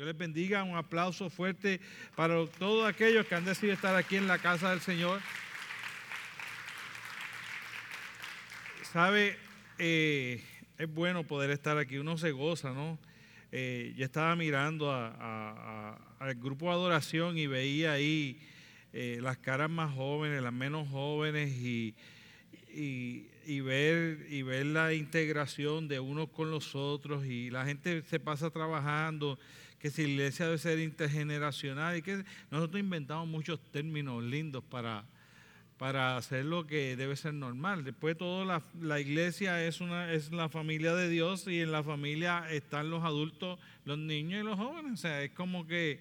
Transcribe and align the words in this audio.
Dios 0.00 0.06
les 0.06 0.16
bendiga, 0.16 0.62
un 0.62 0.78
aplauso 0.78 1.28
fuerte 1.28 1.78
para 2.16 2.46
todos 2.46 2.88
aquellos 2.88 3.26
que 3.26 3.34
han 3.34 3.44
decidido 3.44 3.74
estar 3.74 3.94
aquí 3.94 4.16
en 4.16 4.26
la 4.26 4.38
casa 4.38 4.70
del 4.70 4.80
Señor. 4.80 5.20
Sabe, 8.90 9.36
eh, 9.76 10.42
es 10.78 10.88
bueno 10.88 11.24
poder 11.24 11.50
estar 11.50 11.76
aquí, 11.76 11.98
uno 11.98 12.16
se 12.16 12.30
goza, 12.30 12.70
¿no? 12.70 12.98
Eh, 13.52 13.92
yo 13.94 14.06
estaba 14.06 14.34
mirando 14.36 14.90
al 14.90 16.34
grupo 16.36 16.68
de 16.68 16.72
adoración 16.72 17.36
y 17.36 17.46
veía 17.46 17.92
ahí 17.92 18.40
eh, 18.94 19.18
las 19.20 19.36
caras 19.36 19.68
más 19.68 19.94
jóvenes, 19.94 20.42
las 20.42 20.54
menos 20.54 20.88
jóvenes 20.88 21.50
y, 21.50 21.94
y, 22.72 23.60
ver, 23.60 24.26
y 24.30 24.40
ver 24.40 24.64
la 24.64 24.94
integración 24.94 25.88
de 25.88 26.00
unos 26.00 26.30
con 26.30 26.50
los 26.50 26.74
otros 26.74 27.26
y 27.26 27.50
la 27.50 27.66
gente 27.66 28.00
se 28.00 28.18
pasa 28.18 28.48
trabajando 28.48 29.38
que 29.80 29.90
si 29.90 30.02
la 30.02 30.08
iglesia 30.08 30.44
debe 30.44 30.58
ser 30.58 30.78
intergeneracional 30.78 31.96
y 31.96 32.02
que 32.02 32.22
nosotros 32.50 32.78
inventamos 32.78 33.26
muchos 33.26 33.58
términos 33.72 34.22
lindos 34.22 34.62
para, 34.62 35.06
para 35.78 36.18
hacer 36.18 36.44
lo 36.44 36.66
que 36.66 36.96
debe 36.96 37.16
ser 37.16 37.32
normal. 37.32 37.82
Después 37.82 38.14
de 38.14 38.18
todo, 38.18 38.44
la, 38.44 38.62
la, 38.78 39.00
iglesia 39.00 39.64
es, 39.64 39.80
una, 39.80 40.12
es 40.12 40.32
la 40.32 40.50
familia 40.50 40.94
de 40.94 41.08
Dios 41.08 41.46
y 41.46 41.62
en 41.62 41.72
la 41.72 41.82
familia 41.82 42.44
están 42.50 42.90
los 42.90 43.02
adultos, 43.04 43.58
los 43.86 43.96
niños 43.96 44.42
y 44.42 44.44
los 44.44 44.58
jóvenes. 44.58 44.92
O 44.92 44.96
sea, 44.98 45.22
es 45.22 45.30
como 45.30 45.66
que, 45.66 46.00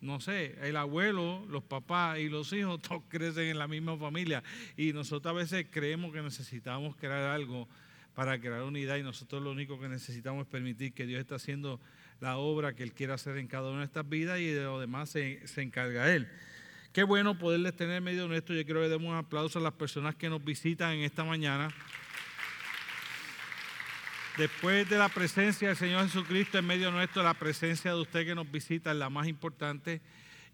no 0.00 0.20
sé, 0.20 0.56
el 0.62 0.76
abuelo, 0.76 1.44
los 1.48 1.64
papás 1.64 2.20
y 2.20 2.28
los 2.28 2.52
hijos 2.52 2.80
todos 2.88 3.02
crecen 3.08 3.48
en 3.48 3.58
la 3.58 3.66
misma 3.66 3.96
familia 3.96 4.44
y 4.76 4.92
nosotros 4.92 5.32
a 5.32 5.34
veces 5.34 5.66
creemos 5.68 6.12
que 6.12 6.22
necesitamos 6.22 6.94
crear 6.94 7.24
algo 7.24 7.68
para 8.14 8.40
crear 8.40 8.62
unidad 8.62 8.96
y 8.98 9.02
nosotros 9.02 9.42
lo 9.42 9.50
único 9.50 9.80
que 9.80 9.88
necesitamos 9.88 10.46
es 10.46 10.48
permitir 10.48 10.94
que 10.94 11.06
Dios 11.06 11.20
está 11.20 11.34
haciendo 11.34 11.80
la 12.20 12.38
obra 12.38 12.74
que 12.74 12.82
Él 12.82 12.92
quiere 12.92 13.12
hacer 13.12 13.36
en 13.38 13.46
cada 13.46 13.70
una 13.70 13.80
de 13.80 13.86
estas 13.86 14.08
vidas 14.08 14.38
y 14.40 14.46
de 14.46 14.64
lo 14.64 14.80
demás 14.80 15.10
se, 15.10 15.40
encarga 15.56 16.14
Él. 16.14 16.28
Qué 16.92 17.02
bueno 17.02 17.38
poderles 17.38 17.76
tener 17.76 17.96
en 17.96 18.04
medio 18.04 18.26
nuestro. 18.26 18.54
Yo 18.54 18.64
quiero 18.64 18.80
que 18.80 18.88
demos 18.88 19.10
un 19.10 19.16
aplauso 19.16 19.58
a 19.58 19.62
las 19.62 19.74
personas 19.74 20.14
que 20.14 20.30
nos 20.30 20.42
visitan 20.42 20.92
en 20.94 21.00
esta 21.00 21.24
mañana. 21.24 21.68
Después 24.38 24.88
de 24.88 24.98
la 24.98 25.08
presencia 25.08 25.68
del 25.68 25.76
Señor 25.76 26.04
Jesucristo 26.04 26.58
en 26.58 26.66
medio 26.66 26.90
nuestro, 26.90 27.22
la 27.22 27.34
presencia 27.34 27.92
de 27.92 28.00
usted 28.00 28.26
que 28.26 28.34
nos 28.34 28.50
visita 28.50 28.90
es 28.90 28.96
la 28.96 29.08
más 29.08 29.26
importante 29.28 30.00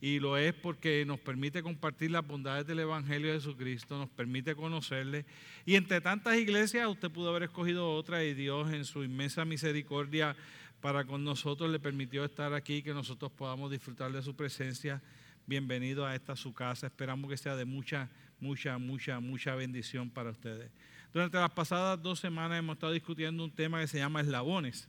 y 0.01 0.19
lo 0.19 0.37
es 0.37 0.53
porque 0.53 1.05
nos 1.07 1.21
permite 1.21 1.63
compartir 1.63 2.11
las 2.11 2.27
bondades 2.27 2.67
del 2.67 2.81
Evangelio 2.81 3.29
de 3.29 3.39
Jesucristo, 3.39 3.97
nos 3.99 4.11
permite 4.11 4.57
conocerle. 4.57 5.25
Y 5.65 5.77
entre 5.77 6.01
tantas 6.01 6.37
iglesias 6.37 6.89
usted 6.89 7.09
pudo 7.09 7.31
haber 7.31 7.45
escogido 7.45 7.93
otra 7.93 8.25
y 8.25 8.35
Dios 8.35 8.73
en 8.73 8.85
su 8.85 9.05
inmensa 9.05 9.45
misericordia 9.45 10.35
para 10.83 11.05
con 11.05 11.23
nosotros, 11.23 11.71
le 11.71 11.79
permitió 11.79 12.25
estar 12.25 12.53
aquí, 12.53 12.83
que 12.83 12.93
nosotros 12.93 13.31
podamos 13.31 13.71
disfrutar 13.71 14.11
de 14.11 14.21
su 14.21 14.35
presencia. 14.35 15.01
Bienvenido 15.47 16.05
a 16.05 16.15
esta 16.17 16.35
su 16.35 16.53
casa. 16.53 16.89
Esperamos 16.89 17.31
que 17.31 17.37
sea 17.37 17.55
de 17.55 17.65
mucha, 17.65 18.11
mucha, 18.41 18.79
mucha, 18.79 19.21
mucha 19.21 19.55
bendición 19.55 20.11
para 20.11 20.31
ustedes. 20.31 20.73
Durante 21.13 21.39
las 21.39 21.53
pasadas 21.53 22.03
dos 22.03 22.19
semanas 22.19 22.59
hemos 22.59 22.75
estado 22.75 22.93
discutiendo 22.93 23.45
un 23.45 23.53
tema 23.53 23.81
que 23.81 23.87
se 23.87 23.99
llama 23.99 24.23
eslabones. 24.23 24.89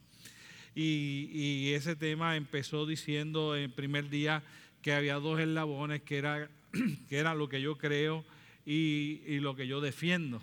Y, 0.73 1.71
ese 1.73 1.95
tema 1.95 2.35
empezó 2.37 2.87
diciendo 2.87 3.55
en 3.55 3.71
primer 3.71 4.09
día 4.09 4.41
que 4.81 4.93
había 4.93 5.15
dos 5.15 5.39
eslabones, 5.39 6.01
que 6.01 6.17
era, 6.17 6.49
que 7.07 7.17
era 7.19 7.35
lo 7.35 7.49
que 7.49 7.61
yo 7.61 7.77
creo 7.77 8.25
y, 8.65 9.21
y 9.27 9.39
lo 9.39 9.55
que 9.55 9.67
yo 9.67 9.79
defiendo 9.79 10.41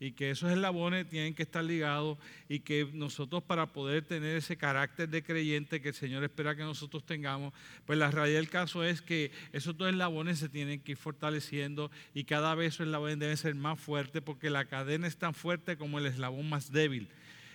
y 0.00 0.12
que 0.12 0.30
esos 0.30 0.50
eslabones 0.50 1.08
tienen 1.08 1.34
que 1.34 1.42
estar 1.42 1.62
ligados 1.62 2.18
y 2.48 2.60
que 2.60 2.88
nosotros 2.94 3.42
para 3.42 3.66
poder 3.66 4.02
tener 4.02 4.36
ese 4.36 4.56
carácter 4.56 5.10
de 5.10 5.22
creyente 5.22 5.82
que 5.82 5.90
el 5.90 5.94
Señor 5.94 6.24
espera 6.24 6.56
que 6.56 6.62
nosotros 6.62 7.04
tengamos, 7.04 7.52
pues 7.84 7.98
la 7.98 8.10
realidad 8.10 8.38
del 8.38 8.48
caso 8.48 8.82
es 8.82 9.02
que 9.02 9.30
esos 9.52 9.76
dos 9.76 9.90
eslabones 9.90 10.38
se 10.38 10.48
tienen 10.48 10.80
que 10.80 10.92
ir 10.92 10.98
fortaleciendo 10.98 11.90
y 12.14 12.24
cada 12.24 12.54
vez 12.54 12.74
esos 12.74 12.86
eslabones 12.86 13.18
deben 13.18 13.36
ser 13.36 13.54
más 13.54 13.78
fuertes 13.78 14.22
porque 14.22 14.48
la 14.48 14.64
cadena 14.64 15.06
es 15.06 15.18
tan 15.18 15.34
fuerte 15.34 15.76
como 15.76 15.98
el 15.98 16.06
eslabón 16.06 16.48
más 16.48 16.72
débil 16.72 17.08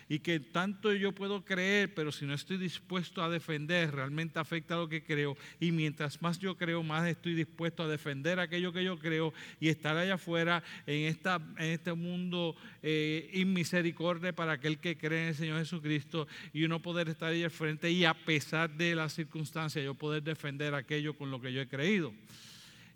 y 0.08 0.20
que 0.20 0.40
tanto 0.40 0.94
yo 0.94 1.14
puedo 1.14 1.44
creer, 1.44 1.94
pero 1.96 2.12
si 2.12 2.26
no 2.26 2.34
estoy 2.34 2.58
dispuesto 2.58 3.24
a 3.24 3.30
defender, 3.30 3.92
realmente 3.92 4.38
afecta 4.38 4.76
lo 4.76 4.88
que 4.88 5.04
creo. 5.04 5.36
Y 5.60 5.72
mientras 5.72 6.22
más 6.22 6.38
yo 6.38 6.56
creo, 6.58 6.84
más 6.84 7.08
estoy 7.08 7.34
dispuesto 7.34 7.84
a 7.84 7.88
defender 7.88 8.40
aquello 8.40 8.72
que 8.72 8.84
yo 8.84 9.00
creo 9.00 9.34
y 9.60 9.70
estar 9.70 9.98
allá 9.98 10.16
afuera 10.16 10.64
en, 10.86 11.08
esta, 11.08 11.42
en 11.58 11.72
este 11.72 11.94
mundo 11.94 12.56
eh, 12.84 13.32
inmisericordia 13.34 14.34
para 14.34 14.54
aquel 14.54 14.78
que 14.78 14.96
cree 14.96 15.24
en 15.24 15.28
el 15.30 15.36
Señor 15.36 15.60
Jesucristo 15.60 16.28
y 16.54 16.64
uno 16.64 16.82
poder 16.82 17.10
estar 17.10 17.32
ahí 17.32 17.44
al 17.44 17.52
frente 17.52 17.90
y 17.90 18.06
a 18.06 18.14
pesar 18.14 18.70
de 18.70 18.94
las 18.94 19.14
circunstancias, 19.14 19.84
yo 19.84 19.96
poder 19.96 20.22
defender 20.22 20.76
aquello 20.76 21.16
con 21.16 21.32
lo 21.32 21.42
que 21.42 21.52
yo 21.52 21.62
he 21.62 21.68
creído. 21.68 22.14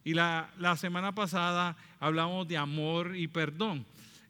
Y 0.04 0.14
la, 0.14 0.54
la 0.60 0.78
semana 0.78 1.14
pasada 1.14 1.76
hablamos 2.00 2.48
de 2.48 2.58
amor 2.58 3.16
y 3.16 3.28
perdón 3.28 3.86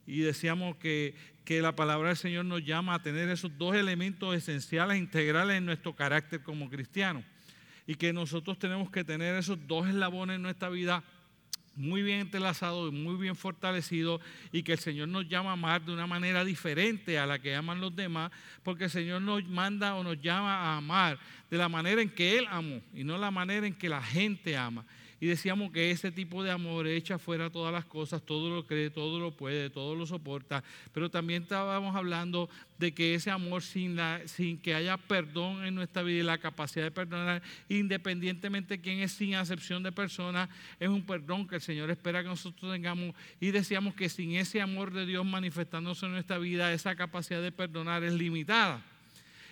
y 0.09 0.21
decíamos 0.21 0.75
que, 0.77 1.13
que 1.49 1.63
la 1.63 1.75
palabra 1.75 2.09
del 2.09 2.17
Señor 2.17 2.45
nos 2.45 2.63
llama 2.63 2.93
a 2.93 3.01
tener 3.01 3.27
esos 3.27 3.57
dos 3.57 3.75
elementos 3.75 4.35
esenciales, 4.35 4.99
integrales 4.99 5.57
en 5.57 5.65
nuestro 5.65 5.95
carácter 5.95 6.43
como 6.43 6.69
cristianos. 6.69 7.23
Y 7.87 7.95
que 7.95 8.13
nosotros 8.13 8.59
tenemos 8.59 8.91
que 8.91 9.03
tener 9.03 9.33
esos 9.33 9.57
dos 9.65 9.87
eslabones 9.87 10.35
en 10.35 10.43
nuestra 10.43 10.69
vida 10.69 11.03
muy 11.73 12.03
bien 12.03 12.19
entrelazados 12.19 12.93
y 12.93 12.95
muy 12.95 13.15
bien 13.15 13.35
fortalecidos 13.35 14.21
y 14.51 14.61
que 14.61 14.73
el 14.73 14.77
Señor 14.77 15.07
nos 15.07 15.27
llama 15.27 15.49
a 15.49 15.53
amar 15.53 15.83
de 15.83 15.91
una 15.91 16.05
manera 16.05 16.45
diferente 16.45 17.17
a 17.17 17.25
la 17.25 17.39
que 17.39 17.55
aman 17.55 17.81
los 17.81 17.95
demás, 17.95 18.31
porque 18.61 18.83
el 18.83 18.91
Señor 18.91 19.23
nos 19.23 19.43
manda 19.45 19.95
o 19.95 20.03
nos 20.03 20.21
llama 20.21 20.53
a 20.53 20.77
amar 20.77 21.17
de 21.49 21.57
la 21.57 21.67
manera 21.67 21.99
en 21.99 22.11
que 22.11 22.37
Él 22.37 22.45
amó 22.51 22.79
y 22.93 23.03
no 23.03 23.17
la 23.17 23.31
manera 23.31 23.65
en 23.65 23.73
que 23.73 23.89
la 23.89 24.03
gente 24.03 24.55
ama. 24.55 24.85
Y 25.21 25.27
decíamos 25.27 25.71
que 25.71 25.91
ese 25.91 26.11
tipo 26.11 26.43
de 26.43 26.51
amor 26.51 26.87
echa 26.87 27.19
fuera 27.19 27.49
todas 27.49 27.73
las 27.73 27.83
cosas, 27.83 28.21
todo 28.21 28.49
lo 28.49 28.65
cree, 28.65 28.89
todo 28.89 29.19
lo 29.19 29.31
puede, 29.31 29.69
todo 29.69 29.93
lo 29.93 30.05
soporta. 30.05 30.63
Pero 30.93 31.09
también 31.09 31.43
estábamos 31.43 31.93
hablando 31.93 32.49
de 32.77 32.93
que 32.93 33.13
ese 33.15 33.29
amor 33.29 33.61
sin, 33.61 33.97
la, 33.97 34.21
sin 34.27 34.57
que 34.57 34.73
haya 34.73 34.95
perdón 34.95 35.65
en 35.65 35.75
nuestra 35.75 36.03
vida 36.03 36.19
y 36.19 36.23
la 36.23 36.37
capacidad 36.37 36.85
de 36.85 36.91
perdonar, 36.91 37.41
independientemente 37.67 38.77
de 38.77 38.81
quién 38.81 38.99
es 38.99 39.11
sin 39.11 39.35
acepción 39.35 39.83
de 39.83 39.91
personas, 39.91 40.49
es 40.79 40.87
un 40.87 41.01
perdón 41.01 41.45
que 41.45 41.55
el 41.55 41.61
Señor 41.61 41.89
espera 41.89 42.23
que 42.23 42.29
nosotros 42.29 42.71
tengamos. 42.71 43.13
Y 43.41 43.51
decíamos 43.51 43.95
que 43.95 44.07
sin 44.07 44.35
ese 44.35 44.61
amor 44.61 44.93
de 44.93 45.05
Dios 45.05 45.25
manifestándose 45.25 46.05
en 46.05 46.13
nuestra 46.13 46.37
vida, 46.37 46.71
esa 46.71 46.95
capacidad 46.95 47.41
de 47.41 47.51
perdonar 47.51 48.05
es 48.05 48.13
limitada. 48.13 48.81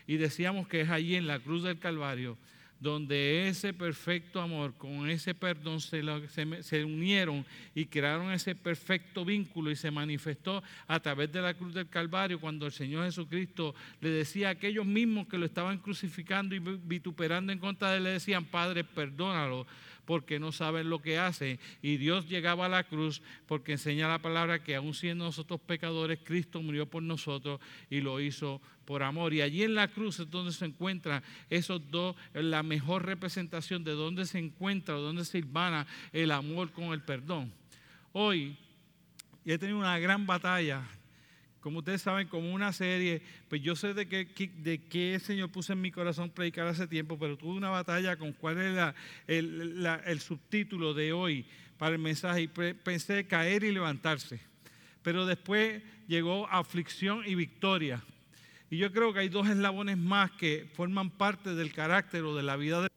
Y 0.07 0.16
decíamos 0.16 0.69
que 0.69 0.81
es 0.81 0.89
allí 0.89 1.16
en 1.16 1.28
la 1.28 1.39
cruz 1.39 1.63
del 1.63 1.78
Calvario 1.78 2.38
donde 2.79 3.47
ese 3.47 3.73
perfecto 3.73 4.41
amor 4.41 4.73
con 4.75 5.09
ese 5.09 5.33
perdón 5.33 5.81
se, 5.81 6.85
unieron 6.85 7.45
y 7.73 7.85
crearon 7.85 8.31
ese 8.31 8.55
perfecto 8.55 9.25
vínculo 9.25 9.71
y 9.71 9.75
se 9.75 9.91
manifestó 9.91 10.63
a 10.87 10.99
través 10.99 11.31
de 11.31 11.41
la 11.41 11.53
cruz 11.53 11.73
del 11.73 11.89
Calvario 11.89 12.39
cuando 12.39 12.66
el 12.66 12.71
Señor 12.71 13.05
Jesucristo 13.05 13.73
le 13.99 14.09
decía 14.09 14.49
a 14.49 14.51
aquellos 14.51 14.85
mismos 14.85 15.27
que 15.27 15.37
lo 15.37 15.45
estaban 15.45 15.79
crucificando 15.79 16.55
y 16.55 16.59
vituperando 16.59 17.51
en 17.51 17.59
contra 17.59 17.91
de 17.91 17.97
él, 17.97 18.03
le 18.03 18.09
decían, 18.11 18.45
Padre, 18.45 18.83
perdónalo 18.83 19.66
porque 20.07 20.40
no 20.40 20.53
saben 20.53 20.90
lo 20.90 21.01
que 21.01 21.19
hacen. 21.19 21.59
Y 21.81 21.97
Dios 21.97 22.29
llegaba 22.29 22.66
a 22.66 22.69
la 22.69 22.85
cruz 22.85 23.22
porque 23.45 23.73
enseña 23.73 24.07
la 24.07 24.19
palabra 24.19 24.63
que 24.63 24.78
aún 24.78 24.94
siendo 24.94 25.25
nosotros 25.25 25.59
pecadores, 25.59 26.19
Cristo 26.23 26.62
murió 26.62 26.85
por 26.90 27.03
nosotros 27.03 27.59
y 27.90 28.00
lo 28.00 28.22
hizo 28.22 28.62
por 28.85 29.03
amor. 29.03 29.34
Y 29.34 29.41
allí 29.41 29.63
en 29.63 29.75
la 29.75 29.90
cruz 29.90 30.22
es 30.22 30.31
donde 30.31 30.53
se 30.53 30.63
encuentran 30.63 31.22
esos 31.50 31.81
dos, 31.91 32.16
la 32.34 32.63
mejor 32.63 33.06
representación 33.06 33.84
de 33.84 33.91
dónde 33.91 34.25
se 34.25 34.40
encuentra, 34.40 34.96
dónde 34.96 35.25
se 35.25 35.40
ilvana 35.40 35.85
el 36.13 36.31
amor 36.31 36.72
con 36.72 36.85
el 36.94 37.01
perdón. 37.01 37.51
Hoy 38.13 38.56
he 39.46 39.57
tenido 39.57 39.78
una 39.78 40.00
gran 40.00 40.25
batalla 40.25 40.88
como 41.67 41.79
ustedes 41.79 42.01
saben, 42.01 42.29
como 42.29 42.53
una 42.53 42.72
serie, 42.72 43.22
pues 43.50 43.61
yo 43.61 43.75
sé 43.75 43.94
de 43.94 44.07
qué, 44.07 44.25
de 44.59 44.78
qué 44.88 45.19
Señor 45.19 45.50
puso 45.50 45.73
en 45.73 45.81
mi 45.81 45.91
corazón 45.91 46.29
predicar 46.29 46.66
hace 46.66 46.88
tiempo, 46.88 47.19
pero 47.19 47.38
tuve 47.38 47.57
una 47.57 47.69
batalla 47.69 48.16
con 48.16 48.31
cuál 48.31 48.57
es 48.57 48.96
el, 49.28 49.85
el, 50.05 50.19
subtítulo 50.22 50.93
de 50.93 51.11
hoy 51.11 51.46
para 51.78 51.93
el 51.93 52.02
mensaje 52.02 52.43
y 52.43 52.47
pensé 52.47 53.28
caer 53.28 53.66
y 53.66 53.73
levantarse. 53.73 54.40
Pero 55.03 55.25
después 55.25 55.84
llegó 56.08 56.47
aflicción 56.47 57.23
y 57.25 57.35
victoria. 57.35 58.02
Y 58.69 58.78
yo 58.78 58.93
creo 58.93 59.11
que 59.11 59.19
hay 59.19 59.28
dos 59.28 59.49
eslabones 59.49 59.97
más 59.97 60.31
que 60.31 60.69
forman 60.73 61.09
parte 61.09 61.53
del 61.53 61.73
carácter 61.73 62.23
o 62.23 62.34
de 62.34 62.43
la 62.43 62.55
vida 62.55 62.81
de 62.81 62.87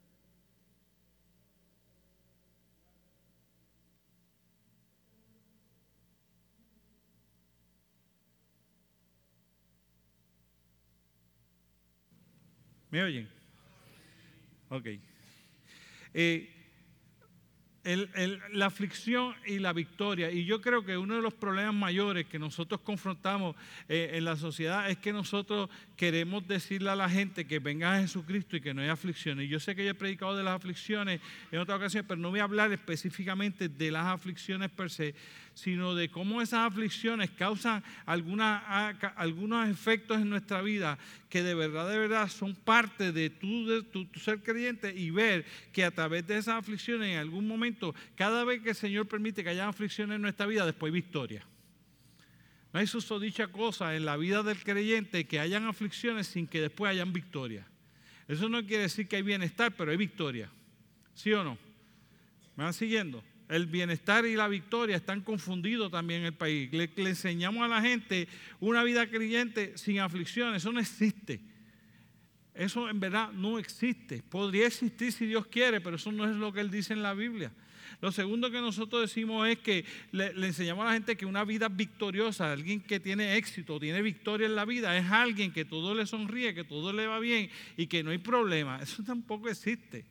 ¿Me 12.90 13.02
oyen? 13.02 13.28
Ok. 14.69 14.87
Eh, 16.14 16.48
la 18.52 18.66
aflicción 18.66 19.34
y 19.46 19.58
la 19.58 19.72
victoria. 19.72 20.31
Y 20.31 20.44
yo 20.44 20.60
creo 20.60 20.84
que 20.84 20.98
uno 20.98 21.14
de 21.14 21.22
los 21.22 21.32
problemas 21.32 21.75
mayores 21.75 22.26
que 22.26 22.38
nosotros 22.38 22.81
confrontamos 22.82 23.56
eh, 23.88 24.10
en 24.14 24.25
la 24.26 24.37
sociedad 24.37 24.90
es 24.90 24.98
que 24.98 25.12
nosotros 25.12 25.70
queremos 25.96 26.46
decirle 26.46 26.90
a 26.90 26.96
la 26.96 27.08
gente 27.08 27.46
que 27.46 27.58
venga 27.58 27.94
a 27.96 28.00
Jesucristo 28.00 28.56
y 28.56 28.60
que 28.60 28.75
no 28.75 28.82
hay 28.82 28.88
aflicciones. 28.88 29.48
Yo 29.48 29.58
sé 29.60 29.75
que 29.75 29.84
yo 29.84 29.93
he 29.93 29.94
predicado 29.94 30.36
de 30.36 30.43
las 30.43 30.56
aflicciones 30.56 31.20
en 31.50 31.58
otra 31.58 31.76
ocasión, 31.76 32.04
pero 32.06 32.20
no 32.20 32.31
voy 32.31 32.40
a 32.40 32.44
hablar 32.44 32.70
específicamente 32.70 33.69
de 33.69 33.90
las 33.90 34.06
aflicciones 34.06 34.70
per 34.70 34.90
se, 34.90 35.14
sino 35.60 35.94
de 35.94 36.10
cómo 36.10 36.40
esas 36.40 36.72
aflicciones 36.72 37.30
causan 37.30 37.84
algunos 38.06 39.68
efectos 39.68 40.18
en 40.18 40.30
nuestra 40.30 40.62
vida 40.62 40.98
que 41.28 41.42
de 41.42 41.54
verdad, 41.54 41.90
de 41.90 41.98
verdad 41.98 42.28
son 42.28 42.54
parte 42.54 43.12
de 43.12 43.28
tu, 43.28 43.66
de 43.66 43.82
tu, 43.82 44.08
ser 44.18 44.42
creyente 44.42 44.94
y 44.96 45.10
ver 45.10 45.44
que 45.72 45.84
a 45.84 45.90
través 45.90 46.26
de 46.26 46.38
esas 46.38 46.54
aflicciones 46.54 47.10
en 47.10 47.18
algún 47.18 47.46
momento, 47.46 47.94
cada 48.16 48.42
vez 48.44 48.62
que 48.62 48.70
el 48.70 48.74
Señor 48.74 49.06
permite 49.06 49.44
que 49.44 49.50
haya 49.50 49.68
aflicciones 49.68 50.16
en 50.16 50.22
nuestra 50.22 50.46
vida, 50.46 50.64
después 50.64 50.92
victoria. 50.92 51.44
No 52.72 52.80
hay 52.80 52.86
dicha 53.20 53.48
cosa 53.48 53.94
en 53.94 54.06
la 54.06 54.16
vida 54.16 54.42
del 54.42 54.62
creyente 54.62 55.26
que 55.26 55.40
hayan 55.40 55.66
aflicciones 55.66 56.28
sin 56.28 56.46
que 56.46 56.62
después 56.62 56.90
hayan 56.90 57.12
victoria. 57.12 57.66
Eso 58.28 58.48
no 58.48 58.64
quiere 58.64 58.84
decir 58.84 59.08
que 59.08 59.16
hay 59.16 59.22
bienestar, 59.22 59.74
pero 59.76 59.90
hay 59.90 59.98
victoria. 59.98 60.48
¿Sí 61.14 61.32
o 61.34 61.44
no? 61.44 61.58
¿Me 62.56 62.64
van 62.64 62.72
siguiendo? 62.72 63.22
El 63.50 63.67
bienestar 63.67 64.25
y 64.26 64.37
la 64.37 64.47
victoria 64.47 64.97
están 64.97 65.23
confundidos 65.23 65.91
también 65.91 66.20
en 66.20 66.26
el 66.26 66.35
país. 66.35 66.73
Le, 66.73 66.88
enseñamos 66.97 67.62
a 67.64 67.69
la 67.69 67.82
gente 67.82 68.29
una 68.61 68.85
vida 68.85 69.08
creyente 69.08 69.76
sin 69.76 69.99
aflicción, 69.99 70.55
eso 70.55 70.70
no 70.73 70.79
existe. 70.79 71.41
Eso 72.55 72.88
en 72.88 73.00
verdad 73.00 73.32
no 73.32 73.58
existe. 73.58 74.23
Podría 74.23 74.69
existir 74.69 75.12
si 75.12 75.26
Dios 75.26 75.47
quiere, 75.47 75.81
pero 75.81 75.97
eso 75.97 76.12
no 76.12 76.25
es 76.25 76.37
lo 76.37 76.52
que 76.52 76.61
Él 76.61 76.70
dice 76.70 76.93
en 76.93 77.02
la 77.02 77.12
Biblia. 77.12 77.52
Lo 78.00 78.12
segundo 78.12 78.52
que 78.52 78.61
nosotros 78.61 79.02
decimos 79.02 79.49
es 79.49 79.58
que 79.58 79.85
le, 80.12 80.32
le, 80.32 80.46
enseñamos 80.46 80.82
a 80.82 80.87
la 80.87 80.93
gente 80.93 81.17
que 81.17 81.26
una 81.26 81.44
vida 81.44 81.69
victoriosa, 81.69 82.53
alguien 82.53 82.81
que 82.81 83.00
tiene 83.00 83.37
éxito, 83.37 83.81
tiene 83.81 84.00
victoria 84.00 84.46
en 84.46 84.55
la 84.55 84.64
vida, 84.64 84.96
es 84.96 85.11
alguien 85.11 85.53
que 85.53 85.64
todo 85.64 85.94
le 85.94 86.06
sonríe, 86.06 86.55
que 86.55 86.64
todo 86.64 86.93
le 86.93 87.08
va 87.08 87.19
bien 87.19 87.50
y 87.76 87.88
que 87.88 88.05
no 88.05 88.11
hay 88.11 88.19
problema. 88.19 88.79
Eso 88.81 89.03
tampoco 89.03 89.49
existe. 89.49 90.06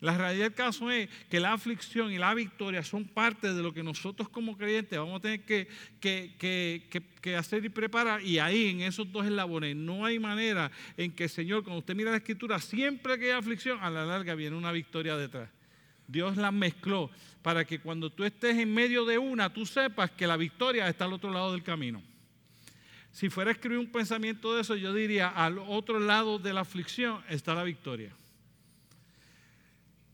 La 0.00 0.16
realidad 0.16 0.44
del 0.44 0.54
caso 0.54 0.90
es 0.92 1.08
que 1.28 1.40
la 1.40 1.52
aflicción 1.52 2.12
y 2.12 2.18
la 2.18 2.32
victoria 2.32 2.84
son 2.84 3.04
parte 3.04 3.52
de 3.52 3.62
lo 3.62 3.74
que 3.74 3.82
nosotros 3.82 4.28
como 4.28 4.56
creyentes 4.56 4.96
vamos 4.96 5.18
a 5.18 5.22
tener 5.22 5.44
que, 5.44 5.68
que, 6.00 7.36
hacer 7.36 7.64
y 7.64 7.68
preparar. 7.68 8.22
Y 8.22 8.38
ahí, 8.38 8.68
en 8.68 8.82
esos 8.82 9.10
dos 9.10 9.26
eslabones, 9.26 9.74
no 9.74 10.04
hay 10.04 10.20
manera 10.20 10.70
en 10.96 11.10
que 11.10 11.24
el 11.24 11.30
Señor, 11.30 11.64
cuando 11.64 11.80
usted 11.80 11.96
mira 11.96 12.12
la 12.12 12.18
Escritura, 12.18 12.60
siempre 12.60 13.18
que 13.18 13.26
hay 13.26 13.30
aflicción, 13.32 13.80
a 13.82 13.90
la 13.90 14.06
larga 14.06 14.36
viene 14.36 14.56
una 14.56 14.70
victoria 14.70 15.16
detrás. 15.16 15.50
Dios 16.06 16.36
la 16.36 16.52
mezcló 16.52 17.10
para 17.42 17.64
que 17.64 17.80
cuando 17.80 18.10
tú 18.10 18.24
estés 18.24 18.56
en 18.56 18.72
medio 18.72 19.04
de 19.04 19.18
una, 19.18 19.52
tú 19.52 19.66
sepas 19.66 20.12
que 20.12 20.28
la 20.28 20.36
victoria 20.36 20.88
está 20.88 21.06
al 21.06 21.12
otro 21.12 21.32
lado 21.32 21.52
del 21.52 21.64
camino. 21.64 22.02
Si 23.10 23.30
fuera 23.30 23.50
a 23.50 23.52
escribir 23.52 23.78
un 23.78 23.90
pensamiento 23.90 24.54
de 24.54 24.60
eso, 24.60 24.76
yo 24.76 24.94
diría, 24.94 25.28
al 25.28 25.58
otro 25.58 25.98
lado 25.98 26.38
de 26.38 26.52
la 26.52 26.60
aflicción 26.60 27.20
está 27.28 27.52
la 27.52 27.64
victoria. 27.64 28.12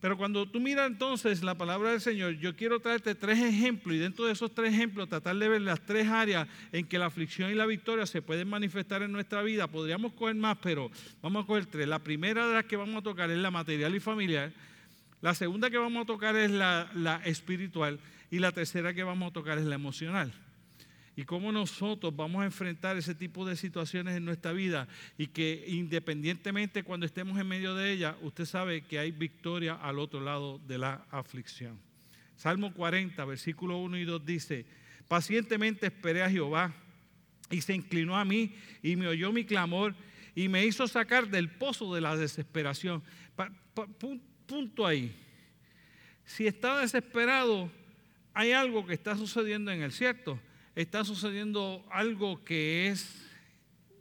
Pero 0.05 0.19
cuando 0.19 0.45
tú 0.45 0.61
miras 0.61 0.87
entonces 0.87 1.43
la 1.43 1.55
palabra 1.55 1.93
del 1.93 2.01
Señor, 2.03 2.35
yo 2.35 2.55
quiero 2.55 2.79
traerte 2.79 3.15
tres 3.15 3.39
ejemplos 3.39 3.97
y 3.97 3.99
dentro 3.99 4.27
de 4.27 4.33
esos 4.33 4.55
tres 4.55 4.75
ejemplos 4.75 5.09
tratar 5.09 5.35
de 5.35 5.49
ver 5.49 5.63
las 5.63 5.81
tres 5.81 6.07
áreas 6.07 6.47
en 6.73 6.87
que 6.87 6.99
la 6.99 7.07
aflicción 7.07 7.51
y 7.51 7.55
la 7.55 7.65
victoria 7.65 8.05
se 8.05 8.21
pueden 8.21 8.47
manifestar 8.47 9.03
en 9.03 9.13
nuestra 9.13 9.41
vida. 9.41 9.67
Podríamos 9.67 10.13
coger 10.13 10.35
más, 10.35 10.59
pero 10.61 10.91
vamos 11.23 11.45
a 11.45 11.47
coger 11.47 11.65
tres. 11.65 11.89
La 11.89 12.01
primera 12.01 12.47
de 12.47 12.53
las 12.53 12.67
que 12.67 12.77
vamos 12.77 12.97
a 12.97 13.03
tocar 13.03 13.31
es 13.31 13.39
la 13.39 13.51
material 13.51 13.95
y 13.95 14.01
familiar. 14.01 14.53
La 15.23 15.35
segunda 15.35 15.71
que 15.71 15.79
vamos 15.79 16.03
a 16.03 16.07
tocar 16.07 16.37
es 16.37 16.51
la, 16.51 16.87
la 16.93 17.23
espiritual. 17.25 17.99
Y 18.31 18.41
la 18.41 18.53
tercera 18.53 18.93
que 18.93 19.05
vamos 19.05 19.31
a 19.31 19.33
tocar 19.33 19.57
es 19.57 19.65
la 19.65 19.77
emocional 19.77 20.35
y 21.17 21.25
cómo 21.25 21.53
nosotros 21.53 22.15
vamos 22.15 22.43
a 22.43 22.47
enfrentar 22.47 22.97
ese 22.97 23.15
tipo 23.15 23.47
de 23.47 23.57
situaciones 23.57 24.17
en 24.17 24.25
nuestra 24.25 24.53
vida 24.53 24.89
y 25.17 25.29
que 25.29 25.65
independientemente 25.69 26.83
cuando 26.83 27.07
estemos 27.07 27.39
en 27.39 27.47
medio 27.47 27.75
de 27.75 27.93
ella, 27.93 28.17
usted 28.23 28.45
sabe 28.45 28.83
que 28.83 28.99
hay 28.99 29.13
victoria 29.13 29.75
al 29.75 29.99
otro 29.99 30.21
lado 30.21 30.61
de 30.67 30.79
la 30.79 31.07
aflicción. 31.11 31.79
Salmo 32.37 32.75
40, 32.75 33.25
versículo 33.25 33.79
1 33.79 33.99
y 33.99 34.05
2 34.05 34.27
dice, 34.27 34.67
pacientemente 35.07 35.87
esperé 35.87 36.23
a 36.23 36.31
Jehová 36.31 36.75
y 37.51 37.61
se 37.61 37.75
inclinó 37.75 38.17
a 38.17 38.25
mí 38.25 38.55
y 38.83 38.97
me 38.97 39.07
oyó 39.07 39.33
mi 39.33 39.45
clamor 39.45 39.95
y 40.35 40.49
me 40.49 40.67
hizo 40.67 40.89
sacar 40.89 41.29
del 41.29 41.49
pozo 41.49 41.95
de 41.95 42.01
la 42.01 42.17
desesperación. 42.17 43.05
punto 44.47 44.85
ahí. 44.85 45.15
Si 46.25 46.49
está 46.49 46.81
desesperado, 46.81 47.71
hay 48.33 48.51
algo 48.51 48.85
que 48.85 48.95
está 48.95 49.17
sucediendo 49.17 49.71
en 49.71 49.83
el 49.83 49.93
cierto 49.93 50.41
está 50.75 51.05
sucediendo 51.05 51.85
algo 51.91 52.45
que 52.45 52.89
es 52.89 53.25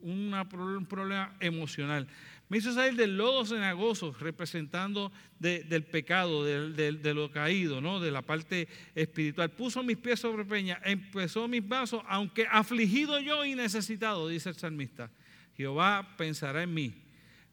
un 0.01 0.85
problema 0.89 1.35
emocional. 1.39 2.07
Me 2.49 2.57
hizo 2.57 2.73
salir 2.73 2.95
del 2.95 3.17
lodo 3.17 3.45
cenagoso, 3.45 4.13
representando 4.19 5.11
del 5.39 5.85
pecado, 5.85 6.43
de 6.43 7.13
lo 7.13 7.31
caído, 7.31 7.81
¿no? 7.81 7.99
de 7.99 8.11
la 8.11 8.21
parte 8.21 8.67
espiritual. 8.93 9.49
Puso 9.51 9.81
mis 9.81 9.97
pies 9.97 10.19
sobre 10.19 10.45
peña, 10.45 10.79
empezó 10.83 11.47
mis 11.47 11.67
vasos, 11.67 12.03
aunque 12.07 12.45
afligido 12.51 13.19
yo 13.19 13.45
y 13.45 13.55
necesitado, 13.55 14.27
dice 14.27 14.49
el 14.49 14.55
salmista. 14.55 15.09
Jehová 15.55 16.15
pensará 16.17 16.63
en 16.63 16.73
mí, 16.73 16.93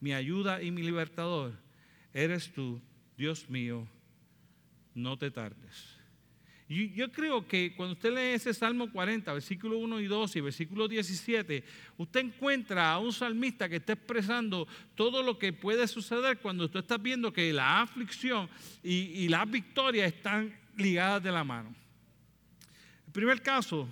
mi 0.01 0.13
ayuda 0.13 0.63
y 0.63 0.71
mi 0.71 0.83
libertador. 0.83 1.53
Eres 2.13 2.53
tú, 2.53 2.81
Dios 3.17 3.49
mío, 3.49 3.87
no 4.95 5.17
te 5.17 5.31
tardes. 5.31 6.00
Y 6.73 6.93
yo 6.93 7.11
creo 7.11 7.49
que 7.49 7.75
cuando 7.75 7.95
usted 7.95 8.15
lee 8.15 8.35
ese 8.37 8.55
Salmo 8.55 8.93
40, 8.93 9.33
versículo 9.33 9.77
1 9.79 10.03
y 10.03 10.07
2 10.07 10.37
y 10.37 10.41
versículo 10.41 10.87
17, 10.87 11.65
usted 11.99 12.21
encuentra 12.21 12.93
a 12.93 13.01
un 13.01 13.13
salmista 13.13 13.69
que 13.69 13.75
está 13.75 13.95
expresando 13.95 14.69
todo 14.95 15.21
lo 15.25 15.37
que 15.37 15.53
puede 15.53 15.89
suceder 15.89 16.39
cuando 16.39 16.67
usted 16.67 16.79
está 16.79 16.97
viendo 16.97 17.33
que 17.33 17.53
la 17.53 17.81
aflicción 17.83 18.49
y, 18.85 18.93
y 18.93 19.29
la 19.29 19.45
victoria 19.47 20.07
están 20.07 20.57
ligadas 20.77 21.21
de 21.21 21.33
la 21.33 21.43
mano. 21.43 21.75
El 23.05 23.13
primer 23.15 23.43
caso 23.43 23.89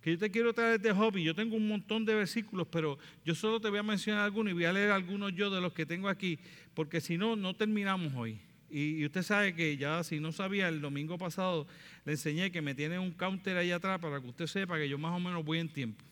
que 0.00 0.12
yo 0.12 0.18
te 0.18 0.30
quiero 0.30 0.54
traer 0.54 0.80
de 0.80 0.92
Job, 0.92 1.16
y 1.16 1.24
yo 1.24 1.34
tengo 1.34 1.56
un 1.56 1.66
montón 1.66 2.04
de 2.04 2.14
versículos, 2.14 2.68
pero 2.70 3.00
yo 3.24 3.34
solo 3.34 3.60
te 3.60 3.68
voy 3.68 3.80
a 3.80 3.82
mencionar 3.82 4.22
algunos 4.22 4.52
y 4.52 4.54
voy 4.54 4.64
a 4.64 4.72
leer 4.72 4.92
algunos 4.92 5.34
yo 5.34 5.50
de 5.50 5.60
los 5.60 5.72
que 5.72 5.86
tengo 5.86 6.08
aquí, 6.08 6.38
porque 6.72 7.00
si 7.00 7.18
no, 7.18 7.34
no 7.34 7.56
terminamos 7.56 8.14
hoy. 8.14 8.38
Y, 8.72 9.04
usted 9.04 9.22
sabe 9.22 9.54
que 9.54 9.76
ya 9.76 10.02
si 10.02 10.18
no 10.18 10.32
sabía, 10.32 10.68
el 10.68 10.80
domingo 10.80 11.18
pasado 11.18 11.66
le 12.06 12.12
enseñé 12.12 12.50
que 12.50 12.62
me 12.62 12.74
tiene 12.74 12.98
un 12.98 13.12
counter 13.12 13.58
ahí 13.58 13.70
atrás 13.70 14.00
para 14.00 14.18
que 14.18 14.26
usted 14.26 14.46
sepa 14.46 14.78
que 14.78 14.88
yo 14.88 14.96
más 14.96 15.12
o 15.12 15.20
menos 15.20 15.44
voy 15.44 15.58
en 15.58 15.68
tiempo. 15.68 16.02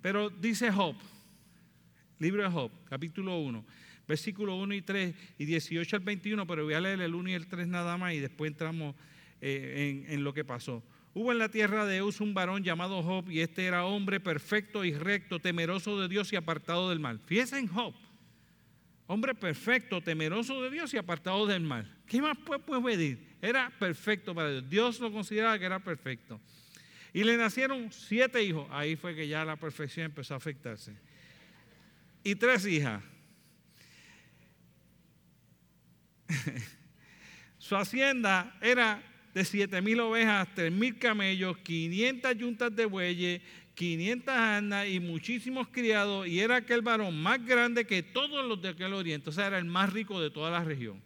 Pero 0.00 0.30
dice 0.30 0.70
Job, 0.70 0.94
libro 2.20 2.44
de 2.44 2.48
Job, 2.48 2.70
capítulo 2.88 3.36
1, 3.40 3.64
versículo 4.06 4.54
1 4.54 4.74
y 4.74 4.82
3 4.82 5.14
y 5.38 5.44
18 5.44 5.96
al 5.96 6.02
21, 6.02 6.46
pero 6.46 6.62
voy 6.62 6.74
a 6.74 6.80
leer 6.80 7.00
el 7.00 7.16
1 7.16 7.30
y 7.30 7.34
el 7.34 7.48
3 7.48 7.66
nada 7.66 7.96
más 7.96 8.14
y 8.14 8.20
después 8.20 8.52
entramos 8.52 8.94
eh, 9.40 10.06
en, 10.08 10.22
lo 10.22 10.32
que 10.32 10.44
pasó. 10.44 10.84
Hubo 11.14 11.32
en 11.32 11.38
la 11.38 11.48
tierra 11.48 11.84
de 11.84 11.96
Eus 11.96 12.20
un 12.20 12.32
varón 12.32 12.62
llamado 12.62 13.02
Job 13.02 13.28
y 13.28 13.40
este 13.40 13.64
era 13.64 13.86
hombre 13.86 14.20
perfecto 14.20 14.84
y 14.84 14.94
recto, 14.94 15.40
temeroso 15.40 16.00
de 16.00 16.06
Dios 16.06 16.32
y 16.32 16.36
apartado 16.36 16.90
del 16.90 17.00
mal. 17.00 17.18
Fíjense 17.26 17.58
en 17.58 17.66
Job. 17.66 17.92
Hombre 19.08 19.34
perfecto, 19.34 20.00
temeroso 20.00 20.60
de 20.62 20.70
Dios 20.70 20.92
y 20.92 20.96
apartado 20.96 21.46
del 21.46 21.62
mal. 21.62 21.96
¿Qué 22.06 22.20
más 22.20 22.36
puede 22.38 22.82
pedir? 22.82 23.36
Era 23.40 23.70
perfecto 23.78 24.34
para 24.34 24.50
Dios. 24.50 24.68
Dios 24.68 25.00
lo 25.00 25.12
consideraba 25.12 25.58
que 25.58 25.64
era 25.64 25.78
perfecto. 25.78 26.40
Y 27.12 27.22
le 27.22 27.36
nacieron 27.36 27.92
siete 27.92 28.42
hijos. 28.42 28.66
Ahí 28.70 28.96
fue 28.96 29.14
que 29.14 29.28
ya 29.28 29.44
la 29.44 29.56
perfección 29.56 30.06
empezó 30.06 30.34
a 30.34 30.38
afectarse. 30.38 30.96
Y 32.24 32.34
tres 32.34 32.66
hijas. 32.66 33.02
Su 37.58 37.76
hacienda 37.76 38.56
era 38.60 39.02
de 39.32 39.44
siete 39.44 39.80
mil 39.82 40.00
ovejas, 40.00 40.48
tres 40.54 40.72
mil 40.72 40.98
camellos, 40.98 41.58
500 41.58 42.36
yuntas 42.36 42.74
de 42.74 42.86
bueyes, 42.86 43.42
500 43.76 44.34
andas 44.34 44.88
y 44.88 45.00
muchísimos 45.00 45.68
criados, 45.68 46.26
y 46.26 46.40
era 46.40 46.56
aquel 46.56 46.80
varón 46.80 47.20
más 47.20 47.44
grande 47.44 47.86
que 47.86 48.02
todos 48.02 48.44
los 48.44 48.60
de 48.60 48.70
aquel 48.70 48.94
oriente, 48.94 49.28
o 49.28 49.32
sea, 49.32 49.46
era 49.46 49.58
el 49.58 49.66
más 49.66 49.92
rico 49.92 50.18
de 50.20 50.30
toda 50.30 50.50
la 50.50 50.64
región. 50.64 51.00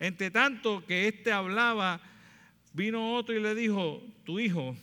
Entre 0.00 0.30
tanto 0.30 0.84
que 0.86 1.06
éste 1.06 1.30
hablaba, 1.30 2.00
vino 2.72 3.14
otro 3.14 3.36
y 3.36 3.42
le 3.42 3.54
dijo, 3.54 4.02
tu 4.24 4.40
hijo, 4.40 4.74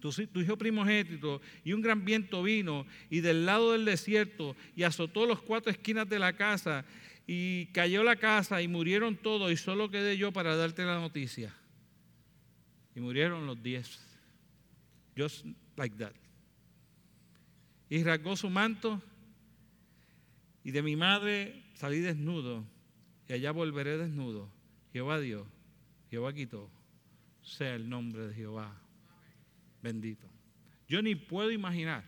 tu, 0.00 0.40
hijo 0.40 0.56
primogénito, 0.56 1.42
y 1.64 1.74
un 1.74 1.82
gran 1.82 2.02
viento 2.02 2.42
vino, 2.42 2.86
y 3.10 3.20
del 3.20 3.44
lado 3.44 3.72
del 3.72 3.84
desierto, 3.84 4.56
y 4.74 4.84
azotó 4.84 5.26
los 5.26 5.42
cuatro 5.42 5.70
esquinas 5.70 6.08
de 6.08 6.18
la 6.18 6.32
casa, 6.32 6.86
y 7.26 7.66
cayó 7.66 8.02
la 8.04 8.16
casa, 8.16 8.62
y 8.62 8.68
murieron 8.68 9.16
todos, 9.16 9.52
y 9.52 9.56
solo 9.58 9.90
quedé 9.90 10.16
yo 10.16 10.32
para 10.32 10.56
darte 10.56 10.82
la 10.84 10.98
noticia. 10.98 11.54
Y 12.96 13.00
murieron 13.00 13.46
los 13.46 13.62
diez. 13.62 14.09
Just 15.16 15.44
like 15.76 15.96
that. 15.96 16.14
Y 17.88 18.02
rasgó 18.04 18.36
su 18.36 18.48
manto 18.48 19.02
y 20.62 20.70
de 20.70 20.82
mi 20.82 20.96
madre 20.96 21.64
salí 21.74 22.00
desnudo. 22.00 22.64
y 23.28 23.32
allá 23.32 23.52
volveré 23.52 23.96
desnudo. 23.96 24.50
Jehová 24.92 25.20
dio, 25.20 25.46
Jehová 26.10 26.32
quitó, 26.32 26.68
sea 27.42 27.74
el 27.74 27.88
nombre 27.88 28.26
de 28.26 28.34
Jehová 28.34 28.76
bendito. 29.82 30.28
Yo 30.88 31.02
ni 31.02 31.14
puedo 31.14 31.50
imaginar 31.50 32.04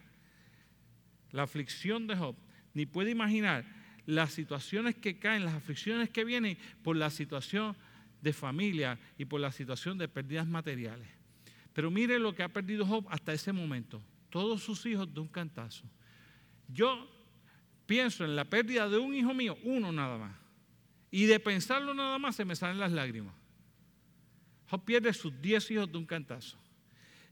la 1.30 1.44
aflicción 1.44 2.06
de 2.06 2.16
Job, 2.16 2.36
ni 2.74 2.86
puedo 2.86 3.08
imaginar 3.08 3.64
las 4.06 4.32
situaciones 4.32 4.96
que 4.96 5.18
caen, 5.18 5.44
las 5.44 5.54
aflicciones 5.54 6.10
que 6.10 6.24
vienen 6.24 6.58
por 6.82 6.96
la 6.96 7.10
situación 7.10 7.76
de 8.20 8.32
familia 8.32 8.98
y 9.16 9.24
por 9.24 9.40
la 9.40 9.52
situación 9.52 9.98
de 9.98 10.08
pérdidas 10.08 10.46
materiales. 10.46 11.08
Pero 11.72 11.90
mire 11.90 12.18
lo 12.18 12.34
que 12.34 12.42
ha 12.42 12.48
perdido 12.48 12.86
Job 12.86 13.06
hasta 13.10 13.32
ese 13.32 13.52
momento. 13.52 14.02
Todos 14.30 14.62
sus 14.62 14.84
hijos 14.86 15.12
de 15.12 15.20
un 15.20 15.28
cantazo. 15.28 15.84
Yo 16.68 17.08
pienso 17.86 18.24
en 18.24 18.36
la 18.36 18.44
pérdida 18.44 18.88
de 18.88 18.98
un 18.98 19.14
hijo 19.14 19.34
mío, 19.34 19.56
uno 19.64 19.92
nada 19.92 20.18
más. 20.18 20.36
Y 21.10 21.26
de 21.26 21.38
pensarlo 21.40 21.92
nada 21.94 22.18
más 22.18 22.36
se 22.36 22.44
me 22.44 22.56
salen 22.56 22.78
las 22.78 22.92
lágrimas. 22.92 23.34
Job 24.70 24.84
pierde 24.84 25.12
sus 25.12 25.32
diez 25.40 25.70
hijos 25.70 25.90
de 25.90 25.98
un 25.98 26.06
cantazo. 26.06 26.56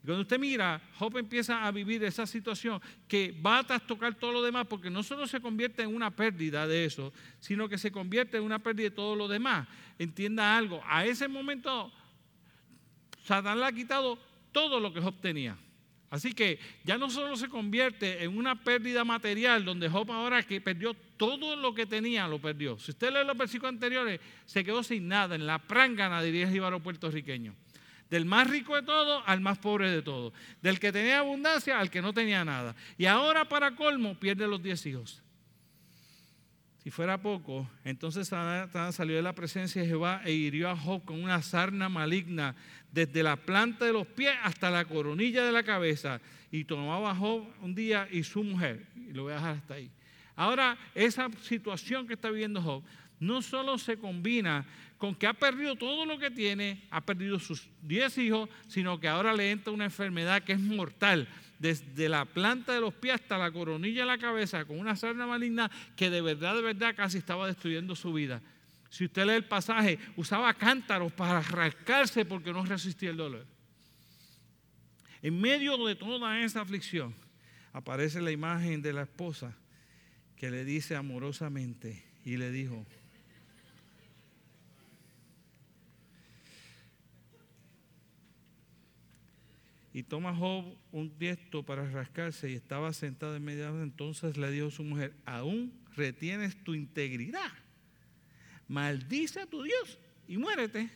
Y 0.03 0.05
cuando 0.05 0.21
usted 0.21 0.39
mira, 0.39 0.81
Job 0.97 1.17
empieza 1.17 1.65
a 1.65 1.71
vivir 1.71 2.03
esa 2.03 2.25
situación 2.25 2.81
que 3.07 3.31
va 3.45 3.59
a 3.59 3.63
trastocar 3.63 4.15
todo 4.15 4.31
lo 4.31 4.41
demás, 4.41 4.65
porque 4.67 4.89
no 4.89 5.03
solo 5.03 5.27
se 5.27 5.39
convierte 5.39 5.83
en 5.83 5.95
una 5.95 6.15
pérdida 6.15 6.65
de 6.67 6.85
eso, 6.85 7.13
sino 7.39 7.69
que 7.69 7.77
se 7.77 7.91
convierte 7.91 8.37
en 8.37 8.43
una 8.43 8.59
pérdida 8.59 8.89
de 8.89 8.95
todo 8.95 9.15
lo 9.15 9.27
demás. 9.27 9.67
Entienda 9.99 10.57
algo, 10.57 10.81
a 10.85 11.05
ese 11.05 11.27
momento 11.27 11.91
Satán 13.23 13.59
le 13.59 13.65
ha 13.65 13.71
quitado 13.71 14.17
todo 14.51 14.79
lo 14.79 14.93
que 14.93 15.01
Job 15.01 15.15
tenía. 15.21 15.57
Así 16.11 16.33
que 16.33 16.59
ya 16.83 16.97
no 16.97 17.09
solo 17.09 17.37
se 17.37 17.47
convierte 17.47 18.21
en 18.23 18.37
una 18.37 18.61
pérdida 18.61 19.05
material, 19.05 19.63
donde 19.63 19.87
Job 19.87 20.11
ahora 20.11 20.43
que 20.43 20.59
perdió 20.59 20.93
todo 21.15 21.55
lo 21.55 21.73
que 21.73 21.85
tenía, 21.85 22.27
lo 22.27 22.37
perdió. 22.39 22.77
Si 22.79 22.91
usted 22.91 23.13
lee 23.13 23.25
los 23.25 23.37
versículos 23.37 23.73
anteriores, 23.73 24.19
se 24.45 24.63
quedó 24.65 24.83
sin 24.83 25.07
nada, 25.07 25.35
en 25.35 25.47
la 25.47 25.57
prángana, 25.59 26.21
diría 26.21 26.49
el 26.49 26.81
puertorriqueño. 26.81 27.55
Del 28.09 28.25
más 28.25 28.49
rico 28.49 28.75
de 28.75 28.81
todo 28.81 29.23
al 29.25 29.39
más 29.39 29.57
pobre 29.59 29.89
de 29.89 30.01
todo. 30.01 30.33
Del 30.61 30.81
que 30.81 30.91
tenía 30.91 31.19
abundancia 31.19 31.79
al 31.79 31.89
que 31.89 32.01
no 32.01 32.13
tenía 32.13 32.43
nada. 32.43 32.75
Y 32.97 33.05
ahora 33.05 33.47
para 33.47 33.73
colmo 33.73 34.19
pierde 34.19 34.45
los 34.47 34.61
diez 34.61 34.85
hijos. 34.85 35.23
Si 36.83 36.89
fuera 36.89 37.21
poco, 37.21 37.69
entonces 37.85 38.27
Satán 38.27 38.91
salió 38.91 39.15
de 39.15 39.21
la 39.21 39.33
presencia 39.33 39.81
de 39.83 39.87
Jehová 39.87 40.23
e 40.25 40.31
hirió 40.31 40.67
a 40.67 40.75
Job 40.75 41.05
con 41.05 41.23
una 41.23 41.41
sarna 41.43 41.89
maligna 41.89 42.55
desde 42.91 43.23
la 43.23 43.35
planta 43.35 43.85
de 43.85 43.93
los 43.93 44.07
pies 44.07 44.33
hasta 44.43 44.69
la 44.69 44.85
coronilla 44.85 45.45
de 45.45 45.51
la 45.51 45.63
cabeza. 45.63 46.21
Y 46.51 46.65
tomaba 46.65 47.15
Job 47.15 47.47
un 47.61 47.73
día 47.73 48.07
y 48.11 48.23
su 48.23 48.43
mujer. 48.43 48.85
Y 48.95 49.13
lo 49.13 49.23
voy 49.23 49.33
a 49.33 49.35
dejar 49.35 49.55
hasta 49.55 49.73
ahí. 49.75 49.89
Ahora, 50.35 50.77
esa 50.95 51.29
situación 51.41 52.07
que 52.07 52.13
está 52.13 52.29
viviendo 52.29 52.61
Job 52.61 52.83
no 53.19 53.41
solo 53.41 53.77
se 53.77 53.97
combina 53.97 54.65
con 54.97 55.15
que 55.15 55.27
ha 55.27 55.33
perdido 55.33 55.75
todo 55.75 56.05
lo 56.05 56.19
que 56.19 56.29
tiene, 56.29 56.83
ha 56.91 57.01
perdido 57.01 57.39
sus 57.39 57.67
diez 57.81 58.17
hijos, 58.17 58.49
sino 58.67 58.99
que 58.99 59.07
ahora 59.07 59.33
le 59.33 59.51
entra 59.51 59.73
una 59.73 59.85
enfermedad 59.85 60.43
que 60.43 60.53
es 60.53 60.59
mortal 60.59 61.27
desde 61.57 62.09
la 62.09 62.25
planta 62.25 62.73
de 62.73 62.81
los 62.81 62.93
pies 62.93 63.15
hasta 63.15 63.37
la 63.37 63.51
coronilla 63.51 64.01
de 64.01 64.07
la 64.07 64.17
cabeza, 64.17 64.65
con 64.65 64.79
una 64.79 64.95
sarna 64.95 65.27
maligna 65.27 65.69
que 65.95 66.09
de 66.09 66.21
verdad, 66.21 66.55
de 66.55 66.61
verdad 66.61 66.95
casi 66.95 67.19
estaba 67.19 67.47
destruyendo 67.47 67.95
su 67.95 68.11
vida. 68.13 68.41
Si 68.91 69.05
usted 69.05 69.25
lee 69.25 69.35
el 69.35 69.45
pasaje, 69.45 69.97
usaba 70.17 70.53
cántaros 70.53 71.13
para 71.13 71.39
rascarse 71.39 72.25
porque 72.25 72.51
no 72.51 72.65
resistía 72.65 73.09
el 73.09 73.15
dolor. 73.15 73.47
En 75.21 75.39
medio 75.39 75.77
de 75.85 75.95
toda 75.95 76.41
esa 76.41 76.59
aflicción, 76.59 77.15
aparece 77.71 78.21
la 78.21 78.31
imagen 78.31 78.81
de 78.81 78.91
la 78.91 79.03
esposa 79.03 79.55
que 80.35 80.51
le 80.51 80.65
dice 80.65 80.97
amorosamente 80.97 82.03
y 82.25 82.35
le 82.35 82.51
dijo, 82.51 82.85
Y 89.93 90.03
toma 90.03 90.35
Job 90.35 90.77
un 90.91 91.17
tiesto 91.17 91.63
para 91.63 91.89
rascarse 91.89 92.49
y 92.49 92.55
estaba 92.55 92.91
sentado 92.93 93.35
en 93.35 93.43
medio. 93.43 93.81
Entonces 93.83 94.37
le 94.37 94.49
dijo 94.51 94.67
a 94.67 94.71
su 94.71 94.83
mujer: 94.83 95.13
Aún 95.25 95.73
retienes 95.95 96.61
tu 96.63 96.73
integridad. 96.73 97.51
Maldice 98.71 99.41
a 99.41 99.45
tu 99.45 99.63
Dios 99.63 99.99
y 100.29 100.37
muérete. 100.37 100.89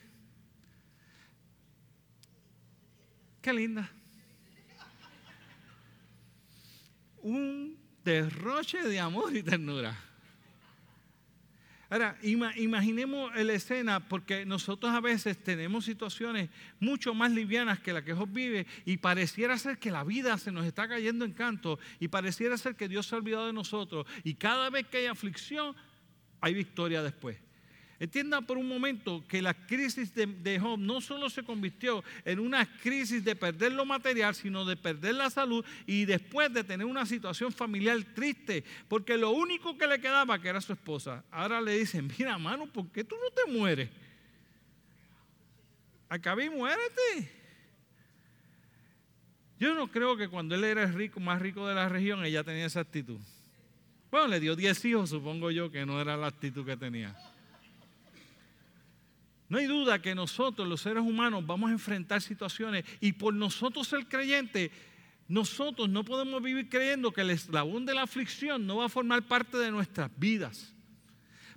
Qué 3.42 3.52
linda. 3.52 3.90
Un 7.18 7.78
derroche 8.02 8.82
de 8.82 8.98
amor 8.98 9.36
y 9.36 9.42
ternura. 9.42 9.94
Ahora, 11.90 12.18
imaginemos 12.22 13.36
la 13.36 13.52
escena 13.52 14.08
porque 14.08 14.46
nosotros 14.46 14.90
a 14.90 15.02
veces 15.02 15.36
tenemos 15.36 15.84
situaciones 15.84 16.48
mucho 16.80 17.12
más 17.12 17.30
livianas 17.30 17.80
que 17.80 17.92
la 17.92 18.02
que 18.02 18.14
Job 18.14 18.30
vive 18.30 18.66
y 18.86 18.96
pareciera 18.96 19.58
ser 19.58 19.78
que 19.78 19.90
la 19.90 20.02
vida 20.02 20.38
se 20.38 20.50
nos 20.50 20.64
está 20.64 20.88
cayendo 20.88 21.26
en 21.26 21.34
canto 21.34 21.78
y 22.00 22.08
pareciera 22.08 22.56
ser 22.56 22.74
que 22.74 22.88
Dios 22.88 23.06
se 23.06 23.14
ha 23.14 23.18
olvidado 23.18 23.48
de 23.48 23.52
nosotros 23.52 24.06
y 24.24 24.36
cada 24.36 24.70
vez 24.70 24.86
que 24.86 24.96
hay 24.96 25.06
aflicción 25.06 25.76
hay 26.40 26.54
victoria 26.54 27.02
después. 27.02 27.45
Entienda 27.98 28.42
por 28.42 28.58
un 28.58 28.68
momento 28.68 29.24
que 29.26 29.40
la 29.40 29.54
crisis 29.54 30.12
de, 30.14 30.58
Job 30.60 30.78
no 30.78 31.00
solo 31.00 31.30
se 31.30 31.42
convirtió 31.42 32.04
en 32.26 32.40
una 32.40 32.66
crisis 32.80 33.24
de 33.24 33.34
perder 33.34 33.72
lo 33.72 33.86
material, 33.86 34.34
sino 34.34 34.66
de 34.66 34.76
perder 34.76 35.14
la 35.14 35.30
salud 35.30 35.64
y 35.86 36.04
después 36.04 36.52
de 36.52 36.62
tener 36.62 36.86
una 36.86 37.06
situación 37.06 37.52
familiar 37.52 37.96
triste, 38.14 38.64
porque 38.88 39.16
lo 39.16 39.30
único 39.30 39.78
que 39.78 39.86
le 39.86 39.98
quedaba 39.98 40.38
que 40.38 40.48
era 40.48 40.60
su 40.60 40.74
esposa. 40.74 41.24
Ahora 41.30 41.60
le 41.62 41.78
dicen, 41.78 42.10
mira, 42.18 42.36
mano, 42.36 42.66
¿por 42.66 42.90
qué 42.92 43.02
tú 43.02 43.14
no 43.14 43.30
te 43.30 43.50
mueres? 43.50 43.88
Acabé 46.10 46.44
y 46.44 46.50
muérete. 46.50 47.32
Yo 49.58 49.72
no 49.74 49.90
creo 49.90 50.18
que 50.18 50.28
cuando 50.28 50.54
él 50.54 50.64
era 50.64 50.82
el 50.82 50.92
rico, 50.92 51.18
más 51.18 51.40
rico 51.40 51.66
de 51.66 51.74
la 51.74 51.88
región, 51.88 52.22
ella 52.26 52.44
tenía 52.44 52.66
esa 52.66 52.80
actitud. 52.80 53.18
Bueno, 54.10 54.28
le 54.28 54.38
dio 54.38 54.54
10 54.54 54.84
hijos, 54.84 55.10
supongo 55.10 55.50
yo 55.50 55.70
que 55.70 55.86
no 55.86 55.98
era 55.98 56.14
la 56.18 56.26
actitud 56.26 56.66
que 56.66 56.76
tenía. 56.76 57.16
No 59.48 59.58
hay 59.58 59.66
duda 59.66 60.02
que 60.02 60.14
nosotros, 60.14 60.66
los 60.66 60.80
seres 60.80 61.02
humanos, 61.02 61.46
vamos 61.46 61.70
a 61.70 61.72
enfrentar 61.72 62.20
situaciones 62.20 62.84
y 63.00 63.12
por 63.12 63.32
nosotros 63.32 63.86
ser 63.86 64.06
creyentes, 64.06 64.70
nosotros 65.28 65.88
no 65.88 66.04
podemos 66.04 66.42
vivir 66.42 66.68
creyendo 66.68 67.12
que 67.12 67.20
el 67.20 67.30
eslabón 67.30 67.84
de 67.86 67.94
la 67.94 68.02
aflicción 68.02 68.66
no 68.66 68.78
va 68.78 68.86
a 68.86 68.88
formar 68.88 69.26
parte 69.26 69.56
de 69.56 69.70
nuestras 69.70 70.10
vidas. 70.18 70.72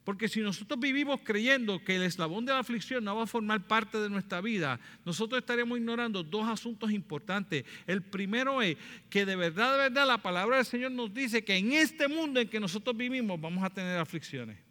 Porque 0.03 0.27
si 0.27 0.39
nosotros 0.39 0.79
vivimos 0.79 1.19
creyendo 1.23 1.83
que 1.83 1.97
el 1.97 2.03
eslabón 2.03 2.45
de 2.45 2.53
la 2.53 2.59
aflicción 2.59 3.03
no 3.03 3.15
va 3.15 3.23
a 3.23 3.27
formar 3.27 3.67
parte 3.67 3.99
de 3.99 4.09
nuestra 4.09 4.41
vida, 4.41 4.79
nosotros 5.05 5.39
estaremos 5.39 5.77
ignorando 5.77 6.23
dos 6.23 6.47
asuntos 6.47 6.91
importantes. 6.91 7.63
El 7.85 8.01
primero 8.01 8.61
es 8.61 8.77
que 9.09 9.25
de 9.25 9.35
verdad, 9.35 9.73
de 9.73 9.77
verdad, 9.77 10.07
la 10.07 10.17
palabra 10.17 10.57
del 10.57 10.65
Señor 10.65 10.91
nos 10.93 11.13
dice 11.13 11.43
que 11.43 11.57
en 11.57 11.73
este 11.73 12.07
mundo 12.07 12.39
en 12.39 12.47
que 12.47 12.59
nosotros 12.59 12.95
vivimos 12.97 13.39
vamos 13.39 13.63
a 13.63 13.69
tener 13.69 13.99
aflicciones. 13.99 14.68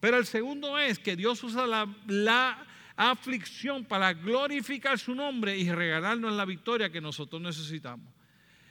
Pero 0.00 0.16
el 0.16 0.26
segundo 0.26 0.78
es 0.78 0.98
que 0.98 1.14
Dios 1.14 1.42
usa 1.44 1.66
la, 1.66 2.66
aflicción 2.96 3.84
para 3.84 4.12
glorificar 4.12 4.98
su 4.98 5.14
nombre 5.14 5.56
y 5.56 5.70
regalarnos 5.70 6.34
la 6.34 6.44
victoria 6.44 6.90
que 6.90 7.00
nosotros 7.00 7.40
necesitamos. 7.40 8.06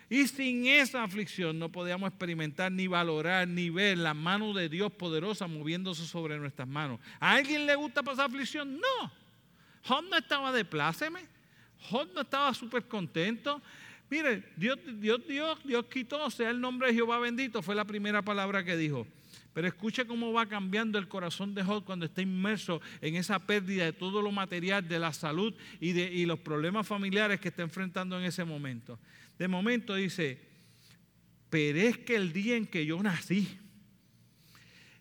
Y 0.07 0.27
sin 0.27 0.67
esa 0.67 1.03
aflicción 1.03 1.57
no 1.57 1.71
podíamos 1.71 2.09
experimentar 2.09 2.71
ni 2.71 2.86
valorar 2.88 3.48
ni 3.48 3.71
ver 3.71 3.98
la 3.98 4.13
mano 4.13 4.53
de 4.53 4.69
Dios 4.69 4.91
poderosa 4.91 5.48
moviéndose 5.48 6.05
sobre 6.05 6.38
nuestras 6.38 6.67
manos. 6.67 7.00
¿A 7.19 7.33
alguien 7.33 7.65
le 7.65 7.75
gusta 7.75 8.03
pasar 8.03 8.27
aflicción? 8.27 8.79
No. 8.79 9.12
Job 9.83 10.03
no 10.09 10.17
estaba 10.17 10.51
de 10.51 10.65
pláceme. 10.65 11.21
Job 11.89 12.09
no 12.13 12.21
estaba 12.21 12.53
súper 12.53 12.88
contento. 12.88 13.62
Mire, 14.09 14.43
Dios, 14.55 14.77
Dios, 15.00 15.25
Dios, 15.27 15.59
Dios 15.63 15.86
quitó, 15.86 16.29
sea 16.29 16.50
el 16.50 16.59
nombre 16.59 16.89
de 16.89 16.95
Jehová 16.95 17.19
bendito, 17.19 17.62
fue 17.62 17.75
la 17.75 17.86
primera 17.86 18.21
palabra 18.21 18.63
que 18.63 18.75
dijo. 18.75 19.07
Pero 19.59 19.67
escuche 19.67 20.07
cómo 20.07 20.31
va 20.31 20.45
cambiando 20.47 20.97
el 20.97 21.09
corazón 21.09 21.53
de 21.53 21.63
Job 21.63 21.83
cuando 21.83 22.05
está 22.05 22.21
inmerso 22.21 22.81
en 23.01 23.17
esa 23.17 23.39
pérdida 23.39 23.83
de 23.83 23.91
todo 23.91 24.21
lo 24.21 24.31
material, 24.31 24.87
de 24.87 24.99
la 24.99 25.11
salud 25.11 25.53
y, 25.81 25.91
de, 25.91 26.25
los 26.25 26.39
problemas 26.39 26.87
familiares 26.87 27.41
que 27.41 27.49
está 27.49 27.63
enfrentando 27.63 28.17
en 28.17 28.23
ese 28.23 28.45
momento. 28.45 28.97
De 29.37 29.49
momento 29.49 29.95
dice, 29.95 30.39
perezca 31.49 32.13
el 32.13 32.31
día 32.31 32.55
en 32.55 32.67
que 32.67 32.85
yo 32.85 33.03
nací 33.03 33.49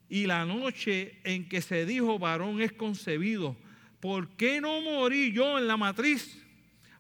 y 0.09 0.27
la 0.27 0.45
noche 0.45 1.21
en 1.23 1.49
que 1.49 1.63
se 1.63 1.87
dijo 1.87 2.19
varón 2.19 2.61
es 2.61 2.73
concebido. 2.73 3.57
¿Por 4.01 4.31
qué 4.31 4.61
no 4.61 4.81
morí 4.81 5.31
yo 5.31 5.57
en 5.57 5.69
la 5.69 5.77
matriz 5.77 6.37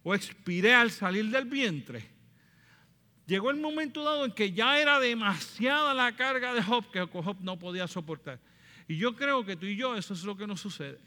o 0.04 0.14
expiré 0.14 0.74
al 0.74 0.92
salir 0.92 1.26
del 1.26 1.46
vientre? 1.46 2.17
Llegó 3.28 3.50
el 3.50 3.58
momento 3.58 4.02
dado 4.02 4.24
en 4.24 4.32
que 4.32 4.52
ya 4.52 4.80
era 4.80 4.98
demasiada 4.98 5.92
la 5.92 6.16
carga 6.16 6.54
de 6.54 6.62
Job 6.62 6.90
que 6.90 7.00
Job 7.00 7.36
no 7.40 7.58
podía 7.58 7.86
soportar. 7.86 8.40
Y 8.88 8.96
yo 8.96 9.14
creo 9.14 9.44
que 9.44 9.54
tú 9.54 9.66
y 9.66 9.76
yo, 9.76 9.94
eso 9.94 10.14
es 10.14 10.24
lo 10.24 10.34
que 10.34 10.46
nos 10.46 10.62
sucede. 10.62 10.98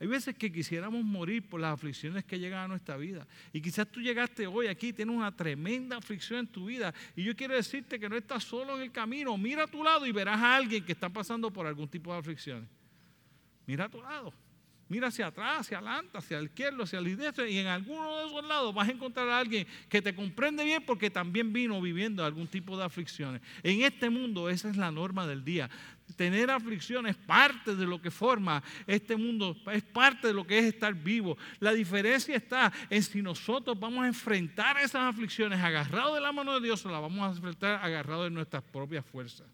Hay 0.00 0.08
veces 0.08 0.34
que 0.34 0.50
quisiéramos 0.50 1.04
morir 1.04 1.48
por 1.48 1.60
las 1.60 1.74
aflicciones 1.74 2.24
que 2.24 2.36
llegan 2.40 2.64
a 2.64 2.66
nuestra 2.66 2.96
vida. 2.96 3.28
Y 3.52 3.60
quizás 3.60 3.86
tú 3.86 4.00
llegaste 4.00 4.44
hoy 4.48 4.66
aquí, 4.66 4.92
tienes 4.92 5.14
una 5.14 5.30
tremenda 5.30 5.98
aflicción 5.98 6.40
en 6.40 6.46
tu 6.48 6.66
vida. 6.66 6.92
Y 7.14 7.22
yo 7.22 7.36
quiero 7.36 7.54
decirte 7.54 8.00
que 8.00 8.08
no 8.08 8.16
estás 8.16 8.42
solo 8.42 8.74
en 8.74 8.82
el 8.82 8.90
camino. 8.90 9.38
Mira 9.38 9.62
a 9.62 9.68
tu 9.68 9.84
lado 9.84 10.04
y 10.04 10.10
verás 10.10 10.40
a 10.40 10.56
alguien 10.56 10.84
que 10.84 10.90
está 10.90 11.08
pasando 11.10 11.52
por 11.52 11.68
algún 11.68 11.86
tipo 11.86 12.12
de 12.12 12.18
aflicciones. 12.18 12.68
Mira 13.66 13.84
a 13.84 13.88
tu 13.88 14.02
lado. 14.02 14.34
Mira 14.92 15.08
hacia 15.08 15.28
atrás, 15.28 15.60
hacia 15.60 15.78
adelante, 15.78 16.18
hacia 16.18 16.36
el 16.36 16.44
izquierdo, 16.44 16.82
hacia 16.82 16.98
el 16.98 17.16
derecho, 17.16 17.46
y 17.46 17.56
en 17.56 17.66
alguno 17.66 18.14
de 18.18 18.26
esos 18.26 18.44
lados 18.44 18.74
vas 18.74 18.86
a 18.86 18.92
encontrar 18.92 19.26
a 19.26 19.38
alguien 19.38 19.66
que 19.88 20.02
te 20.02 20.14
comprende 20.14 20.62
bien 20.64 20.84
porque 20.84 21.08
también 21.08 21.50
vino 21.50 21.80
viviendo 21.80 22.22
algún 22.22 22.46
tipo 22.46 22.76
de 22.76 22.84
aflicciones. 22.84 23.40
En 23.62 23.80
este 23.80 24.10
mundo 24.10 24.50
esa 24.50 24.68
es 24.68 24.76
la 24.76 24.90
norma 24.90 25.26
del 25.26 25.42
día. 25.42 25.70
Tener 26.14 26.50
aflicción 26.50 27.06
es 27.06 27.16
parte 27.16 27.74
de 27.74 27.86
lo 27.86 28.02
que 28.02 28.10
forma 28.10 28.62
este 28.86 29.16
mundo, 29.16 29.56
es 29.72 29.82
parte 29.82 30.26
de 30.26 30.34
lo 30.34 30.46
que 30.46 30.58
es 30.58 30.66
estar 30.66 30.92
vivo. 30.92 31.38
La 31.58 31.72
diferencia 31.72 32.36
está 32.36 32.70
en 32.90 33.02
si 33.02 33.22
nosotros 33.22 33.80
vamos 33.80 34.04
a 34.04 34.08
enfrentar 34.08 34.76
esas 34.76 35.08
aflicciones 35.14 35.58
agarrados 35.58 36.16
de 36.16 36.20
la 36.20 36.32
mano 36.32 36.52
de 36.60 36.66
Dios 36.66 36.84
o 36.84 36.90
las 36.90 37.00
vamos 37.00 37.26
a 37.26 37.34
enfrentar 37.34 37.82
agarrados 37.82 38.24
de 38.24 38.30
nuestras 38.30 38.62
propias 38.62 39.06
fuerzas 39.06 39.46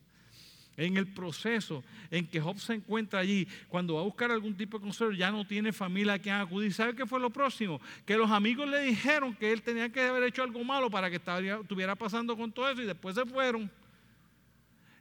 en 0.79 0.97
el 0.97 1.09
proceso 1.09 1.85
en 2.11 2.27
que 2.27 2.41
Job 2.41 2.59
se 2.59 2.75
encuentra 2.75 3.19
allí, 3.19 3.47
cuando 3.69 3.95
va 3.95 4.01
a 4.01 4.05
buscar 4.05 4.31
algún 4.31 4.57
tipo 4.57 4.79
de 4.79 4.85
consuelo, 4.85 5.13
ya 5.13 5.31
no 5.31 5.45
tiene 5.45 5.73
familia 5.73 6.15
a 6.15 6.19
quien 6.19 6.37
acudir. 6.37 6.73
¿Sabe 6.73 6.95
qué 6.95 7.05
fue 7.05 7.19
lo 7.21 7.31
próximo? 7.31 7.81
Que 8.07 8.17
los 8.17 8.31
amigos 8.31 8.69
le 8.69 8.81
dijeron 8.83 9.35
que 9.35 9.53
él 9.53 9.61
tenía 9.61 9.91
que 9.91 10.01
haber 10.01 10.23
hecho 10.23 10.43
algo 10.43 10.63
malo 10.63 10.89
para 10.89 11.11
que 11.11 11.17
estuviera 11.17 11.97
pasando 11.97 12.37
con 12.37 12.53
todo 12.53 12.71
eso 12.71 12.81
y 12.81 12.87
después 12.87 13.17
se 13.17 13.27
fueron. 13.27 13.69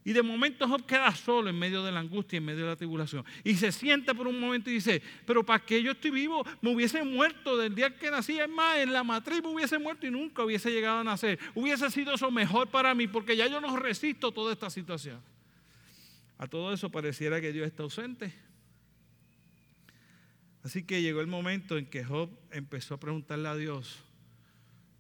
Y 0.03 0.13
de 0.13 0.24
momento 0.24 0.67
Job 0.67 0.86
queda 0.86 1.13
solo 1.13 1.50
en 1.50 1.60
medio 1.60 1.84
de 1.84 1.91
la 1.91 2.00
angustia, 2.00 2.38
en 2.38 2.46
medio 2.46 2.63
de 2.63 2.69
la 2.69 2.75
tribulación. 2.75 3.24
Y 3.43 3.55
se 3.55 3.72
siente 3.72 4.15
por 4.15 4.25
un 4.25 4.39
momento 4.39 4.69
y 4.69 4.75
dice, 4.75 5.01
pero 5.25 5.46
¿para 5.46 5.63
qué 5.63 5.84
yo 5.84 5.91
estoy 5.91 6.12
vivo? 6.12 6.46
Me 6.62 6.74
hubiese 6.74 7.03
muerto 7.03 7.57
del 7.57 7.75
día 7.75 7.93
que 7.93 8.10
nací. 8.10 8.39
Es 8.39 8.50
más, 8.50 8.77
en 8.77 8.93
la 8.93 9.03
matriz 9.03 9.43
me 9.43 9.50
hubiese 9.50 9.77
muerto 9.77 10.07
y 10.07 10.12
nunca 10.12 10.43
hubiese 10.43 10.72
llegado 10.72 11.00
a 11.00 11.03
nacer. 11.03 11.38
Hubiese 11.53 11.91
sido 11.91 12.13
eso 12.13 12.31
mejor 12.31 12.67
para 12.69 12.96
mí 12.96 13.07
porque 13.07 13.36
ya 13.36 13.48
yo 13.48 13.60
no 13.60 13.75
resisto 13.75 14.31
toda 14.31 14.53
esta 14.53 14.69
situación. 14.69 15.22
A 16.38 16.48
todo 16.48 16.74
eso 16.74 16.89
pareciera 16.91 17.41
que 17.41 17.51
Dios 17.51 17.67
está 17.67 17.84
ausente. 17.84 18.34
Así 20.63 20.84
que 20.84 21.01
llegó 21.01 21.22
el 21.22 21.27
momento 21.27 21.77
en 21.77 21.86
que 21.86 22.03
Job 22.03 22.29
empezó 22.51 22.96
a 22.96 23.00
preguntarle 23.00 23.48
a 23.48 23.56
Dios, 23.56 24.00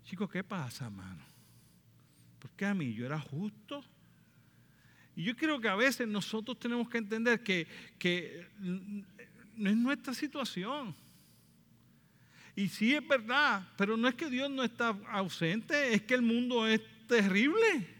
chicos, 0.05 0.29
¿qué 0.31 0.43
pasa, 0.43 0.89
mano? 0.89 1.23
¿Por 2.39 2.51
qué 2.51 2.65
a 2.65 2.73
mí? 2.73 2.93
¿Yo 2.93 3.05
era 3.05 3.19
justo? 3.19 3.83
Y 5.15 5.23
yo 5.23 5.35
creo 5.35 5.59
que 5.59 5.67
a 5.67 5.75
veces 5.75 6.07
nosotros 6.07 6.57
tenemos 6.59 6.87
que 6.89 6.99
entender 6.99 7.43
que, 7.43 7.67
que 7.99 8.47
no 9.55 9.69
es 9.69 9.75
nuestra 9.75 10.13
situación. 10.13 10.95
Y 12.55 12.69
sí 12.69 12.95
es 12.95 13.07
verdad, 13.07 13.67
pero 13.77 13.97
no 13.97 14.07
es 14.07 14.15
que 14.15 14.29
Dios 14.29 14.49
no 14.49 14.63
está 14.63 14.97
ausente, 15.09 15.93
es 15.93 16.03
que 16.03 16.13
el 16.13 16.21
mundo 16.21 16.67
es 16.67 16.81
terrible. 17.07 17.96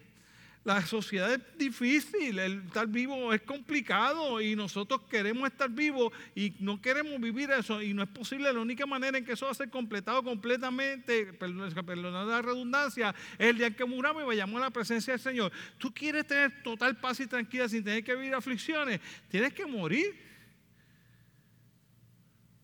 La 0.67 0.85
sociedad 0.85 1.31
es 1.31 1.39
difícil, 1.57 2.37
el 2.39 2.65
estar 2.65 2.85
vivo 2.87 3.31
es 3.31 3.41
complicado 3.43 4.41
y 4.41 4.53
nosotros 4.53 4.99
queremos 5.09 5.47
estar 5.49 5.69
vivos 5.69 6.11
y 6.35 6.55
no 6.59 6.81
queremos 6.81 7.21
vivir 7.21 7.49
eso 7.51 7.81
y 7.81 7.93
no 7.93 8.03
es 8.03 8.09
posible. 8.09 8.51
La 8.51 8.59
única 8.59 8.85
manera 8.85 9.17
en 9.17 9.23
que 9.23 9.31
eso 9.31 9.45
va 9.45 9.53
a 9.53 9.55
ser 9.55 9.69
completado 9.69 10.21
completamente, 10.21 11.31
perdonad 11.31 12.27
la 12.27 12.41
redundancia, 12.41 13.15
es 13.39 13.47
el 13.47 13.57
día 13.59 13.67
en 13.67 13.75
que 13.75 13.85
muramos 13.85 14.23
y 14.23 14.25
vayamos 14.25 14.57
a 14.59 14.65
la 14.65 14.69
presencia 14.69 15.13
del 15.13 15.21
Señor. 15.21 15.53
Tú 15.77 15.93
quieres 15.93 16.27
tener 16.27 16.61
total 16.61 16.97
paz 16.97 17.21
y 17.21 17.27
tranquilidad 17.27 17.69
sin 17.69 17.85
tener 17.85 18.03
que 18.03 18.13
vivir 18.13 18.35
aflicciones, 18.35 18.99
tienes 19.29 19.53
que 19.53 19.65
morir. 19.65 20.21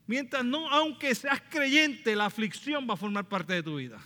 Mientras 0.08 0.44
no, 0.44 0.70
aunque 0.70 1.16
seas 1.16 1.42
creyente, 1.50 2.18
la 2.18 2.26
aflicción 2.26 2.86
va 2.86 2.96
a 2.96 2.98
formar 2.98 3.30
parte 3.30 3.54
de 3.54 3.64
tu 3.64 3.78
vida. 3.78 3.98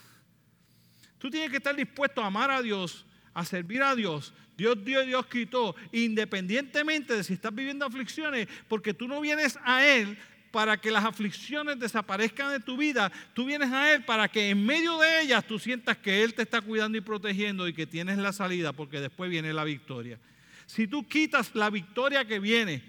Tú 1.17 1.31
tienes 1.31 1.49
que 1.49 1.57
estar 1.57 1.75
dispuesto 1.75 2.21
a 2.21 2.27
amar 2.27 2.51
a 2.51 2.61
Dios 2.61 3.06
a 3.37 3.45
servir 3.45 3.83
a 3.83 3.95
Dios. 3.95 4.33
Dios 4.57 4.83
dio 4.83 5.03
y 5.03 5.07
Dios 5.07 5.27
quitó, 5.27 5.75
independientemente 5.91 7.15
de 7.15 7.23
si 7.23 7.33
estás 7.33 7.53
viviendo 7.53 7.85
aflicciones, 7.85 8.47
porque 8.67 8.95
tú 8.95 9.07
no 9.07 9.21
vienes 9.21 9.59
a 9.63 9.85
Él 9.85 10.17
para 10.51 10.77
que 10.77 10.89
las 10.89 11.05
aflicciones 11.05 11.77
desaparezcan 11.77 12.51
de 12.51 12.59
tu 12.59 12.77
vida, 12.77 13.11
tú 13.35 13.45
vienes 13.45 13.71
a 13.71 13.93
Él 13.93 14.03
para 14.05 14.27
que 14.27 14.49
en 14.49 14.65
medio 14.65 14.97
de 14.97 15.21
ellas 15.21 15.45
tú 15.45 15.59
sientas 15.59 15.97
que 15.97 16.23
Él 16.23 16.33
te 16.33 16.41
está 16.41 16.61
cuidando 16.61 16.97
y 16.97 17.01
protegiendo 17.01 17.67
y 17.67 17.73
que 17.73 17.85
tienes 17.85 18.17
la 18.17 18.33
salida, 18.33 18.73
porque 18.73 18.99
después 18.99 19.29
viene 19.29 19.53
la 19.53 19.63
victoria. 19.63 20.17
Si 20.65 20.87
tú 20.87 21.07
quitas 21.07 21.53
la 21.53 21.69
victoria 21.69 22.25
que 22.25 22.39
viene 22.39 22.81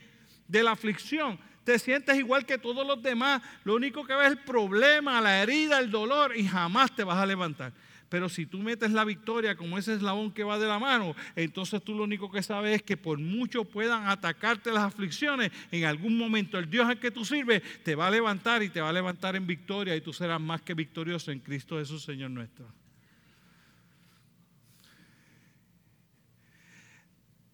de 0.47 0.63
la 0.63 0.71
aflicción, 0.71 1.39
te 1.63 1.79
sientes 1.79 2.17
igual 2.17 2.47
que 2.47 2.57
todos 2.57 2.87
los 2.87 3.03
demás, 3.03 3.43
lo 3.65 3.75
único 3.75 4.07
que 4.07 4.15
ves 4.15 4.29
es 4.29 4.33
el 4.33 4.45
problema, 4.45 5.21
la 5.21 5.43
herida, 5.43 5.79
el 5.79 5.91
dolor 5.91 6.35
y 6.35 6.47
jamás 6.47 6.97
te 6.97 7.05
vas 7.05 7.19
a 7.19 7.27
levantar. 7.27 7.75
Pero 8.09 8.29
si 8.29 8.47
tú 8.47 8.59
metes 8.59 8.93
la 8.93 9.05
victoria 9.05 9.57
como 9.57 9.77
ese 9.77 9.95
eslabón 9.95 10.33
que 10.33 10.45
va 10.45 10.59
de 10.59 10.67
la 10.67 10.79
mano, 10.79 11.15
entonces 11.37 11.83
tú 11.83 11.95
lo 11.95 12.05
único 12.05 12.31
que 12.31 12.43
sabes 12.43 12.77
es 12.77 12.83
que 12.83 12.97
por 12.97 13.19
mucho 13.19 13.65
puedan 13.65 14.09
atacarte 14.09 14.73
las 14.73 14.85
aflicciones, 14.85 15.53
en 15.71 15.85
algún 15.85 16.17
momento 16.17 16.59
el 16.59 16.71
Dios 16.71 16.89
al 16.89 16.99
que 16.99 17.11
tú 17.11 17.25
sirves 17.25 17.63
te 17.83 17.95
va 17.95 18.07
a 18.07 18.11
levantar 18.11 18.63
y 18.63 18.71
te 18.71 18.81
va 18.81 18.89
a 18.89 18.93
levantar 18.93 19.37
en 19.37 19.47
victoria 19.47 19.95
y 19.95 20.01
tú 20.01 20.13
serás 20.13 20.41
más 20.41 20.63
que 20.63 20.75
victorioso 20.75 21.31
en 21.31 21.41
Cristo 21.41 21.79
Jesús, 21.79 22.03
Señor 22.03 22.31
nuestro. 22.31 22.67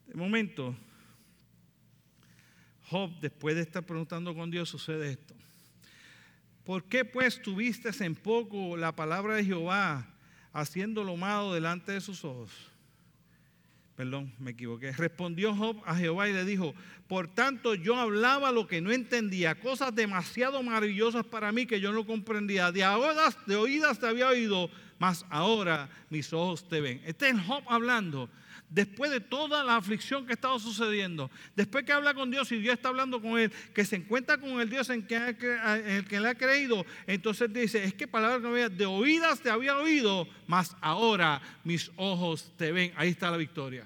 De 0.07 0.15
momento, 0.15 0.77
Job, 2.89 3.11
después 3.21 3.57
de 3.57 3.63
estar 3.63 3.83
preguntando 3.83 4.33
con 4.33 4.53
Dios, 4.53 4.69
sucede 4.69 5.11
esto. 5.11 5.35
¿Por 6.63 6.85
qué 6.85 7.05
pues 7.05 7.43
tuviste 7.43 7.91
en 8.05 8.15
poco 8.15 8.77
la 8.77 8.95
palabra 8.95 9.35
de 9.35 9.45
Jehová? 9.45 10.14
Haciendo 10.55 11.05
lo 11.05 11.19
malo 11.19 11.53
delante 11.53 11.93
de 11.93 12.01
sus 12.01 12.25
ojos. 12.25 12.51
Perdón, 13.97 14.33
me 14.39 14.53
equivoqué. 14.53 14.93
Respondió 14.93 15.55
Job 15.55 15.83
a 15.85 15.95
Jehová 15.95 16.29
y 16.29 16.33
le 16.33 16.45
dijo, 16.45 16.75
por 17.07 17.29
tanto 17.29 17.75
yo 17.75 17.97
hablaba 17.97 18.51
lo 18.51 18.67
que 18.67 18.81
no 18.81 18.91
entendía, 18.91 19.61
cosas 19.61 19.95
demasiado 19.95 20.63
maravillosas 20.63 21.27
para 21.27 21.53
mí 21.53 21.67
que 21.67 21.81
yo 21.81 21.93
no 21.93 22.07
comprendía. 22.07 22.73
De 22.73 22.85
oídas, 22.87 23.37
de 23.47 23.57
oídas 23.57 24.01
te 24.01 24.07
había 24.07 24.29
oído, 24.29 24.71
mas 24.99 25.27
ahora 25.29 25.91
mis 26.09 26.33
ojos 26.33 26.69
te 26.69 26.81
ven. 26.81 27.03
Este 27.05 27.29
es 27.29 27.41
Job 27.41 27.63
hablando 27.69 28.31
después 28.75 29.11
de 29.11 29.21
toda 29.21 29.63
la 29.63 29.77
aflicción 29.77 30.27
que 30.27 30.33
ha 30.33 30.35
estado 30.35 30.59
sucediendo, 30.59 31.31
después 31.55 31.85
que 31.85 31.93
habla 31.93 32.13
con 32.13 32.31
Dios 32.31 32.51
y 32.51 32.59
Dios 32.59 32.75
está 32.75 32.89
hablando 32.89 33.23
con 33.23 33.39
él, 33.39 33.53
que 33.73 33.85
se 33.85 33.97
encuentra 33.97 34.39
con 34.39 34.61
el 34.61 34.69
Dios 34.69 34.91
en, 34.91 35.07
el 35.09 36.05
que 36.07 36.21
le 36.21 36.29
ha 36.29 36.35
creído, 36.35 36.85
entonces 37.07 37.53
dice, 37.53 37.85
es 37.85 37.95
que 37.95 38.09
palabra 38.09 38.41
no 38.41 38.49
había, 38.49 38.69
de 38.69 38.87
oídas 38.87 39.41
te 39.41 39.51
había 39.51 39.77
oído, 39.77 40.29
mas 40.49 40.77
ahora 40.81 41.41
mis 41.63 41.93
ojos 41.97 42.53
te 42.57 42.73
ven. 42.73 42.93
Ahí 42.97 43.11
está 43.11 43.31
la 43.31 43.37
victoria. 43.37 43.85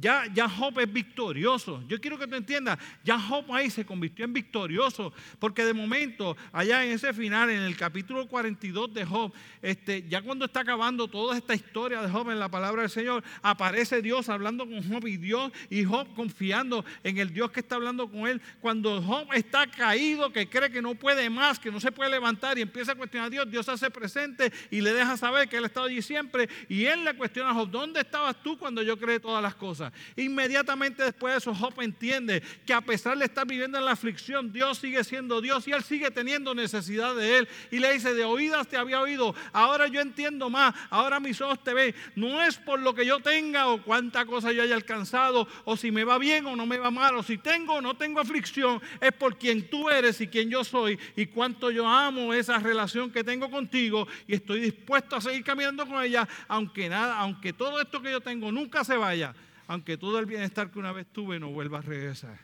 Ya, 0.00 0.48
Job 0.48 0.80
es 0.80 0.92
victorioso. 0.92 1.80
Yo 1.86 2.00
quiero 2.00 2.18
que 2.18 2.26
tú 2.26 2.34
entiendas, 2.34 2.78
ya 3.04 3.16
Job 3.16 3.44
ahí 3.52 3.70
se 3.70 3.86
convirtió 3.86 4.24
en 4.24 4.32
victorioso, 4.32 5.12
porque 5.38 5.64
de 5.64 5.72
momento, 5.72 6.36
allá 6.52 6.84
en 6.84 6.90
ese 6.92 7.12
final, 7.12 7.48
en 7.50 7.62
el 7.62 7.76
capítulo 7.76 8.26
42 8.26 8.92
de 8.92 9.04
Job, 9.04 9.32
este, 9.62 10.04
ya 10.08 10.20
cuando 10.20 10.46
está 10.46 10.60
acabando 10.60 11.06
toda 11.06 11.36
esta 11.36 11.54
historia 11.54 12.02
de 12.02 12.10
Job 12.10 12.28
en 12.30 12.40
la 12.40 12.48
palabra 12.48 12.82
del 12.82 12.90
Señor, 12.90 13.22
aparece 13.40 14.02
Dios 14.02 14.28
hablando 14.28 14.68
con 14.68 14.82
Job 14.82 15.06
y 15.06 15.16
Dios 15.16 15.52
y 15.70 15.84
Job 15.84 16.12
confiando 16.14 16.84
en 17.04 17.18
el 17.18 17.32
Dios 17.32 17.52
que 17.52 17.60
está 17.60 17.76
hablando 17.76 18.10
con 18.10 18.26
él. 18.26 18.42
Cuando 18.60 19.00
Job 19.00 19.28
está 19.32 19.68
caído, 19.68 20.32
que 20.32 20.48
cree 20.48 20.72
que 20.72 20.82
no 20.82 20.96
puede 20.96 21.30
más, 21.30 21.60
que 21.60 21.70
no 21.70 21.78
se 21.78 21.92
puede 21.92 22.10
levantar 22.10 22.58
y 22.58 22.62
empieza 22.62 22.92
a 22.92 22.94
cuestionar 22.96 23.28
a 23.28 23.30
Dios, 23.30 23.48
Dios 23.48 23.68
hace 23.68 23.92
presente 23.92 24.52
y 24.72 24.80
le 24.80 24.92
deja 24.92 25.16
saber 25.16 25.48
que 25.48 25.56
él 25.56 25.64
ha 25.64 25.68
estado 25.68 25.86
allí 25.86 26.02
siempre. 26.02 26.48
Y 26.68 26.86
él 26.86 27.04
le 27.04 27.14
cuestiona 27.14 27.50
a 27.50 27.54
Job, 27.54 27.70
¿dónde 27.70 28.00
estabas 28.00 28.42
tú 28.42 28.58
cuando 28.58 28.82
yo 28.82 28.98
creé 28.98 29.20
todas 29.20 29.40
las 29.40 29.54
cosas? 29.54 29.83
Inmediatamente 30.16 31.02
después 31.02 31.34
de 31.34 31.38
eso, 31.38 31.54
Job 31.54 31.74
entiende 31.80 32.42
que 32.66 32.72
a 32.72 32.80
pesar 32.80 33.16
de 33.18 33.24
estar 33.24 33.46
viviendo 33.46 33.78
en 33.78 33.84
la 33.84 33.92
aflicción, 33.92 34.52
Dios 34.52 34.78
sigue 34.78 35.02
siendo 35.04 35.40
Dios 35.40 35.66
y 35.68 35.72
él 35.72 35.82
sigue 35.82 36.10
teniendo 36.10 36.54
necesidad 36.54 37.14
de 37.14 37.38
él. 37.38 37.48
Y 37.70 37.78
le 37.78 37.92
dice, 37.92 38.14
de 38.14 38.24
oídas 38.24 38.68
te 38.68 38.76
había 38.76 39.00
oído, 39.00 39.34
ahora 39.52 39.86
yo 39.88 40.00
entiendo 40.00 40.50
más, 40.50 40.74
ahora 40.90 41.20
mis 41.20 41.40
ojos 41.40 41.62
te 41.62 41.74
ven. 41.74 41.94
No 42.14 42.42
es 42.42 42.56
por 42.56 42.80
lo 42.80 42.94
que 42.94 43.06
yo 43.06 43.20
tenga 43.20 43.68
o 43.68 43.82
cuánta 43.82 44.26
cosa 44.26 44.52
yo 44.52 44.62
haya 44.62 44.74
alcanzado, 44.74 45.48
o 45.64 45.76
si 45.76 45.90
me 45.90 46.04
va 46.04 46.18
bien 46.18 46.46
o 46.46 46.56
no 46.56 46.66
me 46.66 46.78
va 46.78 46.90
mal, 46.90 47.16
o 47.16 47.22
si 47.22 47.38
tengo 47.38 47.74
o 47.74 47.80
no 47.80 47.96
tengo 47.96 48.20
aflicción, 48.20 48.80
es 49.00 49.12
por 49.12 49.38
quien 49.38 49.68
tú 49.68 49.90
eres 49.90 50.20
y 50.20 50.28
quien 50.28 50.50
yo 50.50 50.64
soy 50.64 50.98
y 51.16 51.26
cuánto 51.26 51.70
yo 51.70 51.86
amo 51.86 52.32
esa 52.32 52.58
relación 52.58 53.10
que 53.10 53.24
tengo 53.24 53.50
contigo 53.50 54.06
y 54.26 54.34
estoy 54.34 54.60
dispuesto 54.60 55.16
a 55.16 55.20
seguir 55.20 55.44
caminando 55.44 55.86
con 55.86 56.02
ella, 56.02 56.28
aunque 56.48 56.88
nada, 56.88 57.18
aunque 57.18 57.52
todo 57.52 57.80
esto 57.80 58.00
que 58.00 58.10
yo 58.10 58.20
tengo 58.20 58.50
nunca 58.50 58.84
se 58.84 58.96
vaya 58.96 59.34
aunque 59.66 59.96
todo 59.96 60.18
el 60.18 60.26
bienestar 60.26 60.70
que 60.70 60.78
una 60.78 60.92
vez 60.92 61.06
tuve 61.06 61.40
no 61.40 61.50
vuelva 61.50 61.78
a 61.78 61.82
regresar. 61.82 62.38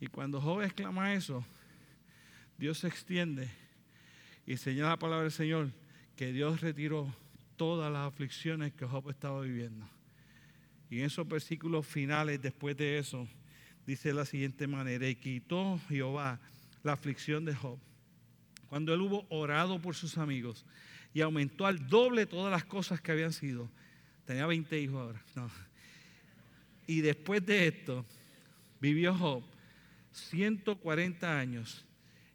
Y 0.00 0.06
cuando 0.08 0.40
Job 0.40 0.62
exclama 0.62 1.14
eso, 1.14 1.44
Dios 2.58 2.78
se 2.78 2.88
extiende 2.88 3.48
y 4.46 4.56
señala 4.56 4.90
la 4.90 4.98
palabra 4.98 5.22
del 5.24 5.32
Señor 5.32 5.70
que 6.16 6.32
Dios 6.32 6.60
retiró 6.60 7.14
todas 7.56 7.92
las 7.92 8.06
aflicciones 8.06 8.72
que 8.74 8.86
Job 8.86 9.10
estaba 9.10 9.40
viviendo. 9.40 9.88
Y 10.90 11.00
en 11.00 11.06
esos 11.06 11.26
versículos 11.26 11.86
finales, 11.86 12.40
después 12.40 12.76
de 12.76 12.98
eso, 12.98 13.26
dice 13.86 14.10
de 14.10 14.14
la 14.14 14.24
siguiente 14.24 14.66
manera, 14.66 15.08
y 15.08 15.16
quitó 15.16 15.80
Jehová 15.88 16.40
la 16.82 16.92
aflicción 16.92 17.44
de 17.44 17.54
Job. 17.54 17.78
Cuando 18.68 18.92
él 18.92 19.00
hubo 19.00 19.26
orado 19.30 19.80
por 19.80 19.94
sus 19.94 20.18
amigos 20.18 20.64
y 21.12 21.20
aumentó 21.20 21.66
al 21.66 21.86
doble 21.88 22.26
todas 22.26 22.50
las 22.50 22.64
cosas 22.64 23.00
que 23.00 23.12
habían 23.12 23.32
sido, 23.32 23.70
Tenía 24.24 24.46
20 24.46 24.80
hijos 24.80 25.16
ahora. 25.36 25.52
Y 26.86 27.00
después 27.00 27.44
de 27.44 27.68
esto, 27.68 28.04
vivió 28.80 29.14
Job 29.14 29.42
140 30.12 31.38
años 31.38 31.84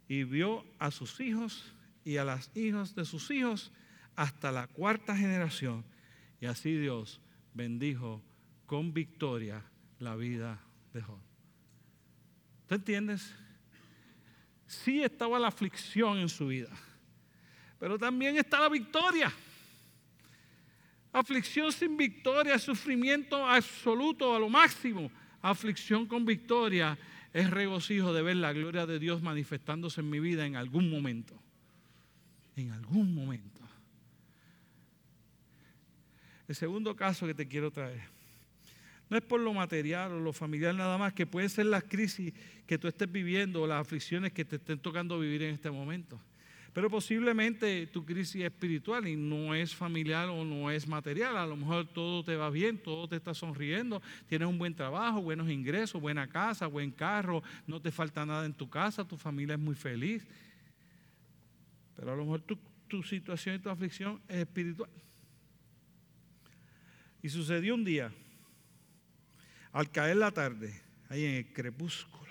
y 0.08 0.24
vio 0.24 0.64
a 0.78 0.90
sus 0.90 1.20
hijos 1.20 1.72
y 2.04 2.16
a 2.16 2.24
las 2.24 2.50
hijas 2.56 2.94
de 2.94 3.04
sus 3.04 3.30
hijos 3.30 3.72
hasta 4.16 4.50
la 4.50 4.66
cuarta 4.66 5.16
generación. 5.16 5.84
Y 6.40 6.46
así 6.46 6.76
Dios 6.76 7.20
bendijo 7.54 8.22
con 8.66 8.92
victoria 8.92 9.64
la 9.98 10.16
vida 10.16 10.60
de 10.92 11.02
Job. 11.02 11.20
¿Tú 12.66 12.74
entiendes? 12.74 13.34
Sí 14.66 15.02
estaba 15.02 15.38
la 15.38 15.48
aflicción 15.48 16.18
en 16.18 16.28
su 16.28 16.46
vida, 16.46 16.70
pero 17.78 17.98
también 17.98 18.36
está 18.36 18.60
la 18.60 18.68
victoria. 18.68 19.32
Aflicción 21.12 21.72
sin 21.72 21.96
victoria, 21.96 22.58
sufrimiento 22.58 23.44
absoluto 23.44 24.34
a 24.34 24.38
lo 24.38 24.48
máximo. 24.48 25.10
Aflicción 25.42 26.06
con 26.06 26.24
victoria 26.24 26.96
es 27.32 27.50
regocijo 27.50 28.12
de 28.12 28.22
ver 28.22 28.36
la 28.36 28.52
gloria 28.52 28.86
de 28.86 28.98
Dios 28.98 29.22
manifestándose 29.22 30.00
en 30.00 30.10
mi 30.10 30.20
vida 30.20 30.46
en 30.46 30.56
algún 30.56 30.90
momento. 30.90 31.40
En 32.56 32.70
algún 32.70 33.14
momento. 33.14 33.60
El 36.46 36.54
segundo 36.54 36.94
caso 36.96 37.26
que 37.26 37.34
te 37.34 37.46
quiero 37.46 37.70
traer. 37.70 38.02
No 39.08 39.16
es 39.16 39.22
por 39.24 39.40
lo 39.40 39.52
material 39.52 40.12
o 40.12 40.20
lo 40.20 40.32
familiar 40.32 40.74
nada 40.74 40.96
más, 40.96 41.12
que 41.12 41.26
pueden 41.26 41.50
ser 41.50 41.66
las 41.66 41.82
crisis 41.82 42.32
que 42.66 42.78
tú 42.78 42.86
estés 42.86 43.10
viviendo 43.10 43.62
o 43.62 43.66
las 43.66 43.80
aflicciones 43.80 44.32
que 44.32 44.44
te 44.44 44.56
estén 44.56 44.78
tocando 44.78 45.18
vivir 45.18 45.42
en 45.42 45.54
este 45.54 45.70
momento. 45.70 46.20
Pero 46.72 46.88
posiblemente 46.88 47.86
tu 47.88 48.04
crisis 48.04 48.36
es 48.36 48.44
espiritual 48.44 49.08
y 49.08 49.16
no 49.16 49.54
es 49.54 49.74
familiar 49.74 50.28
o 50.28 50.44
no 50.44 50.70
es 50.70 50.86
material. 50.86 51.36
A 51.36 51.46
lo 51.46 51.56
mejor 51.56 51.86
todo 51.86 52.24
te 52.24 52.36
va 52.36 52.48
bien, 52.48 52.78
todo 52.78 53.08
te 53.08 53.16
está 53.16 53.34
sonriendo, 53.34 54.00
tienes 54.28 54.46
un 54.46 54.56
buen 54.56 54.74
trabajo, 54.74 55.20
buenos 55.20 55.50
ingresos, 55.50 56.00
buena 56.00 56.28
casa, 56.28 56.68
buen 56.68 56.92
carro, 56.92 57.42
no 57.66 57.80
te 57.80 57.90
falta 57.90 58.24
nada 58.24 58.46
en 58.46 58.54
tu 58.54 58.70
casa, 58.70 59.04
tu 59.04 59.16
familia 59.16 59.54
es 59.54 59.60
muy 59.60 59.74
feliz. 59.74 60.24
Pero 61.96 62.12
a 62.12 62.16
lo 62.16 62.22
mejor 62.22 62.42
tu, 62.42 62.56
tu 62.86 63.02
situación 63.02 63.56
y 63.56 63.58
tu 63.58 63.68
aflicción 63.68 64.20
es 64.28 64.36
espiritual. 64.36 64.90
Y 67.22 67.28
sucedió 67.28 67.74
un 67.74 67.84
día, 67.84 68.12
al 69.72 69.90
caer 69.90 70.16
la 70.16 70.30
tarde, 70.30 70.80
ahí 71.08 71.24
en 71.24 71.34
el 71.34 71.52
crepúsculo, 71.52 72.29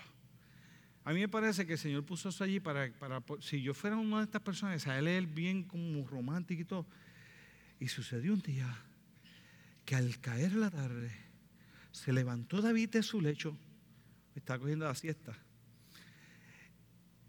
a 1.03 1.13
mí 1.13 1.21
me 1.21 1.29
parece 1.29 1.65
que 1.65 1.73
el 1.73 1.79
Señor 1.79 2.05
puso 2.05 2.29
eso 2.29 2.43
allí 2.43 2.59
para, 2.59 2.91
para 2.93 3.23
si 3.39 3.61
yo 3.61 3.73
fuera 3.73 3.95
una 3.97 4.17
de 4.17 4.25
estas 4.25 4.41
personas, 4.41 4.85
a 4.87 4.99
él 4.99 5.27
bien 5.27 5.63
como 5.63 6.05
romántico 6.07 6.61
y 6.61 6.65
todo. 6.65 6.85
Y 7.79 7.87
sucedió 7.87 8.33
un 8.33 8.41
día 8.41 8.67
que 9.85 9.95
al 9.95 10.19
caer 10.19 10.53
la 10.53 10.69
tarde 10.69 11.11
se 11.91 12.13
levantó 12.13 12.61
David 12.61 12.89
de 12.89 13.03
su 13.03 13.21
lecho, 13.21 13.57
estaba 14.35 14.59
cogiendo 14.59 14.85
la 14.85 14.95
siesta, 14.95 15.35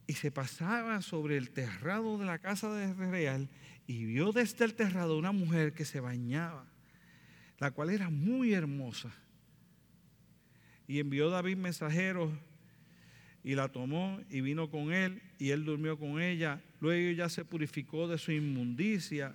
y 0.06 0.14
se 0.14 0.30
pasaba 0.30 1.00
sobre 1.02 1.36
el 1.36 1.50
terrado 1.50 2.18
de 2.18 2.26
la 2.26 2.38
casa 2.38 2.72
de 2.74 2.92
real 2.92 3.48
y 3.86 4.04
vio 4.04 4.32
desde 4.32 4.64
el 4.64 4.74
terrado 4.74 5.16
una 5.16 5.32
mujer 5.32 5.72
que 5.72 5.84
se 5.84 6.00
bañaba, 6.00 6.66
la 7.58 7.70
cual 7.70 7.90
era 7.90 8.10
muy 8.10 8.52
hermosa. 8.52 9.12
Y 10.86 10.98
envió 10.98 11.30
David 11.30 11.56
mensajeros 11.56 12.32
y 13.42 13.54
la 13.54 13.68
tomó 13.68 14.20
y 14.28 14.40
vino 14.40 14.70
con 14.70 14.92
él 14.92 15.22
y 15.38 15.50
él 15.50 15.64
durmió 15.64 15.98
con 15.98 16.20
ella. 16.20 16.60
Luego 16.80 17.08
ella 17.08 17.28
se 17.28 17.44
purificó 17.44 18.08
de 18.08 18.18
su 18.18 18.32
inmundicia 18.32 19.34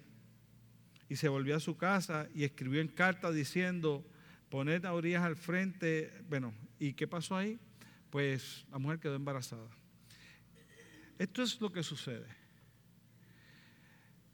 y 1.09 1.15
se 1.15 1.27
volvió 1.27 1.55
a 1.55 1.59
su 1.59 1.77
casa 1.77 2.27
y 2.33 2.43
escribió 2.43 2.81
en 2.81 2.87
carta 2.87 3.31
diciendo, 3.31 4.05
poned 4.49 4.85
a 4.85 4.93
orillas 4.93 5.23
al 5.23 5.35
frente. 5.35 6.11
Bueno, 6.29 6.53
¿y 6.79 6.93
qué 6.93 7.07
pasó 7.07 7.35
ahí? 7.35 7.59
Pues 8.09 8.65
la 8.71 8.77
mujer 8.77 8.99
quedó 8.99 9.15
embarazada. 9.15 9.69
Esto 11.17 11.43
es 11.43 11.59
lo 11.61 11.71
que 11.71 11.83
sucede. 11.83 12.27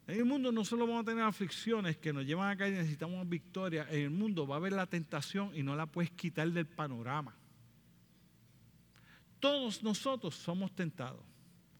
En 0.08 0.18
el 0.18 0.26
mundo 0.26 0.52
no 0.52 0.66
solo 0.66 0.86
vamos 0.86 1.04
a 1.04 1.06
tener 1.06 1.24
aflicciones 1.24 1.96
que 1.98 2.12
nos 2.12 2.26
llevan 2.26 2.50
a 2.50 2.58
caer 2.58 2.74
y 2.74 2.78
necesitamos 2.78 3.28
victoria, 3.30 3.88
en 3.90 4.02
el 4.02 4.10
mundo 4.10 4.46
va 4.46 4.56
a 4.56 4.58
haber 4.58 4.74
la 4.74 4.88
tentación 4.88 5.52
y 5.56 5.64
no 5.64 5.76
la 5.76 5.86
puedes 5.86 6.12
quitar 6.12 6.50
del 6.52 6.66
panorama. 6.66 7.38
Todos 9.42 9.84
nosotros 9.84 10.36
somos 10.36 10.74
tentados. 10.74 11.20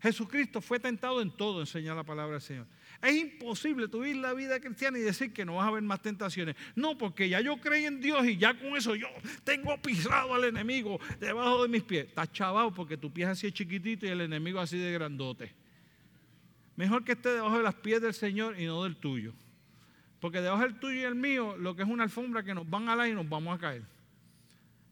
Jesucristo 0.02 0.62
fue 0.62 0.80
tentado 0.80 1.22
en 1.22 1.30
todo, 1.30 1.60
enseña 1.60 1.94
la 1.94 2.04
palabra 2.04 2.34
del 2.34 2.42
Señor. 2.42 2.66
Es 3.04 3.16
imposible 3.16 3.86
vivir 3.86 4.16
la 4.16 4.34
vida 4.34 4.60
cristiana 4.60 4.98
y 4.98 5.02
decir 5.02 5.32
que 5.32 5.46
no 5.46 5.58
vas 5.58 5.66
a 5.66 5.68
haber 5.68 5.84
más 5.84 6.02
tentaciones. 6.02 6.56
No, 6.76 6.98
porque 6.98 7.30
ya 7.30 7.40
yo 7.40 7.58
creí 7.58 7.86
en 7.86 8.02
Dios 8.02 8.26
y 8.26 8.36
ya 8.36 8.58
con 8.58 8.76
eso 8.76 8.96
yo 8.96 9.08
tengo 9.44 9.80
pisado 9.80 10.34
al 10.34 10.46
enemigo 10.46 11.00
debajo 11.20 11.62
de 11.62 11.70
mis 11.70 11.84
pies. 11.84 12.08
Estás 12.08 12.32
chavado 12.32 12.74
porque 12.74 12.98
tu 12.98 13.14
pie 13.14 13.26
es 13.26 13.30
así 13.30 13.52
chiquitito 13.52 14.08
y 14.08 14.10
el 14.10 14.22
enemigo 14.22 14.60
así 14.60 14.80
de 14.80 14.92
grandote. 14.92 15.54
Mejor 16.76 17.04
que 17.04 17.12
esté 17.12 17.30
debajo 17.30 17.58
de 17.58 17.64
las 17.64 17.76
pies 17.76 18.02
del 18.02 18.16
Señor 18.16 18.60
y 18.60 18.66
no 18.66 18.84
del 18.84 18.96
tuyo. 18.96 19.34
Porque 20.20 20.42
debajo 20.42 20.64
del 20.64 20.80
tuyo 20.80 21.00
y 21.00 21.04
el 21.04 21.16
mío, 21.16 21.56
lo 21.58 21.76
que 21.76 21.84
es 21.84 21.88
una 21.88 22.04
alfombra 22.04 22.42
que 22.42 22.56
nos 22.56 22.68
van 22.68 22.90
a 22.90 22.96
dar 22.96 23.08
y 23.08 23.14
nos 23.14 23.30
vamos 23.30 23.56
a 23.56 23.60
caer. 23.60 23.84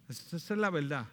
Esa 0.07 0.37
es 0.37 0.49
la 0.51 0.69
verdad. 0.69 1.07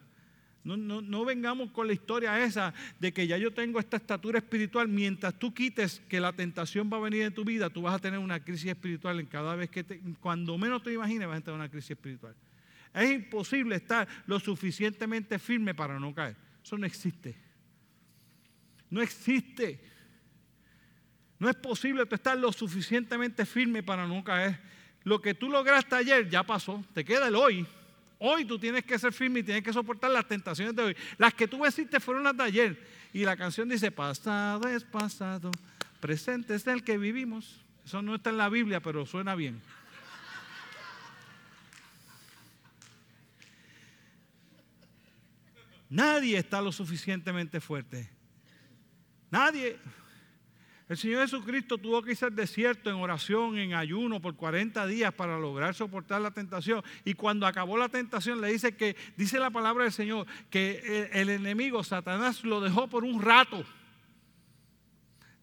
No, 0.67 1.25
vengamos 1.25 1.71
con 1.71 1.87
la 1.87 1.93
historia 1.93 2.43
esa 2.43 2.75
de 2.99 3.13
que 3.13 3.29
ya 3.29 3.39
yo 3.39 3.53
tengo 3.53 3.79
esta 3.79 3.99
estatura 3.99 4.39
espiritual. 4.39 4.89
Mientras 4.89 5.39
tú 5.39 5.55
quites 5.55 6.03
que 6.09 6.19
la 6.19 6.33
tentación 6.33 6.91
va 6.93 6.97
a 6.97 7.01
venir 7.01 7.23
en 7.23 7.33
tu 7.33 7.45
vida, 7.45 7.71
tú 7.71 7.83
vas 7.83 7.95
a 7.95 8.01
tener 8.01 8.19
una 8.19 8.43
crisis 8.43 8.71
espiritual 8.71 9.21
en 9.21 9.27
cada 9.27 9.55
vez 9.55 9.71
que 9.71 9.85
te, 9.85 10.01
cuando 10.19 10.59
menos 10.59 10.83
te 10.83 10.93
imagines 10.93 11.29
vas 11.29 11.39
a 11.39 11.41
tener 11.41 11.61
una 11.61 11.69
crisis 11.69 11.93
espiritual. 11.93 12.35
Es 12.93 13.13
imposible 13.13 13.77
estar 13.77 14.09
lo 14.27 14.41
suficientemente 14.41 15.39
firme 15.39 15.73
para 15.73 16.01
no 16.01 16.13
caer. 16.13 16.35
Eso 16.65 16.77
no 16.77 16.85
existe. 16.85 17.37
No 18.91 19.01
existe. 19.01 19.81
No 21.39 21.49
es 21.49 21.55
posible 21.55 22.03
estar 22.11 22.37
lo 22.37 22.53
suficientemente 22.53 23.47
firme 23.47 23.85
para 23.85 24.09
no 24.09 24.25
caer. 24.25 24.59
Lo 25.05 25.23
que 25.23 25.35
tú 25.35 25.49
lograste 25.49 25.95
ayer 25.95 26.29
ya 26.29 26.43
pasó. 26.43 26.85
Te 26.93 27.05
queda 27.05 27.29
el 27.29 27.37
hoy. 27.37 27.65
Hoy 28.19 28.45
tú 28.45 28.59
tienes 28.59 28.85
que 28.85 28.99
ser 28.99 29.13
firme 29.13 29.41
y 29.41 29.43
tienes 29.43 29.63
que 29.63 29.73
soportar 29.73 30.11
las 30.11 30.27
tentaciones 30.27 30.75
de 30.75 30.83
hoy. 30.83 30.97
Las 31.19 31.35
que 31.35 31.47
tú 31.47 31.65
hiciste 31.67 32.01
fueron 32.01 32.25
las 32.25 32.37
de 32.37 32.43
ayer. 32.45 32.87
Y 33.13 33.25
la 33.25 33.37
canción 33.37 33.69
dice, 33.69 33.91
pasado 33.91 34.69
es 34.69 34.85
pasado, 34.85 35.51
presente 36.01 36.55
es 36.55 36.67
el 36.67 36.83
que 36.83 36.99
vivimos. 36.99 37.61
Eso 37.85 38.03
no 38.03 38.15
está 38.15 38.31
en 38.31 38.39
la 38.39 38.49
Biblia, 38.49 38.81
pero 38.81 39.07
suena 39.07 39.35
bien. 39.35 39.61
Nadie 45.89 46.37
está 46.37 46.61
lo 46.61 46.73
suficientemente 46.73 47.61
fuerte. 47.61 48.11
Nadie. 49.31 49.79
El 50.89 50.97
Señor 50.97 51.23
Jesucristo 51.23 51.79
tuvo 51.79 52.01
que 52.01 52.13
irse 52.13 52.27
al 52.27 52.37
desierto 52.37 52.91
en 52.91 52.97
oración, 52.97 53.59
en 53.59 53.75
ayuno 53.75 54.21
por 54.21 54.37
40 54.37 54.87
días 54.87 55.13
para 55.13 55.37
lograr 55.37 55.75
soportar 55.75 56.21
la 56.21 56.31
tentación. 56.31 56.83
Y 57.05 57.15
cuando 57.15 57.45
acabó 57.45 57.77
la 57.77 57.89
tentación 57.89 58.41
le 58.41 58.53
dice 58.53 58.77
que, 58.77 58.97
dice 59.17 59.41
la 59.41 59.51
palabra 59.51 59.83
del 59.83 59.93
Señor, 59.93 60.27
que 60.49 61.11
el, 61.13 61.29
enemigo, 61.31 61.83
Satanás, 61.83 62.45
lo 62.45 62.61
dejó 62.61 62.87
por 62.87 63.03
un 63.03 63.21
rato. 63.21 63.65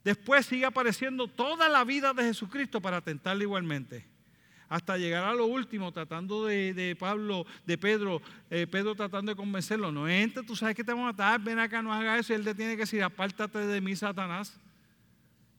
Después 0.05 0.45
sigue 0.45 0.65
apareciendo 0.65 1.27
toda 1.27 1.67
la 1.67 1.83
vida 1.83 2.13
de 2.13 2.23
Jesucristo 2.23 2.79
para 2.79 3.01
tentarle 3.01 3.43
igualmente. 3.43 4.05
Hasta 4.69 4.97
llegar 4.97 5.25
a 5.25 5.33
lo 5.33 5.45
último, 5.45 5.91
tratando 5.91 6.45
de, 6.45 6.95
Pablo, 6.97 7.45
de 7.65 7.77
Pedro, 7.77 8.21
eh, 8.49 8.65
Pedro 8.65 8.95
tratando 8.95 9.33
de 9.33 9.35
convencerlo. 9.35 9.91
No 9.91 10.07
entre, 10.07 10.41
tú 10.43 10.55
sabes 10.55 10.73
que 10.73 10.85
te 10.85 10.93
vamos 10.93 11.03
a 11.03 11.11
matar, 11.11 11.41
ven 11.41 11.59
acá, 11.59 11.81
no 11.81 11.93
haga 11.93 12.17
eso. 12.17 12.31
Y 12.31 12.37
él 12.37 12.45
le 12.45 12.55
tiene 12.55 12.73
que 12.73 12.83
decir, 12.83 13.03
apártate 13.03 13.59
de 13.59 13.81
mí, 13.81 13.93
Satanás. 13.93 14.57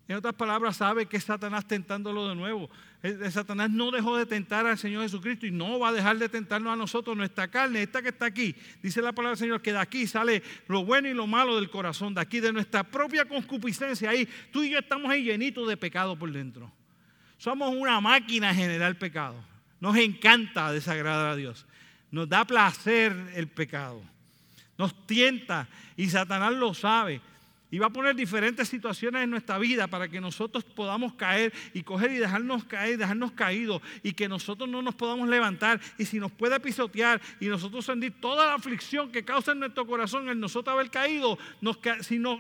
En 0.06 0.16
otras 0.16 0.34
palabras, 0.34 0.76
sabe 0.76 1.06
que 1.06 1.18
Satanás 1.18 1.66
tentándolo 1.66 2.28
de 2.28 2.34
nuevo. 2.34 2.68
Satanás 3.30 3.70
no 3.70 3.90
dejó 3.90 4.16
de 4.16 4.26
tentar 4.26 4.66
al 4.66 4.78
Señor 4.78 5.02
Jesucristo 5.02 5.46
y 5.46 5.50
no 5.50 5.78
va 5.78 5.88
a 5.88 5.92
dejar 5.92 6.18
de 6.18 6.28
tentarnos 6.28 6.72
a 6.72 6.76
nosotros, 6.76 7.16
nuestra 7.16 7.48
carne, 7.48 7.82
esta 7.82 8.02
que 8.02 8.10
está 8.10 8.26
aquí. 8.26 8.54
Dice 8.82 9.00
la 9.00 9.12
palabra 9.12 9.30
del 9.30 9.38
Señor 9.38 9.62
que 9.62 9.72
de 9.72 9.78
aquí 9.78 10.06
sale 10.06 10.42
lo 10.68 10.84
bueno 10.84 11.08
y 11.08 11.14
lo 11.14 11.26
malo 11.26 11.56
del 11.56 11.70
corazón, 11.70 12.14
de 12.14 12.20
aquí, 12.20 12.40
de 12.40 12.52
nuestra 12.52 12.82
propia 12.82 13.24
concupiscencia. 13.24 14.10
Ahí 14.10 14.28
tú 14.52 14.62
y 14.62 14.70
yo 14.70 14.78
estamos 14.78 15.10
ahí 15.10 15.24
llenitos 15.24 15.66
de 15.68 15.76
pecado 15.76 16.18
por 16.18 16.30
dentro. 16.30 16.70
Somos 17.38 17.74
una 17.74 18.00
máquina 18.00 18.48
de 18.48 18.54
generar 18.54 18.98
pecado. 18.98 19.36
Nos 19.80 19.96
encanta 19.96 20.72
desagradar 20.72 21.30
a 21.30 21.36
Dios. 21.36 21.66
Nos 22.10 22.28
da 22.28 22.44
placer 22.46 23.14
el 23.34 23.48
pecado. 23.48 24.02
Nos 24.76 25.06
tienta 25.06 25.68
y 25.96 26.08
Satanás 26.08 26.52
lo 26.52 26.74
sabe. 26.74 27.20
Y 27.74 27.78
va 27.80 27.87
a 27.87 27.90
poner 27.90 28.14
diferentes 28.14 28.68
situaciones 28.68 29.24
en 29.24 29.30
nuestra 29.30 29.58
vida 29.58 29.88
para 29.88 30.06
que 30.06 30.20
nosotros 30.20 30.62
podamos 30.62 31.14
caer 31.14 31.52
y 31.72 31.82
coger 31.82 32.12
y 32.12 32.18
dejarnos 32.18 32.62
caer, 32.62 32.96
dejarnos 32.96 33.32
caídos 33.32 33.82
y 34.04 34.12
que 34.12 34.28
nosotros 34.28 34.68
no 34.68 34.80
nos 34.80 34.94
podamos 34.94 35.28
levantar. 35.28 35.80
Y 35.98 36.04
si 36.04 36.20
nos 36.20 36.30
puede 36.30 36.60
pisotear 36.60 37.20
y 37.40 37.48
nosotros 37.48 37.84
sentir 37.84 38.12
toda 38.20 38.46
la 38.46 38.54
aflicción 38.54 39.10
que 39.10 39.24
causa 39.24 39.50
en 39.50 39.58
nuestro 39.58 39.88
corazón 39.88 40.28
el 40.28 40.38
nosotros 40.38 40.72
haber 40.72 40.88
caído, 40.88 41.37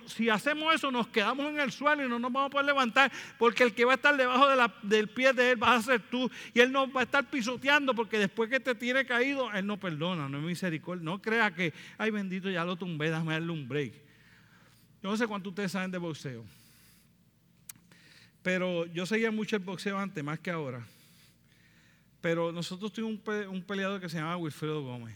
si, 0.06 0.28
hacemos 0.28 0.72
eso 0.72 0.92
nos 0.92 1.08
quedamos 1.08 1.50
en 1.50 1.58
el 1.58 1.72
suelo 1.72 2.06
y 2.06 2.08
no 2.08 2.20
nos 2.20 2.32
vamos 2.32 2.46
a 2.46 2.50
poder 2.50 2.66
levantar 2.66 3.10
porque 3.36 3.64
el 3.64 3.74
que 3.74 3.84
va 3.84 3.90
a 3.90 3.96
estar 3.96 4.16
debajo 4.16 4.46
del 4.84 5.08
pie 5.08 5.32
de 5.32 5.50
él 5.50 5.60
va 5.60 5.74
a 5.74 5.82
ser 5.82 5.98
tú 5.98 6.30
y 6.54 6.60
él 6.60 6.70
nos 6.70 6.94
va 6.94 7.00
a 7.00 7.02
estar 7.02 7.28
pisoteando 7.28 7.92
porque 7.92 8.20
después 8.20 8.48
que 8.48 8.60
te 8.60 8.76
tiene 8.76 9.04
caído, 9.04 9.50
él 9.50 9.66
no 9.66 9.80
perdona, 9.80 10.28
no 10.28 10.38
es 10.38 10.44
misericordia. 10.44 11.02
No 11.02 11.20
crea 11.20 11.52
que, 11.52 11.74
ay 11.98 12.12
bendito, 12.12 12.48
ya 12.48 12.64
lo 12.64 12.76
tumbé, 12.76 13.10
déjame 13.10 13.32
darle 13.32 13.50
un 13.50 13.66
break. 13.66 14.03
Yo 15.04 15.10
no 15.10 15.18
sé 15.18 15.26
cuánto 15.26 15.50
ustedes 15.50 15.70
saben 15.70 15.90
de 15.90 15.98
boxeo. 15.98 16.42
Pero 18.42 18.86
yo 18.86 19.04
seguía 19.04 19.30
mucho 19.30 19.54
el 19.54 19.62
boxeo 19.62 19.98
antes, 19.98 20.24
más 20.24 20.38
que 20.38 20.50
ahora. 20.50 20.82
Pero 22.22 22.50
nosotros 22.52 22.90
tuvimos 22.90 23.20
un, 23.50 23.62
peleador 23.64 24.00
que 24.00 24.08
se 24.08 24.16
llamaba 24.16 24.38
Wilfredo 24.38 24.82
Gómez. 24.82 25.14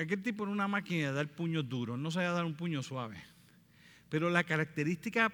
Aquel 0.00 0.20
tipo 0.20 0.42
era 0.42 0.50
una 0.50 0.66
máquina 0.66 1.06
de 1.06 1.12
dar 1.12 1.28
puños 1.28 1.68
duros, 1.68 1.96
no 1.96 2.10
sabía 2.10 2.32
dar 2.32 2.44
un 2.44 2.56
puño 2.56 2.82
suave. 2.82 3.22
Pero 4.08 4.30
la 4.30 4.42
característica 4.42 5.32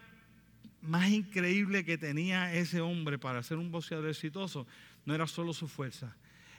más 0.82 1.08
increíble 1.08 1.86
que 1.86 1.96
tenía 1.96 2.52
ese 2.52 2.82
hombre 2.82 3.18
para 3.18 3.42
ser 3.42 3.56
un 3.56 3.70
boxeador 3.70 4.10
exitoso 4.10 4.66
no 5.06 5.14
era 5.14 5.26
solo 5.26 5.54
su 5.54 5.68
fuerza, 5.68 6.14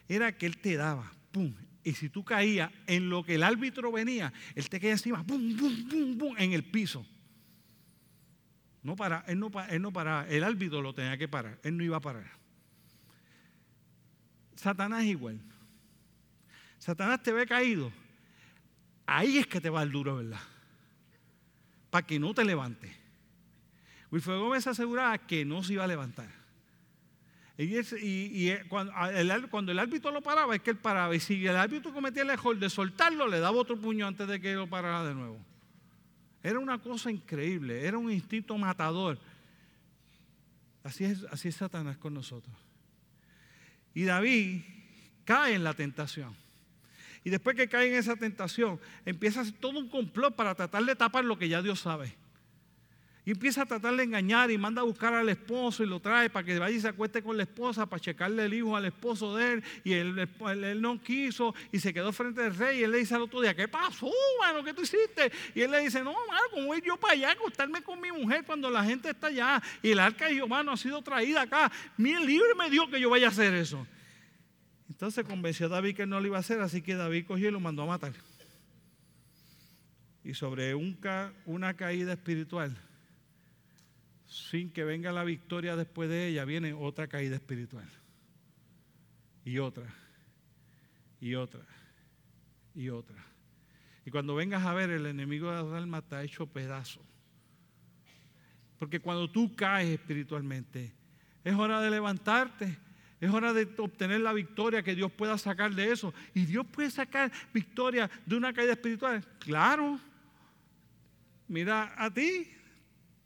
era 0.09 0.35
que 0.35 0.47
él 0.47 0.57
te 0.57 0.75
daba, 0.75 1.13
pum, 1.31 1.53
y 1.83 1.93
si 1.93 2.09
tú 2.09 2.23
caías 2.23 2.71
en 2.87 3.09
lo 3.09 3.23
que 3.23 3.35
el 3.35 3.43
árbitro 3.43 3.91
venía, 3.91 4.31
él 4.55 4.69
te 4.69 4.79
caía 4.79 4.93
encima, 4.93 5.21
bum, 5.21 5.55
bum, 5.57 5.87
bum, 5.89 6.17
bum, 6.17 6.35
en 6.37 6.53
el 6.53 6.63
piso. 6.63 7.05
No 8.81 8.95
para, 8.95 9.23
él 9.27 9.39
no, 9.39 9.51
él 9.69 9.81
no 9.81 9.91
paraba, 9.91 10.27
el 10.27 10.43
árbitro 10.43 10.81
lo 10.81 10.93
tenía 10.93 11.17
que 11.17 11.27
parar, 11.27 11.59
él 11.63 11.77
no 11.77 11.83
iba 11.83 11.97
a 11.97 12.01
parar. 12.01 12.29
Satanás 14.55 15.03
igual. 15.03 15.39
Satanás 16.79 17.23
te 17.23 17.31
ve 17.31 17.45
caído, 17.45 17.91
ahí 19.05 19.37
es 19.37 19.47
que 19.47 19.61
te 19.61 19.69
va 19.69 19.83
el 19.83 19.91
duro, 19.91 20.17
¿verdad? 20.17 20.41
Para 21.89 22.05
que 22.05 22.19
no 22.19 22.33
te 22.33 22.43
levantes. 22.43 22.91
Wilfredo 24.11 24.43
Gómez 24.43 24.67
aseguraba 24.67 25.17
que 25.17 25.45
no 25.45 25.63
se 25.63 25.73
iba 25.73 25.85
a 25.85 25.87
levantar. 25.87 26.42
Y, 27.55 28.51
cuando, 28.67 28.91
el, 29.09 29.79
árbitro 29.79 30.11
lo 30.11 30.21
paraba, 30.21 30.55
es 30.55 30.61
que 30.61 30.71
él 30.71 30.77
paraba. 30.77 31.15
Y 31.15 31.19
si 31.19 31.45
el 31.45 31.55
árbitro 31.55 31.93
cometía 31.93 32.23
el 32.23 32.31
error 32.31 32.57
de 32.57 32.69
soltarlo, 32.69 33.27
le 33.27 33.39
daba 33.39 33.57
otro 33.57 33.77
puño 33.77 34.07
antes 34.07 34.27
de 34.27 34.41
que 34.41 34.55
lo 34.55 34.67
parara 34.67 35.03
de 35.03 35.13
nuevo. 35.13 35.37
Era 36.41 36.59
una 36.59 36.79
cosa 36.79 37.11
increíble, 37.11 37.85
era 37.85 37.97
un 37.97 38.11
instinto 38.11 38.57
matador. 38.57 39.19
Así 40.83 41.05
es, 41.05 41.25
así 41.31 41.49
es 41.49 41.55
Satanás 41.55 41.97
con 41.97 42.13
nosotros. 42.13 42.55
Y 43.93 44.03
David 44.03 44.61
cae 45.23 45.53
en 45.53 45.63
la 45.63 45.75
tentación. 45.75 46.35
Y 47.23 47.29
después 47.29 47.55
que 47.55 47.69
cae 47.69 47.87
en 47.87 47.95
esa 47.95 48.15
tentación, 48.15 48.79
empieza 49.05 49.43
todo 49.59 49.79
un 49.79 49.87
complot 49.87 50.35
para 50.35 50.55
tratar 50.55 50.83
de 50.83 50.95
tapar 50.95 51.23
lo 51.23 51.37
que 51.37 51.47
ya 51.47 51.61
Dios 51.61 51.79
sabe. 51.79 52.13
Y 53.25 53.31
empieza 53.31 53.61
a 53.61 53.65
tratar 53.65 53.95
de 53.95 54.03
engañar 54.03 54.51
y 54.51 54.57
manda 54.57 54.81
a 54.81 54.83
buscar 54.83 55.13
al 55.13 55.29
esposo 55.29 55.81
y 55.81 55.85
lo 55.85 56.01
trae 56.01 56.29
para 56.29 56.45
que 56.45 56.59
vaya 56.59 56.75
y 56.75 56.81
se 56.81 56.89
acueste 56.89 57.23
con 57.23 57.37
la 57.37 57.43
esposa 57.43 57.85
para 57.85 58.01
checarle 58.01 58.43
el 58.43 58.53
hijo 58.53 58.75
al 58.75 58.83
esposo 58.83 59.33
de 59.37 59.53
él. 59.53 59.63
Y 59.85 59.93
él, 59.93 60.27
no 60.81 61.01
quiso 61.01 61.55
y 61.71 61.79
se 61.79 61.93
quedó 61.93 62.11
frente 62.11 62.43
al 62.43 62.53
rey. 62.53 62.81
Y 62.81 62.83
él 62.83 62.91
le 62.91 62.97
dice 62.97 63.15
al 63.15 63.21
otro 63.21 63.39
día, 63.39 63.55
¿qué 63.55 63.69
pasó, 63.69 64.11
mano? 64.41 64.61
¿Qué 64.61 64.73
tú 64.73 64.81
hiciste? 64.81 65.31
Y 65.55 65.61
él 65.61 65.71
le 65.71 65.79
dice, 65.79 66.03
no, 66.03 66.11
mano, 66.11 66.41
¿cómo 66.51 66.67
voy 66.67 66.81
yo 66.85 66.97
para 66.97 67.13
allá 67.13 67.29
a 67.29 67.31
acostarme 67.31 67.81
con 67.81 68.01
mi 68.01 68.11
mujer 68.11 68.43
cuando 68.45 68.69
la 68.69 68.83
gente 68.83 69.11
está 69.11 69.27
allá? 69.27 69.63
Y 69.81 69.91
el 69.91 69.99
arca 69.99 70.27
de 70.27 70.33
Jehová 70.33 70.59
ha 70.59 70.77
sido 70.77 71.01
traída 71.01 71.43
acá. 71.43 71.71
Mi 71.95 72.13
libre 72.25 72.49
me 72.57 72.69
dio 72.69 72.89
que 72.89 72.99
yo 72.99 73.09
vaya 73.09 73.27
a 73.27 73.29
hacer 73.29 73.53
eso. 73.53 73.87
Entonces 74.89 75.25
convenció 75.25 75.67
a 75.67 75.69
David 75.69 75.95
que 75.95 76.05
no 76.05 76.19
lo 76.19 76.27
iba 76.27 76.35
a 76.35 76.41
hacer, 76.41 76.59
así 76.59 76.81
que 76.81 76.95
David 76.95 77.25
cogió 77.25 77.47
y 77.47 77.51
lo 77.53 77.61
mandó 77.61 77.83
a 77.83 77.85
matar. 77.85 78.11
Y 80.25 80.33
sobre 80.33 80.75
un, 80.75 80.99
una 81.45 81.73
caída 81.73 82.11
espiritual 82.11 82.77
sin 84.33 84.71
que 84.71 84.83
venga 84.83 85.11
la 85.11 85.23
victoria 85.23 85.75
después 85.75 86.09
de 86.09 86.27
ella, 86.27 86.43
viene 86.43 86.73
otra 86.73 87.07
caída 87.07 87.35
espiritual. 87.35 87.87
Y 89.45 89.59
otra, 89.59 89.93
y 91.19 91.35
otra, 91.35 91.65
y 92.73 92.89
otra. 92.89 93.23
Y 94.05 94.11
cuando 94.11 94.35
vengas 94.35 94.65
a 94.65 94.73
ver, 94.73 94.89
el 94.89 95.05
enemigo 95.05 95.51
de 95.51 95.61
las 95.61 95.73
almas 95.73 96.03
te 96.07 96.15
ha 96.15 96.23
hecho 96.23 96.47
pedazo. 96.47 97.01
Porque 98.79 98.99
cuando 98.99 99.29
tú 99.29 99.55
caes 99.55 99.89
espiritualmente, 99.89 100.93
es 101.43 101.53
hora 101.53 101.79
de 101.79 101.91
levantarte. 101.91 102.77
Es 103.21 103.29
hora 103.31 103.53
de 103.53 103.69
obtener 103.77 104.19
la 104.19 104.33
victoria 104.33 104.83
que 104.83 104.95
Dios 104.95 105.11
pueda 105.11 105.37
sacar 105.37 105.73
de 105.73 105.91
eso. 105.91 106.13
Y 106.33 106.45
Dios 106.45 106.65
puede 106.65 106.89
sacar 106.89 107.31
victoria 107.53 108.09
de 108.25 108.35
una 108.35 108.51
caída 108.51 108.73
espiritual. 108.73 109.23
Claro. 109.39 109.97
Mira 111.47 111.93
a 111.97 112.13
ti, 112.13 112.51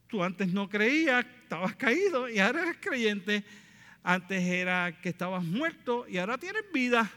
Tú 0.07 0.23
antes 0.23 0.53
no 0.53 0.69
creías, 0.69 1.25
estabas 1.43 1.75
caído 1.75 2.29
y 2.29 2.39
ahora 2.39 2.63
eres 2.63 2.77
creyente. 2.79 3.43
Antes 4.03 4.41
era 4.43 4.99
que 5.01 5.09
estabas 5.09 5.43
muerto 5.43 6.05
y 6.07 6.17
ahora 6.17 6.37
tienes 6.37 6.63
vida. 6.73 7.11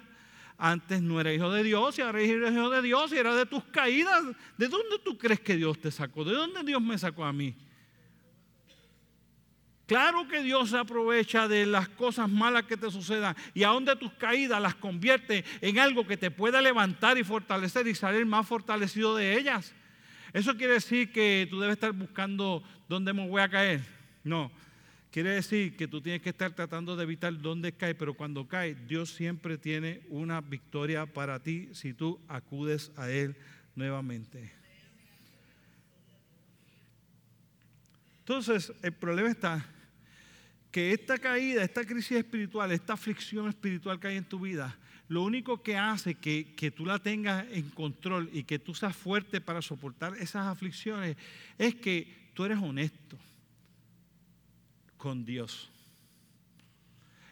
Antes 0.58 1.00
no 1.00 1.20
eras 1.20 1.34
hijo 1.34 1.50
de 1.52 1.62
Dios 1.62 1.98
y 1.98 2.02
ahora 2.02 2.20
eres 2.20 2.52
hijo 2.52 2.68
de 2.68 2.82
Dios 2.82 3.12
y 3.12 3.16
era 3.16 3.34
de 3.34 3.46
tus 3.46 3.64
caídas. 3.64 4.24
¿De 4.58 4.68
dónde 4.68 4.98
tú 5.04 5.16
crees 5.16 5.40
que 5.40 5.56
Dios 5.56 5.80
te 5.80 5.90
sacó? 5.90 6.24
¿De 6.24 6.32
dónde 6.32 6.62
Dios 6.64 6.82
me 6.82 6.98
sacó 6.98 7.24
a 7.24 7.32
mí? 7.32 7.54
Claro 9.90 10.28
que 10.28 10.40
Dios 10.42 10.70
se 10.70 10.78
aprovecha 10.78 11.48
de 11.48 11.66
las 11.66 11.88
cosas 11.88 12.28
malas 12.28 12.62
que 12.62 12.76
te 12.76 12.90
sucedan 12.92 13.34
y 13.54 13.64
aún 13.64 13.84
de 13.84 13.96
tus 13.96 14.12
caídas 14.12 14.62
las 14.62 14.76
convierte 14.76 15.44
en 15.60 15.80
algo 15.80 16.06
que 16.06 16.16
te 16.16 16.30
pueda 16.30 16.60
levantar 16.60 17.18
y 17.18 17.24
fortalecer 17.24 17.88
y 17.88 17.96
salir 17.96 18.24
más 18.24 18.46
fortalecido 18.46 19.16
de 19.16 19.36
ellas. 19.36 19.74
¿Eso 20.32 20.56
quiere 20.56 20.74
decir 20.74 21.12
que 21.12 21.46
tú 21.50 21.60
debes 21.60 21.74
estar 21.74 21.92
buscando 21.92 22.62
dónde 22.88 23.12
me 23.12 23.26
voy 23.28 23.42
a 23.42 23.48
caer? 23.48 23.80
No. 24.22 24.50
Quiere 25.10 25.30
decir 25.30 25.76
que 25.76 25.88
tú 25.88 26.00
tienes 26.00 26.22
que 26.22 26.30
estar 26.30 26.52
tratando 26.54 26.94
de 26.94 27.02
evitar 27.02 27.36
dónde 27.36 27.72
cae, 27.72 27.96
pero 27.96 28.14
cuando 28.14 28.46
cae, 28.46 28.76
Dios 28.76 29.10
siempre 29.10 29.58
tiene 29.58 30.02
una 30.08 30.40
victoria 30.40 31.04
para 31.04 31.42
ti 31.42 31.68
si 31.72 31.92
tú 31.92 32.20
acudes 32.28 32.92
a 32.96 33.10
Él 33.10 33.36
nuevamente. 33.74 34.52
Entonces, 38.20 38.72
el 38.82 38.92
problema 38.92 39.28
está 39.28 39.66
que 40.70 40.92
esta 40.92 41.18
caída, 41.18 41.64
esta 41.64 41.84
crisis 41.84 42.18
espiritual, 42.18 42.70
esta 42.70 42.92
aflicción 42.92 43.48
espiritual 43.48 43.98
que 43.98 44.06
hay 44.06 44.16
en 44.18 44.24
tu 44.24 44.38
vida, 44.38 44.78
lo 45.10 45.24
único 45.24 45.60
que 45.60 45.76
hace 45.76 46.14
que, 46.14 46.54
que, 46.54 46.70
tú 46.70 46.86
la 46.86 47.00
tengas 47.00 47.44
en 47.50 47.68
control 47.70 48.30
y 48.32 48.44
que 48.44 48.60
tú 48.60 48.76
seas 48.76 48.94
fuerte 48.96 49.40
para 49.40 49.60
soportar 49.60 50.14
esas 50.18 50.46
aflicciones 50.46 51.16
es 51.58 51.74
que 51.74 52.30
tú 52.32 52.44
eres 52.44 52.58
honesto 52.58 53.18
con 54.96 55.24
Dios. 55.24 55.68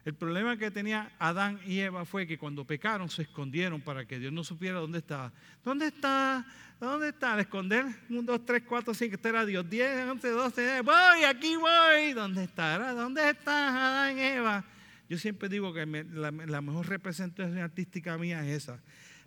El 0.05 0.15
problema 0.15 0.57
que 0.57 0.73
tenía 0.73 1.13
Adán 1.21 1.61
y 1.65 1.79
Eva 1.79 2.05
fue 2.05 2.27
que 2.27 2.37
cuando 2.37 2.65
pecaron 2.65 3.09
se 3.09 3.23
escondieron 3.23 3.81
para 3.81 4.05
que 4.07 4.19
Dios 4.19 4.33
no 4.33 4.43
supiera 4.43 4.81
dónde 4.81 4.99
estaba. 4.99 5.33
¿Dónde 5.65 5.87
está? 5.87 6.45
¿Dónde 6.81 7.11
está? 7.11 7.35
Al 7.35 7.41
esconder. 7.41 7.85
1, 8.09 8.23
2, 8.23 8.45
3, 8.45 8.63
4, 8.67 8.93
5. 8.93 9.15
Este 9.15 9.29
era 9.29 9.47
Dios. 9.47 9.71
10, 9.71 10.09
11, 10.09 10.31
12. 10.31 10.81
Voy, 10.81 11.25
aquí 11.25 11.55
voy. 11.55 12.13
¿Dónde 12.13 12.43
está? 12.43 12.93
¿Dónde 12.93 13.31
está 13.31 13.69
Adán 13.69 14.19
y 14.19 14.23
Eva? 14.23 14.65
Yo 15.09 15.17
siempre 15.17 15.49
digo 15.49 15.73
que 15.73 15.87
la, 15.87 16.61
mejor 16.61 16.87
representación 16.87 17.59
artística 17.59 18.19
mía 18.19 18.47
es 18.47 18.65
esa. 18.65 18.83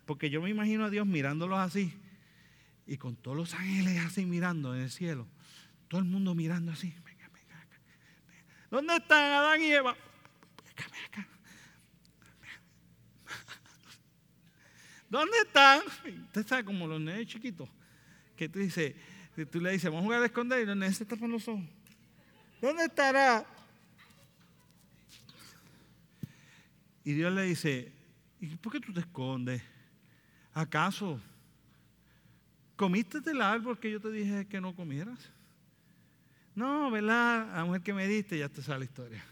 Porque 0.05 0.29
yo 0.29 0.41
me 0.41 0.49
imagino 0.49 0.85
a 0.85 0.89
Dios 0.89 1.07
mirándolos 1.07 1.59
así 1.59 1.93
y 2.85 2.97
con 2.97 3.15
todos 3.15 3.37
los 3.37 3.53
ángeles 3.53 3.99
así 4.05 4.25
mirando 4.25 4.75
en 4.75 4.81
el 4.81 4.91
cielo. 4.91 5.27
Todo 5.87 6.01
el 6.01 6.07
mundo 6.07 6.35
mirando 6.35 6.71
así. 6.71 6.93
Venga, 7.03 7.29
venga, 7.33 7.59
acá. 7.59 7.79
¿Dónde 8.69 8.95
están 8.95 9.31
Adán 9.31 9.61
y 9.61 9.71
Eva? 9.71 9.95
Venga, 10.65 11.05
acá. 11.07 11.27
¿Dónde 15.09 15.37
están? 15.45 15.81
Usted 16.27 16.47
sabe 16.47 16.63
como 16.63 16.87
los 16.87 17.01
nenes 17.01 17.27
chiquitos. 17.27 17.69
Que 18.35 18.47
tú 18.47 18.59
dices, 18.59 18.95
tú 19.51 19.59
le 19.59 19.71
dices, 19.71 19.85
vamos 19.85 20.03
a 20.03 20.05
jugar 20.05 20.21
a 20.21 20.25
esconder 20.25 20.61
y 20.61 20.65
los 20.65 20.77
nenes 20.77 20.97
se 20.97 21.05
tapan 21.05 21.31
los 21.31 21.47
ojos. 21.47 21.65
¿Dónde 22.61 22.85
estará? 22.85 23.45
Y 27.03 27.13
Dios 27.13 27.33
le 27.33 27.43
dice, 27.43 27.91
¿y 28.39 28.47
por 28.55 28.73
qué 28.73 28.79
tú 28.79 28.93
te 28.93 28.99
escondes? 28.99 29.61
¿Acaso 30.53 31.19
comiste 32.75 33.21
del 33.21 33.41
árbol 33.41 33.79
que 33.79 33.91
yo 33.91 33.99
te 33.99 34.11
dije 34.11 34.47
que 34.47 34.59
no 34.59 34.75
comieras? 34.75 35.31
No, 36.55 36.91
¿verdad? 36.91 37.53
A 37.53 37.57
la 37.57 37.65
mujer 37.65 37.81
que 37.81 37.93
me 37.93 38.07
diste 38.07 38.37
ya 38.37 38.49
te 38.49 38.61
sale 38.61 38.79
la 38.79 38.85
historia. 38.85 39.23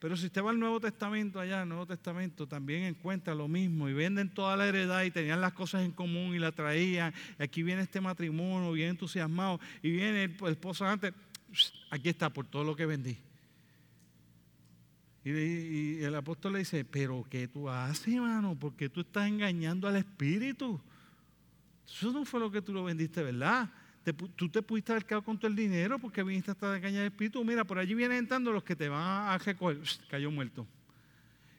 Pero 0.00 0.16
si 0.16 0.26
usted 0.26 0.42
va 0.42 0.50
al 0.50 0.58
Nuevo 0.58 0.80
Testamento, 0.80 1.38
allá, 1.38 1.62
el 1.62 1.68
Nuevo 1.68 1.86
Testamento, 1.86 2.46
también 2.46 2.84
encuentra 2.84 3.34
lo 3.34 3.48
mismo 3.48 3.86
y 3.86 3.92
venden 3.92 4.30
toda 4.30 4.56
la 4.56 4.66
heredad 4.66 5.02
y 5.02 5.10
tenían 5.10 5.42
las 5.42 5.52
cosas 5.52 5.82
en 5.82 5.92
común 5.92 6.34
y 6.34 6.38
la 6.38 6.52
traían. 6.52 7.12
Y 7.38 7.42
aquí 7.42 7.62
viene 7.62 7.82
este 7.82 8.00
matrimonio, 8.00 8.72
bien 8.72 8.90
entusiasmado, 8.90 9.60
y 9.82 9.90
viene 9.90 10.24
el, 10.24 10.36
esposo 10.46 10.86
antes, 10.86 11.12
aquí 11.90 12.08
está 12.08 12.30
por 12.30 12.46
todo 12.46 12.64
lo 12.64 12.74
que 12.74 12.86
vendí. 12.86 13.18
Y, 15.24 15.30
y, 15.30 16.02
el 16.02 16.14
apóstol 16.14 16.54
le 16.54 16.60
dice, 16.60 16.84
pero 16.84 17.26
¿qué 17.28 17.46
tú 17.46 17.68
haces, 17.68 18.14
hermano? 18.14 18.56
Porque 18.58 18.88
tú 18.88 19.00
estás 19.00 19.28
engañando 19.28 19.86
al 19.86 19.96
Espíritu. 19.96 20.80
Eso 21.86 22.12
no 22.12 22.24
fue 22.24 22.40
lo 22.40 22.50
que 22.50 22.62
tú 22.62 22.72
lo 22.72 22.84
vendiste, 22.84 23.22
¿verdad? 23.22 23.68
tú 24.36 24.48
te 24.48 24.62
pudiste 24.62 24.92
haber 24.92 25.04
quedado 25.04 25.22
con 25.22 25.38
todo 25.38 25.48
el 25.48 25.56
dinero 25.56 25.98
porque 25.98 26.22
viniste 26.22 26.50
hasta 26.50 26.72
de 26.72 26.80
caña 26.80 27.00
de 27.00 27.06
espíritu. 27.06 27.44
Mira, 27.44 27.64
por 27.64 27.78
allí 27.78 27.94
vienen 27.94 28.18
entrando 28.18 28.52
los 28.52 28.64
que 28.64 28.74
te 28.74 28.88
van 28.88 29.28
a 29.28 29.38
recoger. 29.38 29.78
cayó 30.08 30.30
muerto. 30.30 30.66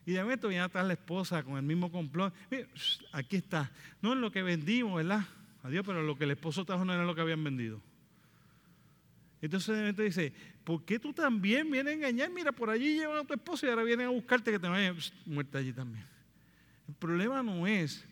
Y 0.04 0.12
de 0.12 0.22
momento 0.22 0.48
viene 0.48 0.64
atrás 0.64 0.86
la 0.86 0.94
esposa 0.94 1.42
con 1.42 1.56
el 1.56 1.62
mismo 1.62 1.90
complot. 1.90 2.34
Mira, 2.50 2.66
aquí 3.12 3.36
está. 3.36 3.70
No 4.00 4.12
es 4.12 4.18
lo 4.18 4.32
que 4.32 4.42
vendimos, 4.42 4.96
¿verdad? 4.96 5.24
Adiós, 5.62 5.84
pero 5.86 6.02
lo 6.02 6.18
que 6.18 6.24
el 6.24 6.32
esposo 6.32 6.64
trajo 6.64 6.84
no 6.84 6.92
era 6.92 7.04
lo 7.04 7.14
que 7.14 7.20
habían 7.20 7.42
vendido. 7.44 7.80
Entonces 9.42 9.74
de 9.74 9.80
momento 9.80 10.02
dice, 10.02 10.32
¿por 10.62 10.84
qué 10.84 11.00
tú 11.00 11.12
también 11.12 11.68
vienes 11.68 11.90
a 11.90 11.96
engañar? 11.96 12.30
Mira, 12.30 12.52
por 12.52 12.70
allí 12.70 12.94
llevan 12.94 13.18
a 13.18 13.24
tu 13.24 13.34
esposa 13.34 13.66
y 13.66 13.70
ahora 13.70 13.82
vienen 13.82 14.06
a 14.06 14.10
buscarte 14.10 14.52
que 14.52 14.58
te 14.58 14.68
vayan 14.68 14.96
muerta 15.26 15.58
allí 15.58 15.72
también. 15.72 16.06
El 16.88 16.94
problema 16.94 17.42
no 17.42 17.66
es 17.66 18.04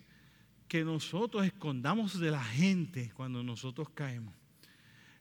que 0.66 0.84
nosotros 0.84 1.46
escondamos 1.46 2.18
de 2.18 2.32
la 2.32 2.42
gente 2.42 3.12
cuando 3.14 3.44
nosotros 3.44 3.88
caemos. 3.90 4.34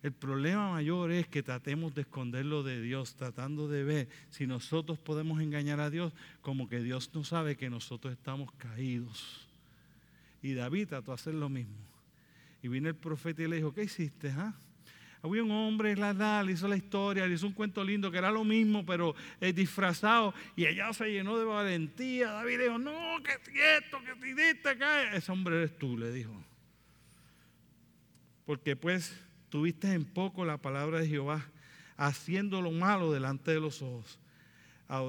El 0.02 0.14
problema 0.14 0.72
mayor 0.72 1.12
es 1.12 1.28
que 1.28 1.44
tratemos 1.44 1.94
de 1.94 2.02
esconderlo 2.02 2.64
de 2.64 2.82
Dios, 2.82 3.16
tratando 3.16 3.68
de 3.68 3.84
ver 3.84 4.10
si 4.30 4.48
nosotros 4.48 4.98
podemos 4.98 5.42
engañar 5.42 5.80
a 5.80 5.92
Dios 5.92 6.14
como 6.42 6.70
que 6.70 6.80
Dios 6.80 7.12
no 7.14 7.24
sabe 7.24 7.56
que 7.56 7.70
nosotros 7.70 8.14
estamos 8.14 8.52
caídos. 8.54 9.48
Y 10.42 10.54
David 10.54 10.88
trató 10.88 11.12
de 11.12 11.16
hacer 11.16 11.34
lo 11.36 11.50
mismo. 11.50 11.76
Y 12.64 12.68
vino 12.68 12.88
el 12.88 12.96
profeta 12.96 13.44
y 13.44 13.48
le 13.48 13.58
dijo, 13.58 13.74
¿qué 13.74 13.84
hiciste? 13.84 14.32
Ah? 14.32 14.56
Había 15.22 15.44
un 15.44 15.52
hombre, 15.52 15.96
la, 15.98 16.44
le 16.44 16.54
hizo 16.54 16.68
la 16.68 16.78
historia, 16.78 17.28
le 17.28 17.36
hizo 17.36 17.46
un 17.46 17.54
cuento 17.54 17.84
lindo 17.84 18.10
que 18.10 18.18
era 18.18 18.32
lo 18.32 18.46
mismo, 18.46 18.86
pero 18.86 19.16
es 19.42 19.54
disfrazado. 19.54 20.34
Y 20.56 20.66
ella 20.66 20.94
se 20.94 21.12
llenó 21.12 21.38
de 21.38 21.44
valentía. 21.44 22.32
David 22.32 22.60
dijo, 22.62 22.78
no, 22.78 23.22
que 23.22 23.52
cierto, 23.52 24.00
que 24.04 24.14
si 24.22 24.34
diste 24.34 24.70
acá. 24.70 25.14
Ese 25.14 25.32
hombre 25.32 25.58
eres 25.58 25.78
tú, 25.78 25.98
le 25.98 26.12
dijo. 26.12 26.32
Porque 28.46 28.78
pues 28.78 29.14
tuviste 29.50 29.92
en 29.92 30.06
poco 30.06 30.46
la 30.46 30.58
palabra 30.58 31.00
de 31.00 31.08
Jehová, 31.08 31.46
haciendo 31.98 32.62
lo 32.62 32.72
malo 32.72 33.12
delante 33.12 33.52
de 33.52 33.60
los 33.60 33.82
ojos. 33.82 34.20
A 34.88 35.04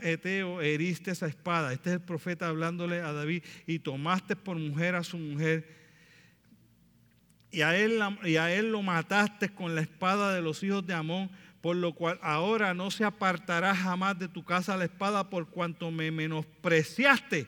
Eteo 0.00 0.62
heriste 0.62 1.10
esa 1.10 1.26
espada. 1.26 1.72
Este 1.72 1.90
es 1.90 1.94
el 1.96 2.00
profeta 2.00 2.48
hablándole 2.48 3.00
a 3.00 3.12
David. 3.12 3.42
Y 3.66 3.80
tomaste 3.80 4.36
por 4.36 4.56
mujer 4.56 4.94
a 4.94 5.02
su 5.02 5.18
mujer 5.18 5.85
y 7.56 7.62
a, 7.62 7.74
él, 7.74 8.02
y 8.24 8.36
a 8.36 8.52
él 8.52 8.70
lo 8.70 8.82
mataste 8.82 9.48
con 9.48 9.74
la 9.74 9.80
espada 9.80 10.34
de 10.34 10.42
los 10.42 10.62
hijos 10.62 10.86
de 10.86 10.92
Amón, 10.92 11.30
por 11.62 11.74
lo 11.74 11.94
cual 11.94 12.18
ahora 12.20 12.74
no 12.74 12.90
se 12.90 13.02
apartará 13.02 13.74
jamás 13.74 14.18
de 14.18 14.28
tu 14.28 14.44
casa 14.44 14.76
la 14.76 14.84
espada 14.84 15.30
por 15.30 15.48
cuanto 15.48 15.90
me 15.90 16.10
menospreciaste. 16.10 17.46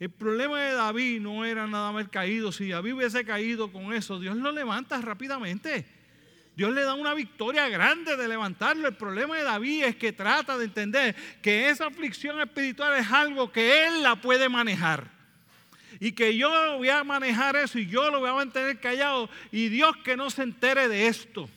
El 0.00 0.10
problema 0.10 0.62
de 0.62 0.72
David 0.72 1.20
no 1.20 1.44
era 1.44 1.68
nada 1.68 1.92
más 1.92 2.08
caído. 2.08 2.50
Si 2.50 2.70
David 2.70 2.94
hubiese 2.94 3.24
caído 3.24 3.70
con 3.70 3.92
eso, 3.92 4.18
Dios 4.18 4.36
lo 4.36 4.50
levanta 4.50 5.00
rápidamente. 5.00 5.86
Dios 6.56 6.72
le 6.72 6.82
da 6.82 6.94
una 6.94 7.14
victoria 7.14 7.68
grande 7.68 8.16
de 8.16 8.26
levantarlo. 8.26 8.88
El 8.88 8.96
problema 8.96 9.36
de 9.36 9.44
David 9.44 9.84
es 9.84 9.94
que 9.94 10.12
trata 10.12 10.58
de 10.58 10.64
entender 10.64 11.14
que 11.40 11.68
esa 11.68 11.86
aflicción 11.86 12.40
espiritual 12.40 12.98
es 12.98 13.12
algo 13.12 13.52
que 13.52 13.86
él 13.86 14.02
la 14.02 14.16
puede 14.16 14.48
manejar 14.48 15.15
y 16.00 16.12
que 16.12 16.36
yo 16.36 16.48
voy 16.78 16.88
a 16.88 17.04
manejar 17.04 17.56
eso 17.56 17.78
y 17.78 17.86
yo 17.86 18.10
lo 18.10 18.20
voy 18.20 18.30
a 18.30 18.34
mantener 18.34 18.80
callado 18.80 19.28
y 19.50 19.68
Dios 19.68 19.96
que 20.04 20.16
no 20.16 20.30
se 20.30 20.42
entere 20.42 20.88
de 20.88 21.06
esto. 21.06 21.48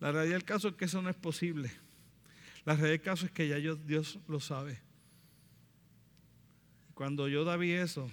La 0.00 0.12
realidad 0.12 0.36
del 0.36 0.44
caso 0.44 0.68
es 0.68 0.74
que 0.74 0.84
eso 0.84 1.00
no 1.02 1.10
es 1.10 1.16
posible. 1.16 1.70
La 2.64 2.74
realidad 2.74 2.90
del 2.90 3.00
caso 3.00 3.26
es 3.26 3.32
que 3.32 3.48
ya 3.48 3.56
Dios 3.56 4.18
lo 4.28 4.40
sabe. 4.40 4.80
Cuando 6.94 7.28
yo 7.28 7.44
David 7.44 7.76
eso, 7.76 8.10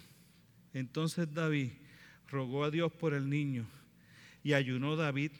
entonces 0.73 1.33
David 1.33 1.71
rogó 2.27 2.63
a 2.63 2.71
Dios 2.71 2.91
por 2.91 3.13
el 3.13 3.29
niño 3.29 3.65
y 4.43 4.53
ayunó 4.53 4.95
David 4.95 5.31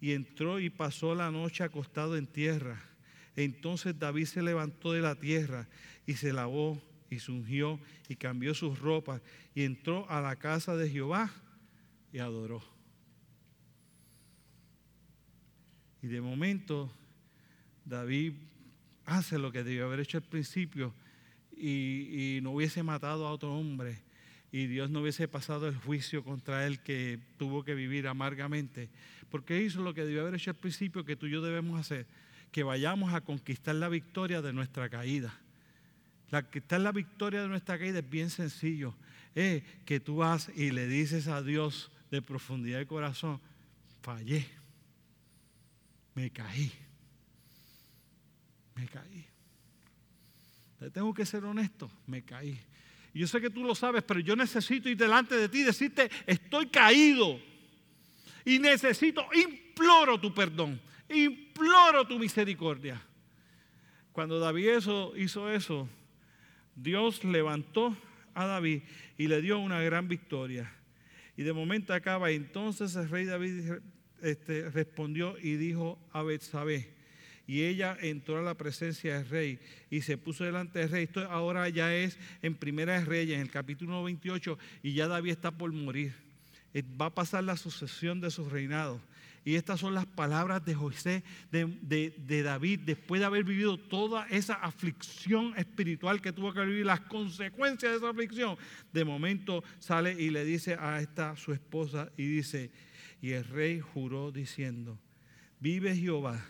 y 0.00 0.12
entró 0.12 0.60
y 0.60 0.70
pasó 0.70 1.14
la 1.14 1.30
noche 1.30 1.64
acostado 1.64 2.16
en 2.16 2.26
tierra. 2.26 2.80
Entonces 3.36 3.98
David 3.98 4.26
se 4.26 4.42
levantó 4.42 4.92
de 4.92 5.00
la 5.00 5.14
tierra 5.14 5.68
y 6.06 6.14
se 6.14 6.32
lavó 6.32 6.82
y 7.10 7.18
se 7.18 7.32
y 8.08 8.16
cambió 8.16 8.54
sus 8.54 8.78
ropas 8.78 9.22
y 9.54 9.62
entró 9.62 10.08
a 10.10 10.20
la 10.20 10.36
casa 10.36 10.76
de 10.76 10.90
Jehová 10.90 11.30
y 12.12 12.18
adoró. 12.18 12.62
Y 16.02 16.06
de 16.06 16.20
momento 16.20 16.92
David 17.84 18.34
hace 19.04 19.38
lo 19.38 19.50
que 19.50 19.64
debió 19.64 19.86
haber 19.86 20.00
hecho 20.00 20.18
al 20.18 20.24
principio 20.24 20.94
y, 21.56 22.36
y, 22.36 22.40
no 22.40 22.52
hubiese 22.52 22.82
matado 22.82 23.26
a 23.26 23.32
otro 23.32 23.52
hombre 23.52 24.02
y 24.52 24.66
Dios 24.66 24.90
no 24.90 25.00
hubiese 25.00 25.28
pasado 25.28 25.66
el 25.68 25.76
juicio 25.76 26.22
contra 26.22 26.66
él 26.66 26.80
que 26.80 27.18
tuvo 27.36 27.64
que 27.64 27.74
vivir 27.74 28.06
amargamente. 28.06 28.90
Porque 29.30 29.62
hizo 29.62 29.82
lo 29.82 29.92
que 29.92 30.04
debió 30.04 30.22
haber 30.22 30.36
hecho 30.36 30.50
al 30.50 30.56
principio 30.56 31.04
que 31.04 31.16
tú 31.16 31.26
y 31.26 31.30
yo 31.30 31.42
debemos 31.42 31.78
hacer, 31.78 32.06
que 32.50 32.62
vayamos 32.62 33.12
a 33.12 33.20
conquistar 33.20 33.74
la 33.74 33.88
victoria 33.88 34.40
de 34.40 34.52
nuestra 34.52 34.88
caída. 34.88 35.38
La 36.30 36.48
que 36.50 36.58
está 36.58 36.76
en 36.76 36.84
la 36.84 36.92
victoria 36.92 37.42
de 37.42 37.48
nuestra 37.48 37.78
caída 37.78 38.00
es 38.00 38.08
bien 38.08 38.30
sencillo. 38.30 38.94
Es 39.34 39.62
que 39.84 40.00
tú 40.00 40.16
vas 40.16 40.50
y 40.54 40.70
le 40.70 40.86
dices 40.86 41.28
a 41.28 41.42
Dios 41.42 41.90
de 42.10 42.22
profundidad 42.22 42.78
de 42.78 42.86
corazón, 42.86 43.40
fallé, 44.02 44.46
me 46.14 46.30
caí, 46.30 46.72
me 48.74 48.86
caí. 48.88 49.26
tengo 50.92 51.12
que 51.14 51.26
ser 51.26 51.44
honesto, 51.44 51.90
me 52.06 52.22
caí. 52.22 52.58
Yo 53.14 53.26
sé 53.26 53.40
que 53.40 53.50
tú 53.50 53.64
lo 53.64 53.74
sabes, 53.74 54.02
pero 54.04 54.20
yo 54.20 54.36
necesito 54.36 54.88
ir 54.88 54.96
delante 54.96 55.36
de 55.36 55.48
ti 55.48 55.60
y 55.60 55.64
decirte, 55.64 56.10
estoy 56.26 56.68
caído. 56.68 57.40
Y 58.44 58.58
necesito, 58.58 59.26
imploro 59.34 60.20
tu 60.20 60.32
perdón, 60.32 60.80
imploro 61.08 62.06
tu 62.06 62.18
misericordia. 62.18 63.00
Cuando 64.12 64.38
David 64.38 64.78
hizo 65.16 65.50
eso, 65.50 65.88
Dios 66.80 67.24
levantó 67.24 67.96
a 68.34 68.46
David 68.46 68.82
y 69.16 69.26
le 69.26 69.42
dio 69.42 69.58
una 69.58 69.82
gran 69.82 70.06
victoria. 70.06 70.72
Y 71.36 71.42
de 71.42 71.52
momento 71.52 71.92
acaba, 71.92 72.30
entonces 72.30 72.94
el 72.94 73.08
rey 73.08 73.24
David 73.24 73.72
este, 74.22 74.70
respondió 74.70 75.36
y 75.38 75.56
dijo 75.56 75.98
a 76.12 76.22
Betsabé, 76.22 76.96
y 77.46 77.62
ella 77.62 77.96
entró 78.00 78.38
a 78.38 78.42
la 78.42 78.54
presencia 78.54 79.14
del 79.18 79.28
rey 79.28 79.58
y 79.90 80.02
se 80.02 80.18
puso 80.18 80.44
delante 80.44 80.80
del 80.80 80.90
rey. 80.90 81.04
Esto 81.04 81.22
ahora 81.30 81.68
ya 81.68 81.94
es 81.94 82.18
en 82.42 82.54
Primera 82.54 83.02
Reyes, 83.02 83.36
en 83.36 83.40
el 83.40 83.50
capítulo 83.50 84.04
28, 84.04 84.58
y 84.82 84.92
ya 84.92 85.08
David 85.08 85.30
está 85.30 85.50
por 85.50 85.72
morir. 85.72 86.14
Eh, 86.74 86.82
va 87.00 87.06
a 87.06 87.14
pasar 87.14 87.44
la 87.44 87.56
sucesión 87.56 88.20
de 88.20 88.30
su 88.30 88.48
reinado. 88.48 89.00
Y 89.44 89.54
estas 89.54 89.80
son 89.80 89.94
las 89.94 90.06
palabras 90.06 90.64
de 90.64 90.74
José, 90.74 91.22
de, 91.50 92.42
David, 92.42 92.80
después 92.80 93.20
de 93.20 93.26
haber 93.26 93.44
vivido 93.44 93.78
toda 93.78 94.26
esa 94.28 94.54
aflicción 94.54 95.54
espiritual 95.56 96.20
que 96.20 96.32
tuvo 96.32 96.52
que 96.52 96.64
vivir, 96.64 96.86
las 96.86 97.00
consecuencias 97.00 97.92
de 97.92 97.98
esa 97.98 98.10
aflicción. 98.10 98.56
De 98.92 99.04
momento 99.04 99.64
sale 99.78 100.12
y 100.12 100.30
le 100.30 100.44
dice 100.44 100.76
a 100.78 101.00
esta 101.00 101.36
su 101.36 101.52
esposa 101.52 102.10
y 102.16 102.26
dice, 102.26 102.70
y 103.20 103.32
el 103.32 103.44
rey 103.44 103.80
juró 103.80 104.32
diciendo, 104.32 104.98
vive 105.60 105.96
Jehová, 105.96 106.44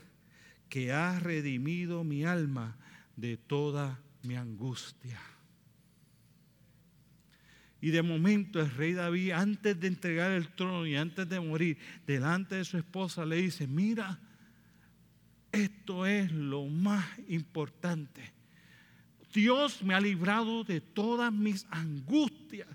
que 0.69 0.93
ha 0.93 1.19
redimido 1.19 2.05
mi 2.05 2.25
alma 2.25 2.77
de 3.17 3.37
toda 3.37 4.01
mi 4.23 4.37
angustia. 4.37 5.21
Y 7.81 7.91
de 7.91 8.03
momento 8.03 8.61
el 8.61 8.71
rey 8.71 8.93
David, 8.93 9.33
antes 9.33 9.79
de 9.79 9.87
entregar 9.87 10.33
el 10.33 10.49
trono 10.49 10.87
y 10.87 10.97
antes 10.97 11.29
de 11.29 11.39
morir, 11.39 11.79
delante 12.07 12.57
de 12.57 12.65
su 12.65 12.77
esposa 12.77 13.25
le 13.25 13.37
dice, 13.37 13.67
mira, 13.67 14.19
esto 15.53 16.05
es 16.05 16.33
lo 16.33 16.67
más 16.67 17.07
importante. 17.29 18.33
Dios 19.33 19.83
me 19.83 19.95
ha 19.95 20.01
librado 20.01 20.65
de 20.65 20.81
todas 20.81 21.33
mis 21.33 21.67
angustias, 21.71 22.69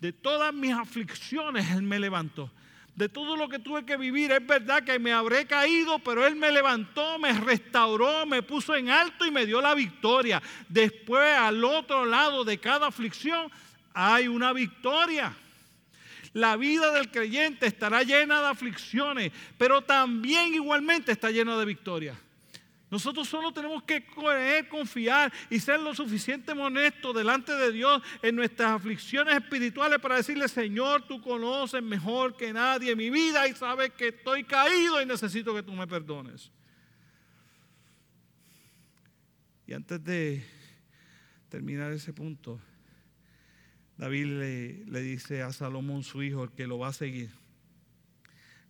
de 0.00 0.12
todas 0.12 0.52
mis 0.52 0.72
aflicciones, 0.72 1.70
Él 1.70 1.82
me 1.82 2.00
levantó. 2.00 2.50
De 2.96 3.08
todo 3.08 3.36
lo 3.36 3.48
que 3.48 3.60
tuve 3.60 3.84
que 3.84 3.96
vivir, 3.96 4.32
es 4.32 4.44
verdad 4.44 4.82
que 4.82 4.98
me 4.98 5.12
habré 5.12 5.46
caído, 5.46 6.00
pero 6.00 6.26
Él 6.26 6.34
me 6.34 6.50
levantó, 6.50 7.18
me 7.18 7.32
restauró, 7.32 8.26
me 8.26 8.42
puso 8.42 8.74
en 8.74 8.90
alto 8.90 9.24
y 9.24 9.30
me 9.30 9.46
dio 9.46 9.60
la 9.60 9.74
victoria. 9.74 10.42
Después, 10.68 11.36
al 11.36 11.64
otro 11.64 12.04
lado 12.04 12.44
de 12.44 12.58
cada 12.58 12.88
aflicción, 12.88 13.50
hay 13.94 14.28
una 14.28 14.52
victoria. 14.52 15.36
La 16.32 16.56
vida 16.56 16.92
del 16.92 17.10
creyente 17.10 17.66
estará 17.66 18.02
llena 18.02 18.40
de 18.40 18.46
aflicciones, 18.48 19.32
pero 19.58 19.82
también 19.82 20.54
igualmente 20.54 21.10
está 21.10 21.30
llena 21.30 21.58
de 21.58 21.64
victoria. 21.64 22.14
Nosotros 22.90 23.28
solo 23.28 23.52
tenemos 23.52 23.84
que 23.84 24.04
creer, 24.04 24.68
confiar 24.68 25.32
y 25.48 25.60
ser 25.60 25.78
lo 25.78 25.94
suficientemente 25.94 26.66
honestos 26.66 27.14
delante 27.14 27.54
de 27.54 27.70
Dios 27.70 28.02
en 28.20 28.34
nuestras 28.34 28.72
aflicciones 28.72 29.34
espirituales 29.36 30.00
para 30.00 30.16
decirle, 30.16 30.48
Señor, 30.48 31.06
tú 31.06 31.22
conoces 31.22 31.80
mejor 31.82 32.36
que 32.36 32.52
nadie 32.52 32.96
mi 32.96 33.08
vida 33.08 33.46
y 33.46 33.54
sabes 33.54 33.90
que 33.90 34.08
estoy 34.08 34.42
caído 34.42 35.00
y 35.00 35.06
necesito 35.06 35.54
que 35.54 35.62
tú 35.62 35.72
me 35.72 35.86
perdones. 35.86 36.50
Y 39.68 39.72
antes 39.72 40.02
de 40.02 40.44
terminar 41.48 41.92
ese 41.92 42.12
punto, 42.12 42.60
David 44.00 44.84
le, 44.86 45.02
dice 45.02 45.42
a 45.42 45.52
Salomón, 45.52 46.02
su 46.02 46.22
hijo, 46.22 46.44
el 46.44 46.50
que 46.52 46.66
lo 46.66 46.78
va 46.78 46.88
a 46.88 46.92
seguir, 46.94 47.28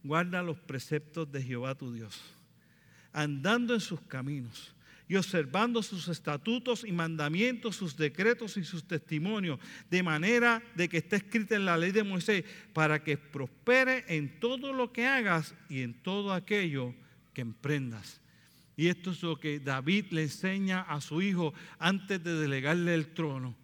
guarda 0.02 0.42
los 0.42 0.58
preceptos 0.58 1.30
de 1.30 1.40
Jehová 1.40 1.76
tu 1.76 1.92
Dios 1.92 2.20
andando 3.12 3.74
en 3.74 3.80
sus 3.80 4.00
caminos 4.00 4.74
y 5.08 5.14
observando 5.14 5.84
sus 5.84 6.08
estatutos 6.08 6.84
y 6.84 6.90
mandamientos, 6.90 7.76
sus 7.76 7.96
decretos 7.96 8.56
y 8.56 8.64
sus 8.64 8.84
testimonios, 8.84 9.60
de 9.88 10.02
manera 10.02 10.62
de 10.74 10.88
que 10.88 10.98
esté 10.98 11.16
escrita 11.16 11.54
en 11.54 11.64
la 11.64 11.76
ley 11.76 11.92
de 11.92 12.02
Moisés, 12.02 12.44
para 12.72 13.04
que 13.04 13.16
prospere 13.16 14.04
en 14.08 14.40
todo 14.40 14.72
lo 14.72 14.92
que 14.92 15.06
hagas 15.06 15.54
y 15.68 15.82
en 15.82 15.94
todo 15.94 16.32
aquello 16.32 16.92
que 17.34 17.40
emprendas. 17.40 18.20
Y 18.76 18.88
esto 18.88 19.12
es 19.12 19.22
lo 19.22 19.38
que 19.38 19.60
David 19.60 20.06
le 20.10 20.22
enseña 20.22 20.82
a 20.82 21.00
su 21.00 21.22
hijo 21.22 21.54
antes 21.78 22.22
de 22.22 22.34
delegarle 22.34 22.94
el 22.94 23.12
trono. 23.14 23.56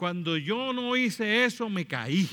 Cuando 0.00 0.38
yo 0.38 0.72
no 0.72 0.96
hice 0.96 1.44
eso, 1.44 1.68
me 1.68 1.86
caí. 1.86 2.26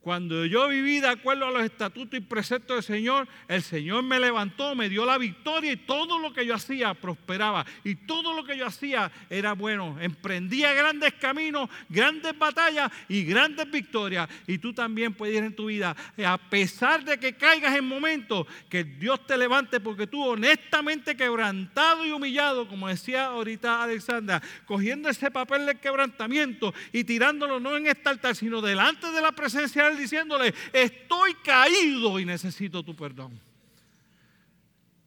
Cuando 0.00 0.46
yo 0.46 0.68
viví 0.68 1.00
de 1.00 1.08
acuerdo 1.08 1.46
a 1.46 1.50
los 1.50 1.64
estatutos 1.64 2.18
y 2.18 2.22
preceptos 2.22 2.76
del 2.76 2.96
Señor, 2.96 3.28
el 3.48 3.62
Señor 3.62 4.04
me 4.04 4.20
levantó, 4.20 4.74
me 4.74 4.88
dio 4.88 5.04
la 5.04 5.18
victoria 5.18 5.72
y 5.72 5.76
todo 5.76 6.18
lo 6.20 6.32
que 6.32 6.46
yo 6.46 6.54
hacía 6.54 6.94
prosperaba. 6.94 7.66
Y 7.82 7.96
todo 7.96 8.32
lo 8.32 8.44
que 8.44 8.56
yo 8.56 8.66
hacía 8.66 9.10
era 9.28 9.54
bueno. 9.54 9.98
Emprendía 10.00 10.72
grandes 10.72 11.14
caminos, 11.14 11.68
grandes 11.88 12.38
batallas 12.38 12.90
y 13.08 13.24
grandes 13.24 13.68
victorias. 13.70 14.28
Y 14.46 14.58
tú 14.58 14.72
también 14.72 15.14
puedes 15.14 15.36
ir 15.36 15.42
en 15.42 15.54
tu 15.54 15.66
vida, 15.66 15.96
a 16.24 16.38
pesar 16.38 17.04
de 17.04 17.18
que 17.18 17.36
caigas 17.36 17.76
en 17.76 17.84
momentos, 17.84 18.46
que 18.68 18.84
Dios 18.84 19.26
te 19.26 19.36
levante 19.36 19.80
porque 19.80 20.06
tú 20.06 20.24
honestamente 20.24 21.16
quebrantado 21.16 22.06
y 22.06 22.12
humillado, 22.12 22.68
como 22.68 22.88
decía 22.88 23.26
ahorita 23.26 23.82
Alexandra, 23.82 24.40
cogiendo 24.64 25.08
ese 25.08 25.30
papel 25.30 25.66
de 25.66 25.78
quebrantamiento 25.78 26.72
y 26.92 27.04
tirándolo 27.04 27.58
no 27.58 27.76
en 27.76 27.88
este 27.88 28.08
altar, 28.08 28.36
sino 28.36 28.60
delante 28.60 29.10
de 29.10 29.20
la 29.20 29.32
presencia 29.32 29.87
diciéndole, 29.96 30.54
estoy 30.72 31.34
caído 31.44 32.18
y 32.18 32.24
necesito 32.24 32.82
tu 32.82 32.94
perdón. 32.94 33.38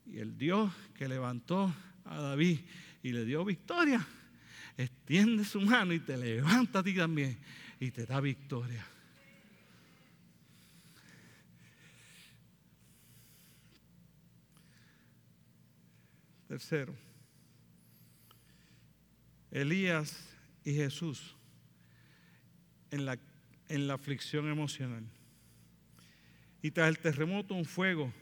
Y 0.06 0.18
el 0.18 0.36
Dios 0.36 0.72
que 0.94 1.08
levantó 1.08 1.74
a 2.04 2.20
David 2.20 2.60
y 3.02 3.12
le 3.12 3.24
dio 3.24 3.44
victoria, 3.44 4.06
extiende 4.76 5.44
su 5.44 5.60
mano 5.60 5.92
y 5.92 6.00
te 6.00 6.16
levanta 6.16 6.80
a 6.80 6.82
ti 6.82 6.94
también 6.94 7.38
y 7.80 7.90
te 7.90 8.06
da 8.06 8.20
victoria. 8.20 8.86
Tercero, 16.48 16.94
Elías 19.50 20.36
y 20.64 20.74
Jesús 20.74 21.34
en 22.90 23.06
la 23.06 23.16
en 23.72 23.88
la 23.88 23.94
aflicción 23.94 24.48
emocional. 24.48 25.04
Y 26.60 26.70
tras 26.70 26.90
el 26.90 26.98
terremoto 26.98 27.54
un 27.54 27.64
fuego. 27.64 28.12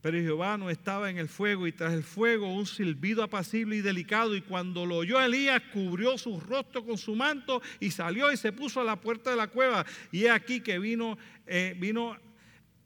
Pero 0.00 0.18
Jehová 0.18 0.56
no 0.56 0.70
estaba 0.70 1.10
en 1.10 1.18
el 1.18 1.28
fuego 1.28 1.66
y 1.66 1.72
tras 1.72 1.94
el 1.94 2.04
fuego 2.04 2.52
un 2.52 2.66
silbido 2.66 3.22
apacible 3.22 3.76
y 3.76 3.80
delicado. 3.80 4.36
Y 4.36 4.42
cuando 4.42 4.86
lo 4.86 4.98
oyó 4.98 5.20
Elías, 5.20 5.62
cubrió 5.72 6.16
su 6.16 6.38
rostro 6.38 6.84
con 6.84 6.96
su 6.96 7.16
manto 7.16 7.60
y 7.80 7.90
salió 7.90 8.30
y 8.30 8.36
se 8.36 8.52
puso 8.52 8.80
a 8.80 8.84
la 8.84 9.00
puerta 9.00 9.30
de 9.30 9.36
la 9.36 9.48
cueva. 9.48 9.84
Y 10.12 10.24
he 10.24 10.30
aquí 10.30 10.60
que 10.60 10.78
vino, 10.78 11.18
eh, 11.46 11.74
vino, 11.78 12.16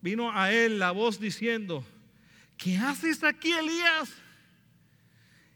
vino 0.01 0.31
a 0.33 0.53
él 0.53 0.79
la 0.79 0.93
voz 0.93 1.21
diciendo, 1.21 1.85
¿qué 2.57 2.77
haces 2.79 3.23
aquí 3.23 3.53
Elías? 3.53 4.15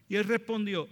Y 0.07 0.17
él 0.17 0.25
respondió, 0.25 0.87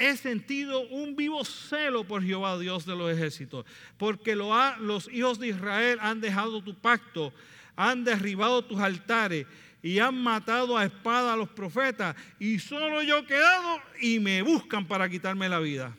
he 0.00 0.16
sentido 0.16 0.80
un 0.88 1.14
vivo 1.14 1.44
celo 1.44 2.04
por 2.04 2.22
Jehová, 2.24 2.58
Dios 2.58 2.86
de 2.86 2.96
los 2.96 3.12
ejércitos, 3.12 3.66
porque 3.98 4.34
los 4.34 5.08
hijos 5.12 5.38
de 5.38 5.48
Israel 5.48 5.98
han 6.00 6.20
dejado 6.20 6.62
tu 6.62 6.74
pacto, 6.74 7.32
han 7.76 8.02
derribado 8.02 8.64
tus 8.64 8.80
altares 8.80 9.46
y 9.82 9.98
han 9.98 10.20
matado 10.20 10.76
a 10.76 10.84
espada 10.84 11.34
a 11.34 11.36
los 11.36 11.48
profetas, 11.50 12.16
y 12.38 12.58
solo 12.58 13.02
yo 13.02 13.18
he 13.18 13.26
quedado 13.26 13.80
y 14.00 14.18
me 14.18 14.42
buscan 14.42 14.86
para 14.86 15.08
quitarme 15.08 15.48
la 15.48 15.58
vida. 15.58 15.96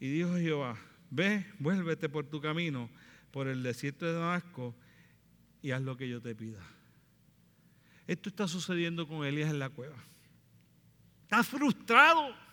Y 0.00 0.08
dijo 0.08 0.34
Jehová, 0.36 0.76
ve, 1.10 1.46
vuélvete 1.58 2.08
por 2.08 2.26
tu 2.26 2.40
camino, 2.40 2.90
por 3.30 3.48
el 3.48 3.62
desierto 3.62 4.06
de 4.06 4.14
Damasco, 4.14 4.74
y 5.62 5.70
haz 5.70 5.82
lo 5.82 5.96
que 5.96 6.08
yo 6.08 6.20
te 6.20 6.34
pida. 6.34 6.60
Esto 8.06 8.28
está 8.28 8.46
sucediendo 8.46 9.08
con 9.08 9.24
Elías 9.24 9.50
en 9.50 9.58
la 9.58 9.70
cueva. 9.70 9.96
Está 11.22 11.42
frustrado. 11.42 12.43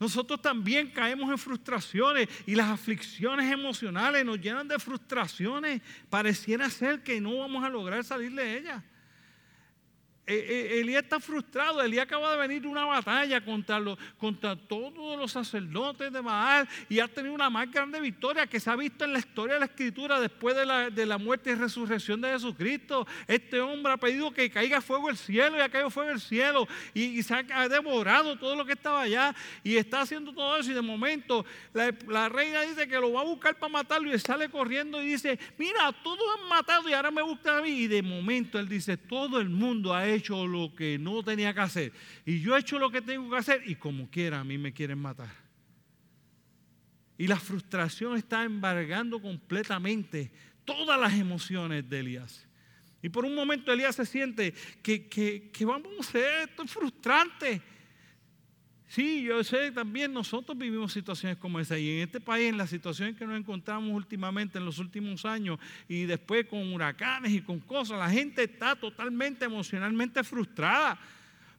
Nosotros 0.00 0.40
también 0.40 0.90
caemos 0.90 1.30
en 1.30 1.36
frustraciones 1.36 2.26
y 2.46 2.54
las 2.54 2.68
aflicciones 2.68 3.52
emocionales 3.52 4.24
nos 4.24 4.40
llenan 4.40 4.66
de 4.66 4.78
frustraciones. 4.78 5.82
Pareciera 6.08 6.70
ser 6.70 7.02
que 7.02 7.20
no 7.20 7.36
vamos 7.36 7.62
a 7.62 7.68
lograr 7.68 8.02
salir 8.02 8.32
de 8.32 8.56
ellas. 8.56 8.82
Eh, 10.30 10.46
eh, 10.48 10.80
Elías 10.80 11.02
está 11.02 11.18
frustrado. 11.18 11.82
Elías 11.82 12.04
acaba 12.04 12.30
de 12.30 12.38
venir 12.38 12.64
una 12.64 12.84
batalla 12.84 13.44
contra, 13.44 13.80
contra 14.16 14.54
todos 14.54 15.18
los 15.18 15.32
sacerdotes 15.32 16.12
de 16.12 16.20
Baal 16.20 16.68
y 16.88 17.00
ha 17.00 17.08
tenido 17.08 17.34
una 17.34 17.50
más 17.50 17.68
grande 17.68 18.00
victoria 18.00 18.46
que 18.46 18.60
se 18.60 18.70
ha 18.70 18.76
visto 18.76 19.04
en 19.04 19.12
la 19.12 19.18
historia 19.18 19.54
de 19.54 19.60
la 19.60 19.66
Escritura 19.66 20.20
después 20.20 20.54
de 20.54 20.64
la, 20.64 20.88
de 20.88 21.04
la 21.04 21.18
muerte 21.18 21.50
y 21.50 21.54
resurrección 21.54 22.20
de 22.20 22.30
Jesucristo. 22.30 23.08
Este 23.26 23.60
hombre 23.60 23.92
ha 23.92 23.96
pedido 23.96 24.30
que 24.30 24.48
caiga 24.50 24.80
fuego 24.80 25.10
el 25.10 25.16
cielo 25.16 25.56
y 25.56 25.62
ha 25.62 25.68
caído 25.68 25.90
fuego 25.90 26.10
el 26.10 26.20
cielo 26.20 26.68
y, 26.94 27.20
se 27.24 27.34
ha, 27.34 27.68
devorado 27.68 28.38
todo 28.38 28.54
lo 28.54 28.64
que 28.64 28.74
estaba 28.74 29.02
allá 29.02 29.34
y 29.64 29.78
está 29.78 30.02
haciendo 30.02 30.32
todo 30.32 30.58
eso. 30.58 30.70
Y 30.70 30.74
de 30.74 30.82
momento 30.82 31.44
la, 31.74 31.92
la 32.06 32.28
reina 32.28 32.62
dice 32.62 32.86
que 32.86 33.00
lo 33.00 33.12
va 33.14 33.22
a 33.22 33.24
buscar 33.24 33.58
para 33.58 33.72
matarlo 33.72 34.14
y 34.14 34.18
sale 34.20 34.48
corriendo 34.48 35.02
y 35.02 35.06
dice: 35.06 35.40
Mira, 35.58 35.92
todos 36.04 36.20
han 36.38 36.48
matado 36.48 36.88
y 36.88 36.92
ahora 36.92 37.10
me 37.10 37.22
busca 37.22 37.58
a 37.58 37.62
mí. 37.62 37.70
Y 37.70 37.86
de 37.88 38.00
momento 38.00 38.60
él 38.60 38.68
dice: 38.68 38.96
Todo 38.96 39.40
el 39.40 39.48
mundo 39.48 39.92
ha 39.92 40.06
hecho 40.06 40.19
hecho 40.20 40.46
lo 40.46 40.74
que 40.74 40.98
no 40.98 41.22
tenía 41.22 41.52
que 41.52 41.60
hacer. 41.60 41.92
Y 42.24 42.40
yo 42.40 42.56
he 42.56 42.60
hecho 42.60 42.78
lo 42.78 42.90
que 42.90 43.02
tengo 43.02 43.30
que 43.30 43.36
hacer 43.36 43.62
y 43.66 43.74
como 43.74 44.08
quiera 44.08 44.40
a 44.40 44.44
mí 44.44 44.56
me 44.56 44.72
quieren 44.72 44.98
matar. 44.98 45.30
Y 47.18 47.26
la 47.26 47.36
frustración 47.36 48.16
está 48.16 48.44
embargando 48.44 49.20
completamente 49.20 50.30
todas 50.64 50.98
las 50.98 51.12
emociones 51.14 51.86
de 51.88 52.00
Elías. 52.00 52.46
Y 53.02 53.08
por 53.08 53.24
un 53.24 53.34
momento 53.34 53.72
Elías 53.72 53.96
se 53.96 54.06
siente 54.06 54.54
que, 54.82 55.08
que, 55.08 55.64
vamos 55.64 55.92
a 55.96 56.00
hacer, 56.00 56.48
esto 56.48 56.62
es 56.62 56.70
frustrante. 56.70 57.62
Sí, 58.90 59.22
yo 59.22 59.44
sé, 59.44 59.70
también 59.70 60.12
nosotros 60.12 60.58
vivimos 60.58 60.92
situaciones 60.92 61.38
como 61.38 61.60
esa. 61.60 61.78
Y 61.78 61.98
en 61.98 62.08
este 62.08 62.18
país, 62.20 62.48
en 62.48 62.58
la 62.58 62.66
situación 62.66 63.10
en 63.10 63.14
que 63.14 63.24
nos 63.24 63.38
encontramos 63.38 63.92
últimamente, 63.92 64.58
en 64.58 64.64
los 64.64 64.80
últimos 64.80 65.24
años, 65.24 65.60
y 65.86 66.06
después 66.06 66.46
con 66.46 66.72
huracanes 66.72 67.30
y 67.30 67.40
con 67.40 67.60
cosas, 67.60 68.00
la 68.00 68.10
gente 68.10 68.42
está 68.42 68.74
totalmente 68.74 69.44
emocionalmente 69.44 70.24
frustrada. 70.24 70.98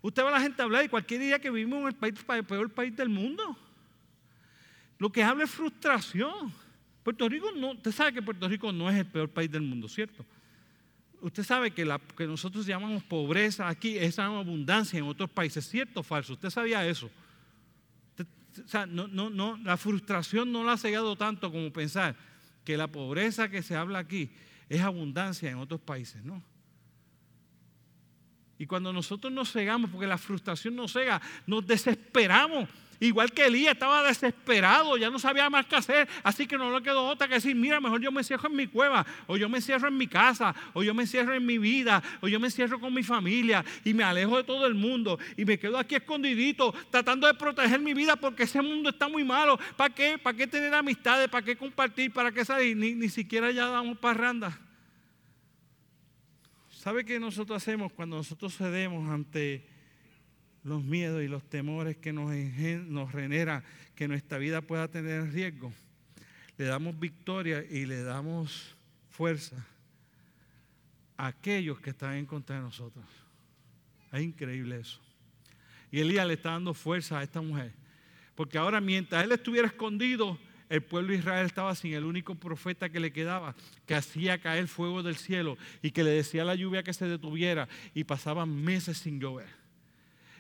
Usted 0.02 0.24
ve 0.24 0.28
a 0.28 0.32
la 0.32 0.42
gente 0.42 0.62
hablar 0.62 0.84
y 0.84 0.90
cualquier 0.90 1.22
día 1.22 1.40
que 1.40 1.50
vivimos 1.50 1.80
en 1.80 1.88
el, 1.88 1.94
país, 1.94 2.16
el 2.28 2.44
peor 2.44 2.70
país 2.70 2.94
del 2.98 3.08
mundo. 3.08 3.58
Lo 4.98 5.10
que 5.10 5.24
habla 5.24 5.46
es 5.46 5.52
frustración. 5.52 6.52
Puerto 7.02 7.30
Rico 7.30 7.50
no, 7.56 7.72
usted 7.72 7.94
sabe 7.94 8.12
que 8.12 8.22
Puerto 8.22 8.46
Rico 8.50 8.74
no 8.74 8.90
es 8.90 8.98
el 8.98 9.06
peor 9.06 9.30
país 9.30 9.50
del 9.50 9.62
mundo, 9.62 9.88
¿cierto? 9.88 10.26
Usted 11.22 11.44
sabe 11.44 11.72
que 11.72 11.86
la 11.86 12.00
que 12.00 12.26
nosotros 12.26 12.66
llamamos 12.66 13.04
pobreza 13.04 13.68
aquí 13.68 13.98
es 13.98 14.18
abundancia 14.20 14.98
en 14.98 15.06
otros 15.06 15.30
países, 15.30 15.68
¿cierto 15.68 16.00
o 16.00 16.04
falso? 16.04 16.34
Usted 16.34 16.50
sabía 16.50 16.86
eso. 16.86 17.10
O 18.20 18.68
sea, 18.68 18.86
no, 18.86 19.08
no, 19.08 19.30
no, 19.30 19.58
la 19.58 19.78
frustración 19.78 20.52
no 20.52 20.64
la 20.64 20.74
ha 20.74 20.78
cegado 20.78 21.16
tanto 21.16 21.52
como 21.52 21.72
pensar 21.72 22.16
que 22.66 22.76
la 22.76 22.88
pobreza 22.88 23.50
que 23.50 23.62
se 23.62 23.76
habla 23.76 24.00
aquí 24.00 24.30
es 24.68 24.82
abundancia 24.82 25.50
en 25.50 25.58
otros 25.58 25.80
países, 25.80 26.24
¿no? 26.24 26.44
Y 28.58 28.66
cuando 28.68 28.94
nosotros 28.94 29.34
nos 29.34 29.52
cegamos, 29.52 29.90
porque 29.90 30.06
la 30.06 30.18
frustración 30.18 30.76
nos 30.76 30.94
cega, 30.94 31.22
nos 31.48 31.66
desesperamos 31.66 32.70
Igual 33.02 33.32
que 33.32 33.47
Elías 33.47 33.74
estaba 33.74 34.04
desesperado, 34.04 34.95
ya 34.95 35.10
no 35.10 35.18
sabía 35.18 35.49
más 35.49 35.66
qué 35.66 35.76
hacer, 35.76 36.08
así 36.22 36.45
que 36.45 36.56
no 36.56 36.72
le 36.72 36.84
quedó 36.84 37.04
otra 37.08 37.28
que 37.28 37.34
decir, 37.34 37.56
mira, 37.56 37.82
mejor 37.82 37.99
yo 37.99 38.12
me 38.12 38.22
encierro 38.22 38.47
en 38.47 38.56
mi 38.56 38.68
cueva, 38.68 39.04
o 39.26 39.38
yo 39.38 39.49
me 39.49 39.58
encierro 39.58 39.88
en 39.88 39.97
mi 39.97 40.06
casa, 40.06 40.54
o 40.74 40.84
yo 40.84 40.93
me 40.93 41.02
encierro 41.02 41.34
en 41.34 41.43
mi 41.43 41.58
vida, 41.58 42.04
o 42.22 42.28
yo 42.28 42.39
me 42.39 42.45
encierro 42.45 42.80
con 42.80 42.93
mi 42.93 43.02
familia 43.02 43.66
y 43.84 43.95
me 43.95 44.04
alejo 44.04 44.38
de 44.38 44.43
todo 44.43 44.68
el 44.68 44.76
mundo 44.76 45.18
y 45.36 45.45
me 45.45 45.58
quedo 45.58 45.80
aquí 45.80 45.95
escondidito 45.95 46.76
tratando 46.91 47.26
de 47.26 47.34
proteger 47.34 47.80
mi 47.80 47.95
vida 47.95 48.16
porque 48.18 48.43
ese 48.43 48.62
mundo 48.62 48.91
está 48.91 49.08
muy 49.08 49.24
malo. 49.24 49.60
¿Para 49.76 49.95
qué? 49.95 50.20
¿Para 50.20 50.38
qué 50.38 50.45
tener 50.45 50.72
amistades? 50.72 51.28
¿Para 51.28 51.43
qué 51.43 51.56
compartir? 51.56 52.14
¿Para 52.14 52.32
qué 52.32 52.45
salir? 52.45 52.78
Ni, 52.78 52.93
ni 52.93 53.10
siquiera 53.10 53.49
ya 53.49 53.66
damos 53.66 53.97
parranda. 53.97 54.60
¿Sabe 56.70 57.04
qué 57.04 57.20
nosotros 57.20 57.58
hacemos 57.58 57.91
cuando 57.93 58.18
nosotros 58.18 58.56
cedemos 58.56 59.10
ante 59.10 59.71
los 60.64 60.84
miedos 60.84 61.24
y 61.24 61.28
los 61.28 61.43
temores 61.43 61.97
que 61.97 62.14
nos, 62.14 62.32
nos 62.34 63.12
que 63.95 64.07
nuestra 64.07 64.38
vida 64.38 64.62
pueda 64.62 64.88
tener 64.88 65.32
riesgo, 65.32 65.74
le 66.57 66.66
damos 66.66 66.99
victoria 66.99 67.64
y 67.70 67.86
le 67.86 68.03
damos 68.03 68.76
fuerza 69.09 69.66
a 71.18 71.28
aquellos 71.28 71.80
que 71.80 71.91
están 71.91 72.16
en 72.16 72.26
contra 72.26 72.55
de 72.55 72.62
nosotros. 72.62 73.05
Es 74.12 74.22
increíble 74.22 74.80
eso. 74.80 74.99
Y 75.91 75.99
Elías 75.99 76.28
le 76.28 76.34
está 76.34 76.51
dando 76.51 76.74
fuerza 76.74 77.20
a 77.20 77.24
esta 77.24 77.41
mujer. 77.41 77.74
Porque 78.36 78.57
ahora 78.57 78.80
mientras 78.80 79.24
él 79.24 79.32
estuviera 79.32 79.68
escondido, 79.68 80.38
el 80.70 80.82
pueblo 80.82 81.12
de 81.12 81.20
Israel 81.20 81.45
estaba 81.45 81.76
sin 81.76 81.93
el 81.93 82.05
único 82.05 82.36
profeta 82.36 82.89
que 82.89 82.99
le 82.99 83.12
quedaba, 83.12 83.55
que 83.86 83.93
hacía 83.93 84.39
caer 84.39 84.68
fuego 84.68 85.03
del 85.03 85.18
cielo 85.18 85.57
y 85.82 85.91
que 85.91 86.03
le 86.03 86.12
decía 86.12 86.43
a 86.43 86.45
la 86.45 86.55
lluvia 86.55 86.82
que 86.82 86.93
se 86.93 87.07
detuviera 87.07 87.68
y 87.93 88.05
pasaban 88.05 88.64
meses 88.64 88.97
sin 88.97 89.20
llover. 89.20 89.61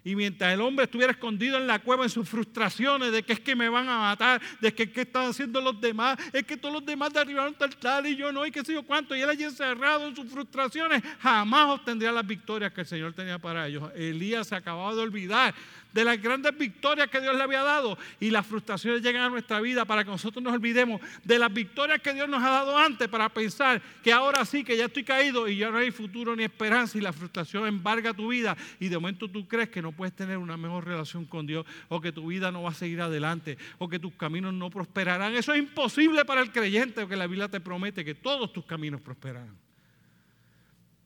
Y 0.03 0.15
mientras 0.15 0.53
el 0.53 0.61
hombre 0.61 0.85
estuviera 0.85 1.11
escondido 1.11 1.57
en 1.57 1.67
la 1.67 1.79
cueva 1.79 2.03
en 2.03 2.09
sus 2.09 2.27
frustraciones 2.27 3.11
de 3.11 3.21
que 3.21 3.33
es 3.33 3.39
que 3.39 3.55
me 3.55 3.69
van 3.69 3.87
a 3.87 3.99
matar, 3.99 4.41
de 4.59 4.73
que 4.73 4.91
qué 4.91 5.01
están 5.01 5.29
haciendo 5.29 5.61
los 5.61 5.79
demás, 5.79 6.17
es 6.33 6.43
que 6.43 6.57
todos 6.57 6.73
los 6.73 6.85
demás 6.85 7.13
derribaron 7.13 7.53
tal 7.53 7.75
tal 7.75 8.07
y 8.07 8.15
yo 8.15 8.31
no, 8.31 8.45
y 8.45 8.51
qué 8.51 8.65
sé 8.65 8.73
yo 8.73 8.83
cuánto, 8.83 9.15
y 9.15 9.21
él 9.21 9.29
allí 9.29 9.43
encerrado 9.43 10.07
en 10.07 10.15
sus 10.15 10.27
frustraciones, 10.27 11.03
jamás 11.19 11.69
obtendría 11.69 12.11
las 12.11 12.25
victorias 12.25 12.73
que 12.73 12.81
el 12.81 12.87
Señor 12.87 13.13
tenía 13.13 13.37
para 13.37 13.67
ellos. 13.67 13.91
Elías 13.95 14.47
se 14.47 14.55
acababa 14.55 14.95
de 14.95 15.01
olvidar 15.01 15.53
de 15.93 16.05
las 16.05 16.21
grandes 16.21 16.57
victorias 16.57 17.09
que 17.09 17.19
Dios 17.19 17.35
le 17.35 17.43
había 17.43 17.63
dado 17.63 17.97
y 18.19 18.29
las 18.29 18.45
frustraciones 18.45 19.01
llegan 19.01 19.23
a 19.23 19.29
nuestra 19.29 19.59
vida 19.59 19.85
para 19.85 20.03
que 20.03 20.11
nosotros 20.11 20.41
nos 20.41 20.53
olvidemos 20.53 21.01
de 21.23 21.37
las 21.37 21.53
victorias 21.53 21.99
que 22.01 22.13
Dios 22.13 22.29
nos 22.29 22.41
ha 22.41 22.49
dado 22.49 22.77
antes 22.77 23.07
para 23.07 23.29
pensar 23.29 23.81
que 24.03 24.13
ahora 24.13 24.45
sí, 24.45 24.63
que 24.63 24.77
ya 24.77 24.85
estoy 24.85 25.03
caído 25.03 25.47
y 25.47 25.57
ya 25.57 25.69
no 25.69 25.77
hay 25.77 25.91
futuro 25.91 26.35
ni 26.35 26.43
esperanza 26.43 26.97
y 26.97 27.01
la 27.01 27.13
frustración 27.13 27.67
embarga 27.67 28.13
tu 28.13 28.29
vida 28.29 28.55
y 28.79 28.87
de 28.87 28.97
momento 28.97 29.27
tú 29.27 29.47
crees 29.47 29.69
que 29.69 29.81
no 29.81 29.90
puedes 29.91 30.15
tener 30.15 30.37
una 30.37 30.57
mejor 30.57 30.85
relación 30.85 31.25
con 31.25 31.45
Dios 31.45 31.65
o 31.89 32.01
que 32.01 32.11
tu 32.11 32.27
vida 32.27 32.51
no 32.51 32.63
va 32.63 32.71
a 32.71 32.73
seguir 32.73 33.01
adelante 33.01 33.57
o 33.77 33.87
que 33.87 33.99
tus 33.99 34.13
caminos 34.13 34.53
no 34.53 34.69
prosperarán. 34.69 35.35
Eso 35.35 35.53
es 35.53 35.59
imposible 35.59 36.25
para 36.25 36.41
el 36.41 36.51
creyente 36.51 37.01
porque 37.01 37.15
la 37.15 37.27
Biblia 37.27 37.49
te 37.49 37.59
promete 37.59 38.05
que 38.05 38.15
todos 38.15 38.51
tus 38.53 38.65
caminos 38.65 39.01
prosperarán. 39.01 39.57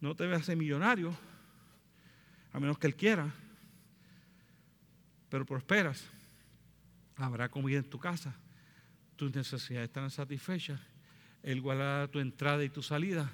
No 0.02 0.16
te 0.16 0.28
veas 0.28 0.48
millonario, 0.50 1.16
a 2.54 2.60
menos 2.60 2.78
que 2.78 2.88
Él 2.88 2.96
quiera 2.96 3.34
pero 5.36 5.46
prosperas. 5.46 6.08
Habrá 7.18 7.50
comida 7.50 7.78
en 7.78 7.90
tu 7.90 8.00
casa, 8.00 8.34
tus 9.18 9.36
necesidades 9.36 9.90
estarán 9.90 10.10
satisfechas, 10.10 10.80
Él 11.44 11.60
guardará 11.60 12.08
tu 12.08 12.20
entrada 12.20 12.64
y 12.64 12.70
tu 12.70 12.82
salida 12.82 13.30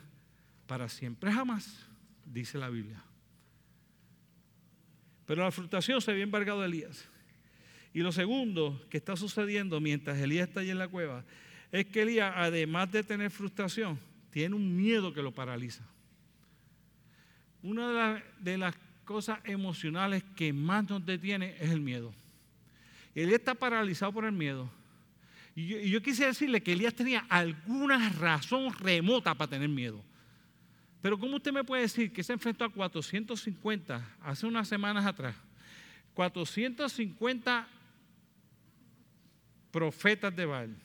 para 0.66 0.90
siempre 0.90 1.32
jamás, 1.32 1.86
dice 2.26 2.58
la 2.58 2.70
Biblia. 2.70 3.04
Pero 5.32 5.46
la 5.46 5.52
frustración 5.52 6.02
se 6.02 6.12
había 6.12 6.24
embargado 6.24 6.60
de 6.60 6.66
Elías. 6.68 7.08
Y 7.94 8.02
lo 8.02 8.12
segundo 8.12 8.86
que 8.90 8.98
está 8.98 9.16
sucediendo 9.16 9.80
mientras 9.80 10.20
Elías 10.20 10.50
está 10.50 10.60
allí 10.60 10.72
en 10.72 10.78
la 10.78 10.90
cueva 10.90 11.24
es 11.72 11.86
que 11.86 12.02
Elías, 12.02 12.34
además 12.36 12.92
de 12.92 13.02
tener 13.02 13.32
frustración, 13.32 13.98
tiene 14.30 14.56
un 14.56 14.76
miedo 14.76 15.14
que 15.14 15.22
lo 15.22 15.32
paraliza. 15.32 15.86
Una 17.64 18.22
de, 18.42 18.58
las 18.58 18.76
cosas 19.06 19.40
emocionales 19.46 20.22
que 20.36 20.52
más 20.52 20.90
nos 20.90 21.06
detiene 21.06 21.56
es 21.62 21.72
el 21.72 21.80
miedo. 21.80 22.14
Elías 23.16 23.40
está 23.40 23.56
paralizado 23.56 24.12
por 24.12 24.26
el 24.26 24.34
miedo. 24.34 24.70
Yo, 25.56 25.80
y 25.80 25.92
yo 25.92 26.02
quise 26.02 26.26
decirle 26.26 26.62
que 26.62 26.74
Elías 26.74 26.94
tenía 26.94 27.26
alguna 27.30 28.10
razón 28.10 28.74
remota 28.74 29.34
para 29.34 29.52
tener 29.52 29.70
miedo. 29.70 30.04
Pero 31.02 31.18
¿cómo 31.20 31.38
usted 31.38 31.52
me 31.52 31.64
puede 31.64 31.84
decir 31.84 32.14
que 32.14 32.24
se 32.24 32.34
enfrentó 32.34 32.64
a 32.64 32.70
450 32.70 34.18
hace 34.22 34.46
unas 34.46 34.68
semanas 34.68 35.06
atrás? 35.06 35.36
450 36.14 37.68
profetas 39.72 40.36
de 40.36 40.46
Baal, 40.46 40.76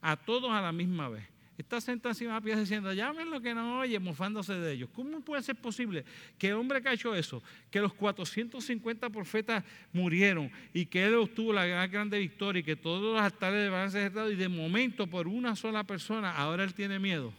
a 0.00 0.16
todos 0.16 0.50
a 0.50 0.60
la 0.60 0.72
misma 0.72 1.08
vez 1.08 1.24
está 1.58 1.80
sentado 1.80 2.12
encima 2.12 2.30
de 2.30 2.36
la 2.36 2.40
pieza 2.40 2.60
diciendo, 2.60 2.92
llamen 2.92 3.30
lo 3.30 3.40
que 3.40 3.52
no 3.52 3.80
oye, 3.80 3.98
mofándose 3.98 4.54
de 4.54 4.72
ellos. 4.72 4.88
¿Cómo 4.94 5.20
puede 5.20 5.42
ser 5.42 5.56
posible 5.56 6.04
que 6.38 6.48
el 6.48 6.54
hombre 6.54 6.80
que 6.80 6.88
ha 6.88 6.92
hecho 6.92 7.14
eso, 7.14 7.42
que 7.70 7.80
los 7.80 7.92
450 7.94 9.10
profetas 9.10 9.64
murieron 9.92 10.50
y 10.72 10.86
que 10.86 11.04
él 11.04 11.16
obtuvo 11.16 11.52
la 11.52 11.66
gran 11.88 12.08
victoria 12.10 12.60
y 12.60 12.62
que 12.62 12.76
todos 12.76 13.02
los 13.02 13.20
altares 13.20 13.72
a 13.72 13.90
ser 13.90 14.10
cerrados 14.10 14.32
y 14.32 14.36
de 14.36 14.48
momento 14.48 15.08
por 15.08 15.26
una 15.26 15.56
sola 15.56 15.82
persona 15.84 16.30
ahora 16.32 16.62
él 16.62 16.74
tiene 16.74 17.00
miedo? 17.00 17.32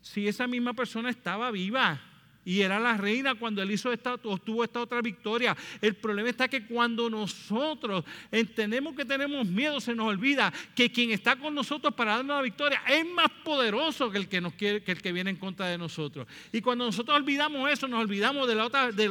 Si 0.00 0.28
esa 0.28 0.46
misma 0.46 0.74
persona 0.74 1.10
estaba 1.10 1.50
viva, 1.50 2.00
y 2.48 2.62
era 2.62 2.80
la 2.80 2.96
reina 2.96 3.34
cuando 3.34 3.60
él 3.60 3.70
hizo 3.70 3.92
esta, 3.92 4.14
obtuvo 4.14 4.64
esta 4.64 4.80
otra 4.80 5.02
victoria. 5.02 5.54
El 5.82 5.94
problema 5.96 6.30
está 6.30 6.48
que 6.48 6.64
cuando 6.64 7.10
nosotros 7.10 8.06
entendemos 8.32 8.96
que 8.96 9.04
tenemos 9.04 9.46
miedo, 9.46 9.78
se 9.82 9.94
nos 9.94 10.06
olvida 10.06 10.50
que 10.74 10.90
quien 10.90 11.10
está 11.10 11.36
con 11.36 11.54
nosotros 11.54 11.92
para 11.92 12.16
darnos 12.16 12.36
la 12.36 12.42
victoria 12.42 12.82
es 12.88 13.04
más 13.04 13.28
poderoso 13.44 14.10
que 14.10 14.16
el 14.16 14.28
que, 14.28 14.40
nos 14.40 14.54
quiere, 14.54 14.82
que 14.82 14.92
el 14.92 15.02
que 15.02 15.12
viene 15.12 15.28
en 15.28 15.36
contra 15.36 15.66
de 15.66 15.76
nosotros. 15.76 16.26
Y 16.50 16.62
cuando 16.62 16.86
nosotros 16.86 17.18
olvidamos 17.18 17.70
eso, 17.70 17.86
nos 17.86 18.00
olvidamos 18.00 18.48
del 18.48 18.60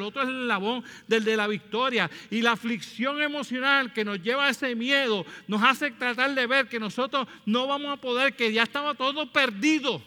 otro 0.02 0.24
eslabón, 0.24 0.84
del 1.08 1.24
de 1.24 1.38
la 1.38 1.46
victoria. 1.46 2.10
Y 2.32 2.42
la 2.42 2.54
aflicción 2.54 3.22
emocional 3.22 3.94
que 3.94 4.04
nos 4.04 4.20
lleva 4.20 4.48
a 4.48 4.50
ese 4.50 4.74
miedo 4.74 5.28
nos 5.48 5.62
hace 5.62 5.92
tratar 5.92 6.34
de 6.34 6.48
ver 6.48 6.68
que 6.68 6.80
nosotros 6.80 7.28
no 7.46 7.68
vamos 7.68 7.94
a 7.94 8.02
poder, 8.02 8.36
que 8.36 8.52
ya 8.52 8.64
estaba 8.64 8.96
todo 8.96 9.32
perdido 9.32 10.02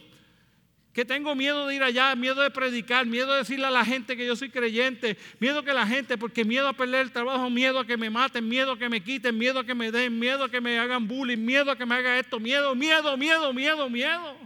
que 0.92 1.04
tengo 1.04 1.34
miedo 1.34 1.66
de 1.66 1.76
ir 1.76 1.82
allá, 1.82 2.14
miedo 2.16 2.42
de 2.42 2.50
predicar, 2.50 3.06
miedo 3.06 3.32
de 3.32 3.38
decirle 3.38 3.66
a 3.66 3.70
la 3.70 3.84
gente 3.84 4.16
que 4.16 4.26
yo 4.26 4.34
soy 4.34 4.50
creyente, 4.50 5.16
miedo 5.38 5.62
que 5.62 5.72
la 5.72 5.86
gente, 5.86 6.18
porque 6.18 6.44
miedo 6.44 6.66
a 6.68 6.72
perder 6.72 7.02
el 7.02 7.12
trabajo, 7.12 7.48
miedo 7.48 7.78
a 7.78 7.86
que 7.86 7.96
me 7.96 8.10
maten, 8.10 8.48
miedo 8.48 8.72
a 8.72 8.78
que 8.78 8.88
me 8.88 9.00
quiten, 9.00 9.38
miedo 9.38 9.60
a 9.60 9.64
que 9.64 9.74
me 9.74 9.92
den, 9.92 10.18
miedo 10.18 10.44
a 10.44 10.50
que 10.50 10.60
me 10.60 10.78
hagan 10.78 11.06
bullying, 11.06 11.38
miedo 11.38 11.70
a 11.70 11.76
que 11.76 11.86
me 11.86 11.94
haga 11.94 12.18
esto, 12.18 12.40
miedo, 12.40 12.74
miedo, 12.74 13.16
miedo, 13.16 13.52
miedo, 13.52 13.88
miedo. 13.88 14.36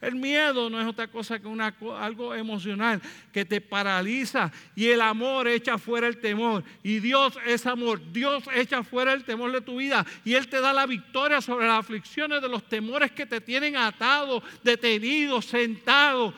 El 0.00 0.14
miedo 0.14 0.70
no 0.70 0.80
es 0.80 0.86
otra 0.86 1.08
cosa 1.08 1.40
que 1.40 1.48
una, 1.48 1.74
algo 1.98 2.32
emocional 2.32 3.02
que 3.32 3.44
te 3.44 3.60
paraliza 3.60 4.52
y 4.76 4.86
el 4.86 5.00
amor 5.00 5.48
echa 5.48 5.76
fuera 5.76 6.06
el 6.06 6.18
temor. 6.18 6.62
Y 6.84 7.00
Dios 7.00 7.34
es 7.44 7.66
amor. 7.66 8.00
Dios 8.12 8.44
echa 8.54 8.84
fuera 8.84 9.12
el 9.12 9.24
temor 9.24 9.50
de 9.50 9.60
tu 9.60 9.78
vida 9.78 10.06
y 10.24 10.34
Él 10.34 10.48
te 10.48 10.60
da 10.60 10.72
la 10.72 10.86
victoria 10.86 11.40
sobre 11.40 11.66
las 11.66 11.80
aflicciones 11.80 12.40
de 12.40 12.48
los 12.48 12.62
temores 12.68 13.10
que 13.10 13.26
te 13.26 13.40
tienen 13.40 13.76
atado, 13.76 14.40
detenido, 14.62 15.42
sentado, 15.42 16.32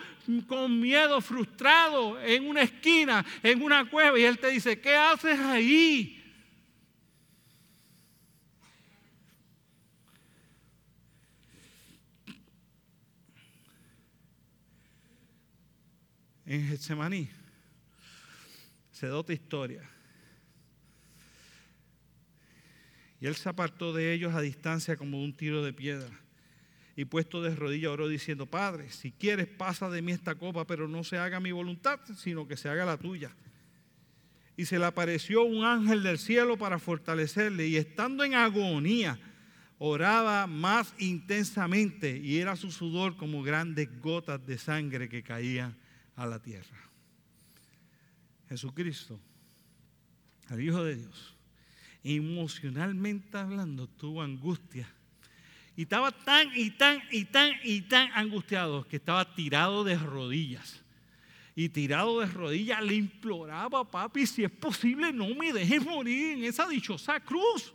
con 0.46 0.80
miedo, 0.80 1.20
frustrado 1.20 2.18
en 2.22 2.48
una 2.48 2.62
esquina, 2.62 3.24
en 3.42 3.62
una 3.62 3.84
cueva. 3.90 4.18
Y 4.18 4.24
Él 4.24 4.38
te 4.38 4.48
dice, 4.48 4.80
¿qué 4.80 4.96
haces 4.96 5.38
ahí? 5.38 6.19
En 16.50 16.66
Getsemaní 16.66 17.28
se 18.90 19.06
da 19.06 19.16
otra 19.16 19.34
historia. 19.34 19.88
Y 23.20 23.26
él 23.26 23.36
se 23.36 23.48
apartó 23.48 23.92
de 23.92 24.12
ellos 24.12 24.34
a 24.34 24.40
distancia 24.40 24.96
como 24.96 25.22
un 25.22 25.32
tiro 25.32 25.62
de 25.62 25.72
piedra. 25.72 26.10
Y 26.96 27.04
puesto 27.04 27.40
de 27.40 27.54
rodillas 27.54 27.92
oró 27.92 28.08
diciendo, 28.08 28.46
Padre, 28.46 28.90
si 28.90 29.12
quieres 29.12 29.46
pasa 29.46 29.88
de 29.90 30.02
mí 30.02 30.10
esta 30.10 30.34
copa, 30.34 30.66
pero 30.66 30.88
no 30.88 31.04
se 31.04 31.18
haga 31.18 31.38
mi 31.38 31.52
voluntad, 31.52 32.00
sino 32.16 32.48
que 32.48 32.56
se 32.56 32.68
haga 32.68 32.84
la 32.84 32.98
tuya. 32.98 33.30
Y 34.56 34.66
se 34.66 34.78
le 34.78 34.86
apareció 34.86 35.44
un 35.44 35.64
ángel 35.64 36.02
del 36.02 36.18
cielo 36.18 36.58
para 36.58 36.80
fortalecerle. 36.80 37.68
Y 37.68 37.76
estando 37.76 38.24
en 38.24 38.34
agonía, 38.34 39.20
oraba 39.78 40.48
más 40.48 40.94
intensamente 40.98 42.18
y 42.18 42.38
era 42.38 42.56
su 42.56 42.72
sudor 42.72 43.16
como 43.16 43.44
grandes 43.44 43.88
gotas 44.00 44.44
de 44.44 44.58
sangre 44.58 45.08
que 45.08 45.22
caían 45.22 45.79
a 46.20 46.26
la 46.26 46.38
tierra. 46.38 46.76
Jesucristo, 48.46 49.18
el 50.50 50.60
Hijo 50.60 50.84
de 50.84 50.96
Dios, 50.96 51.34
emocionalmente 52.04 53.38
hablando, 53.38 53.86
tuvo 53.86 54.20
angustia. 54.20 54.86
Y 55.76 55.82
estaba 55.82 56.12
tan 56.12 56.50
y 56.54 56.72
tan 56.72 57.00
y 57.10 57.24
tan 57.24 57.52
y 57.64 57.80
tan 57.82 58.10
angustiado 58.12 58.86
que 58.86 58.96
estaba 58.96 59.34
tirado 59.34 59.82
de 59.82 59.96
rodillas. 59.96 60.82
Y 61.56 61.70
tirado 61.70 62.20
de 62.20 62.26
rodillas 62.26 62.82
le 62.82 62.96
imploraba, 62.96 63.90
papi, 63.90 64.26
si 64.26 64.44
es 64.44 64.50
posible, 64.50 65.14
no 65.14 65.34
me 65.34 65.54
dejes 65.54 65.82
morir 65.82 66.36
en 66.36 66.44
esa 66.44 66.68
dichosa 66.68 67.18
cruz. 67.20 67.72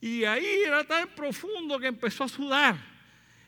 Y 0.00 0.22
ahí 0.22 0.62
era 0.64 0.86
tan 0.86 1.08
profundo 1.08 1.76
que 1.80 1.88
empezó 1.88 2.22
a 2.22 2.28
sudar 2.28 2.93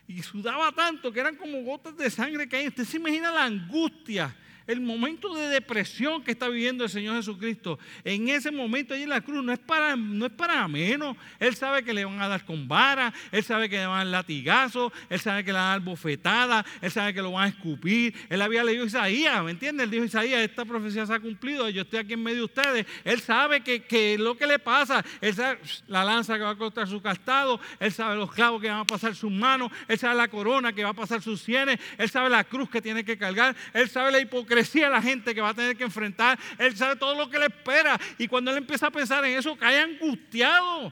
y 0.07 0.23
sudaba 0.23 0.71
tanto 0.71 1.11
que 1.11 1.19
eran 1.19 1.35
como 1.35 1.61
gotas 1.63 1.97
de 1.97 2.09
sangre 2.09 2.47
hay. 2.57 2.67
Usted 2.67 2.85
se 2.85 2.97
imagina 2.97 3.31
la 3.31 3.43
angustia 3.43 4.35
el 4.67 4.81
momento 4.81 5.33
de 5.33 5.47
depresión 5.47 6.21
que 6.21 6.31
está 6.31 6.49
viviendo 6.49 6.83
el 6.83 6.89
Señor 6.89 7.15
Jesucristo, 7.15 7.79
en 8.03 8.27
ese 8.27 8.51
momento 8.51 8.93
allí 8.93 9.03
en 9.03 9.09
la 9.09 9.21
cruz, 9.21 9.43
no 9.43 9.53
es 9.53 9.59
para, 9.59 9.95
no 9.95 10.25
es 10.25 10.31
para 10.33 10.67
menos. 10.67 11.15
Él 11.39 11.55
sabe 11.55 11.83
que 11.83 11.93
le 11.93 12.03
van 12.03 12.21
a 12.21 12.27
dar 12.27 12.43
con 12.43 12.67
vara, 12.67 13.13
él 13.31 13.43
sabe 13.43 13.69
que 13.69 13.77
le 13.77 13.85
van 13.85 13.95
a 13.95 13.97
dar 13.99 14.07
latigazo, 14.07 14.91
él 15.09 15.19
sabe 15.19 15.43
que 15.45 15.53
le 15.53 15.57
van 15.57 15.67
a 15.67 15.69
dar 15.69 15.79
bofetada, 15.79 16.65
él 16.81 16.91
sabe 16.91 17.13
que 17.13 17.21
lo 17.21 17.31
van 17.31 17.45
a 17.45 17.47
escupir. 17.47 18.13
Él 18.29 18.41
había 18.41 18.63
leído 18.63 18.85
Isaías, 18.85 19.41
¿me 19.43 19.51
entiendes? 19.51 19.85
Él 19.85 19.91
dijo 19.91 20.03
Isaías, 20.03 20.41
esta 20.41 20.65
profecía 20.65 21.05
se 21.05 21.13
ha 21.13 21.19
cumplido, 21.19 21.69
yo 21.69 21.83
estoy 21.83 21.99
aquí 21.99 22.13
en 22.13 22.23
medio 22.23 22.39
de 22.39 22.45
ustedes. 22.45 22.85
Él 23.05 23.21
sabe 23.21 23.61
que, 23.61 23.83
que 23.83 24.17
lo 24.17 24.37
que 24.37 24.47
le 24.47 24.59
pasa, 24.59 25.03
él 25.21 25.33
sabe 25.33 25.59
la 25.87 26.03
lanza 26.03 26.35
que 26.35 26.43
va 26.43 26.51
a 26.51 26.57
cortar 26.57 26.87
su 26.89 27.01
castado, 27.01 27.59
él 27.79 27.91
sabe 27.93 28.17
los 28.17 28.31
clavos 28.33 28.61
que 28.61 28.67
van 28.67 28.79
a 28.79 28.85
pasar 28.85 29.15
sus 29.15 29.31
manos, 29.31 29.71
él 29.87 29.97
sabe 29.97 30.15
la 30.15 30.27
corona 30.27 30.73
que 30.73 30.83
va 30.83 30.89
a 30.89 30.93
pasar 30.93 31.21
sus 31.21 31.41
sienes, 31.41 31.79
él 31.97 32.09
sabe 32.09 32.29
la 32.29 32.43
cruz 32.43 32.69
que 32.69 32.81
tiene 32.81 33.05
que 33.05 33.17
cargar, 33.17 33.55
él 33.73 33.89
sabe 33.89 34.11
la 34.11 34.19
hipocresía 34.19 34.56
hipocresía 34.57 34.89
la 34.89 35.01
gente 35.01 35.35
que 35.35 35.41
va 35.41 35.49
a 35.49 35.53
tener 35.53 35.77
que 35.77 35.83
enfrentar. 35.83 36.37
Él 36.57 36.75
sabe 36.75 36.95
todo 36.95 37.15
lo 37.15 37.29
que 37.29 37.39
le 37.39 37.45
espera. 37.45 37.99
Y 38.17 38.27
cuando 38.27 38.51
él 38.51 38.57
empieza 38.57 38.87
a 38.87 38.91
pensar 38.91 39.23
en 39.25 39.37
eso, 39.37 39.55
cae 39.55 39.79
angustiado. 39.79 40.91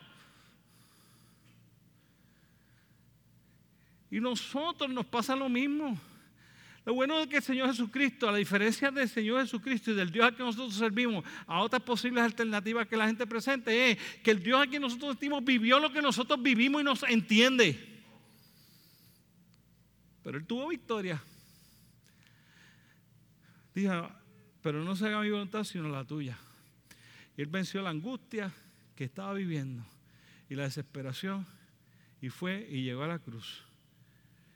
Y 4.11 4.19
nosotros 4.19 4.89
nos 4.89 5.05
pasa 5.05 5.35
lo 5.35 5.49
mismo. 5.49 5.99
Lo 6.85 6.93
bueno 6.93 7.19
es 7.19 7.27
que 7.27 7.37
el 7.37 7.43
Señor 7.43 7.67
Jesucristo, 7.69 8.29
a 8.29 8.31
la 8.31 8.37
diferencia 8.37 8.91
del 8.91 9.09
Señor 9.09 9.41
Jesucristo 9.41 9.91
y 9.91 9.95
del 9.95 10.11
Dios 10.11 10.27
al 10.27 10.35
que 10.35 10.43
nosotros 10.43 10.75
servimos, 10.75 11.25
a 11.47 11.61
otras 11.61 11.81
posibles 11.81 12.23
alternativas 12.23 12.87
que 12.87 12.95
la 12.95 13.07
gente 13.07 13.25
presente, 13.25 13.91
es 13.91 13.97
que 14.21 14.29
el 14.29 14.43
Dios 14.43 14.61
a 14.61 14.67
quien 14.67 14.83
nosotros 14.83 15.13
sentimos 15.13 15.43
vivió 15.43 15.79
lo 15.79 15.91
que 15.91 16.01
nosotros 16.01 16.39
vivimos 16.41 16.81
y 16.81 16.83
nos 16.85 17.03
entiende. 17.03 18.03
Pero 20.23 20.37
Él 20.37 20.45
tuvo 20.45 20.67
victoria. 20.67 21.21
Dijo, 23.75 24.09
pero 24.61 24.83
no 24.83 24.95
se 24.95 25.05
haga 25.05 25.21
mi 25.21 25.29
voluntad 25.29 25.65
sino 25.65 25.89
la 25.89 26.05
tuya. 26.05 26.39
Y 27.37 27.41
él 27.41 27.47
venció 27.47 27.81
la 27.81 27.89
angustia 27.89 28.51
que 28.95 29.03
estaba 29.03 29.33
viviendo 29.33 29.85
y 30.49 30.55
la 30.55 30.63
desesperación 30.63 31.45
y 32.21 32.29
fue 32.29 32.65
y 32.69 32.83
llegó 32.83 33.03
a 33.03 33.07
la 33.07 33.19
cruz 33.19 33.63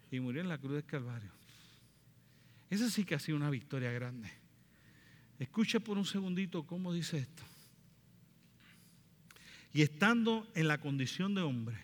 y 0.10 0.20
murió 0.20 0.42
en 0.42 0.48
la 0.48 0.58
cruz 0.58 0.74
del 0.74 0.86
Calvario. 0.86 1.32
Esa 2.70 2.90
sí 2.90 3.04
que 3.04 3.16
ha 3.16 3.20
sido 3.20 3.38
una 3.38 3.50
victoria 3.50 3.92
grande. 3.92 4.32
Escuche 5.38 5.80
por 5.80 5.98
un 5.98 6.06
segundito 6.06 6.66
cómo 6.66 6.94
dice 6.94 7.18
esto. 7.18 7.44
Y 9.74 9.82
estando 9.82 10.48
en 10.56 10.68
la 10.68 10.80
condición 10.80 11.36
de 11.36 11.42
hombre, 11.42 11.78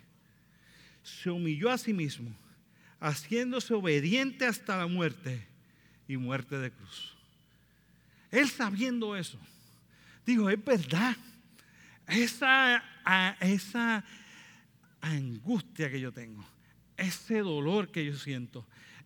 se 1.04 1.30
humilló 1.30 1.70
a 1.70 1.78
sí 1.78 1.94
mismo, 1.94 2.36
haciéndose 3.00 3.74
obediente 3.74 4.46
hasta 4.46 4.78
la 4.78 4.88
muerte 4.88 5.48
y 6.08 6.18
muerte 6.18 6.58
de 6.58 6.72
cruz. 6.72 7.15
Él 8.36 8.50
sabiendo 8.50 9.16
eso, 9.16 9.40
dijo, 10.26 10.50
es 10.50 10.64
verdad, 10.64 11.16
esa, 12.08 12.84
esa 13.40 14.04
angustia 15.02 15.90
que 15.90 16.00
yo 16.00 16.12
tengo, 16.12 16.46
ese 16.98 17.40
dolor 17.40 17.92
que 17.92 18.06
yo 18.06 18.18
siento, 18.18 18.66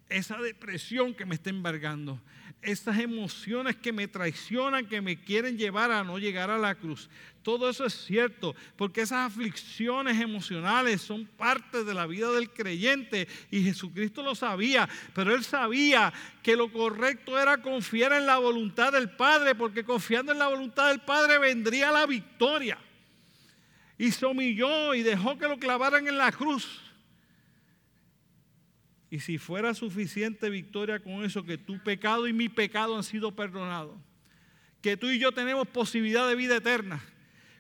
esa 0.10 0.38
depresión 0.38 1.14
que 1.14 1.26
me 1.26 1.36
está 1.36 1.50
embargando, 1.52 2.20
esas 2.62 3.00
emociones 3.00 3.78
que 3.78 3.94
me 3.94 4.08
traicionan, 4.08 4.88
que 4.88 5.02
me 5.02 5.22
quieren 5.22 5.58
llevar 5.58 5.92
a 5.92 6.04
no 6.04 6.18
llegar 6.18 6.50
a 6.50 6.58
la 6.58 6.76
cruz. 6.76 7.10
Todo 7.44 7.70
eso 7.70 7.86
es 7.86 7.94
cierto, 7.94 8.56
porque 8.76 9.02
esas 9.02 9.32
aflicciones 9.32 10.20
emocionales 10.20 11.02
son 11.02 11.26
parte 11.26 11.84
de 11.84 11.94
la 11.94 12.06
vida 12.06 12.32
del 12.32 12.50
creyente 12.50 13.28
y 13.50 13.64
Jesucristo 13.64 14.24
lo 14.24 14.36
sabía, 14.36 14.90
pero 15.14 15.34
él 15.34 15.44
sabía 15.44 16.12
que 16.44 16.56
lo 16.56 16.72
correcto 16.72 17.40
era 17.40 17.62
confiar 17.62 18.12
en 18.14 18.26
la 18.26 18.40
voluntad 18.40 18.92
del 18.92 19.12
Padre, 19.12 19.56
porque 19.56 19.86
confiando 19.86 20.32
en 20.32 20.40
la 20.40 20.48
voluntad 20.48 20.90
del 20.90 21.00
Padre 21.00 21.38
vendría 21.38 21.92
la 21.92 22.06
victoria. 22.06 22.78
Y 23.98 24.12
se 24.12 24.26
humilló 24.26 24.94
y 24.94 25.04
dejó 25.04 25.38
que 25.38 25.48
lo 25.48 25.58
clavaran 25.58 26.08
en 26.08 26.18
la 26.18 26.32
cruz. 26.32 26.89
Y 29.12 29.20
si 29.20 29.38
fuera 29.38 29.74
suficiente 29.74 30.50
victoria 30.50 31.00
con 31.00 31.24
eso, 31.24 31.44
que 31.44 31.58
tu 31.58 31.82
pecado 31.84 32.28
y 32.28 32.34
mi 32.34 32.50
pecado 32.50 32.96
han 32.96 33.04
sido 33.04 33.36
perdonados, 33.36 33.98
que 34.82 34.98
tú 34.98 35.10
y 35.10 35.20
yo 35.20 35.32
tenemos 35.32 35.68
posibilidad 35.68 36.28
de 36.28 36.36
vida 36.36 36.58
eterna, 36.58 37.04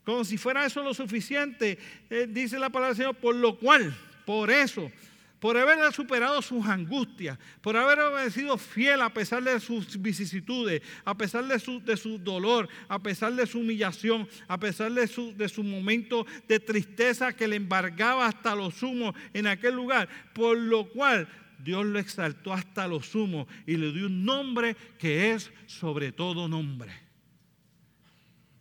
como 0.04 0.24
si 0.24 0.38
fuera 0.38 0.66
eso 0.66 0.84
lo 0.84 0.93
suficiente, 0.93 1.78
eh, 2.10 2.28
dice 2.30 2.60
la 2.60 2.70
palabra 2.70 2.89
del 2.89 2.97
Señor, 2.97 3.16
por 3.16 3.36
lo 3.36 3.58
cual, 3.58 3.95
por 4.26 4.52
eso, 4.52 4.91
por 5.39 5.57
haber 5.57 5.93
superado 5.93 6.41
sus 6.41 6.65
angustias, 6.65 7.37
por 7.61 7.77
haber 7.77 8.31
sido 8.31 8.57
fiel 8.57 9.01
a 9.01 9.13
pesar 9.13 9.43
de 9.43 9.59
sus 9.59 9.99
vicisitudes, 10.01 10.81
a 11.05 11.15
pesar 11.15 11.45
de 11.45 11.59
su, 11.59 12.17
dolor, 12.19 12.67
a 12.87 12.99
pesar 12.99 13.33
de 13.33 13.47
su 13.47 13.59
humillación, 13.59 14.27
a 14.47 14.59
pesar 14.59 14.91
de 14.91 15.07
su, 15.07 15.35
de 15.35 15.47
su 15.47 15.63
momento 15.63 16.25
de 16.47 16.59
tristeza 16.59 17.33
que 17.33 17.47
le 17.47 17.55
embargaba 17.55 18.27
hasta 18.27 18.55
lo 18.55 18.69
sumo 18.71 19.13
en 19.33 19.47
aquel 19.47 19.75
lugar, 19.75 20.09
por 20.33 20.57
lo 20.57 20.89
cual 20.89 21.27
Dios 21.59 21.85
lo 21.85 21.99
exaltó 21.99 22.53
hasta 22.53 22.87
lo 22.87 23.01
sumo 23.01 23.47
y 23.65 23.75
le 23.75 23.91
dio 23.91 24.07
un 24.07 24.23
nombre 24.23 24.75
que 24.97 25.31
es 25.31 25.51
sobre 25.65 26.11
todo 26.11 26.47
nombre. 26.47 26.91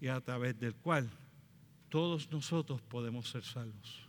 Y 0.01 0.09
a 0.09 0.21
través 0.21 0.59
del 0.59 0.75
cual 0.75 1.11
todos 1.89 2.31
nosotros 2.31 2.81
podemos 2.83 3.29
ser 3.29 3.43
salvos. 3.45 4.08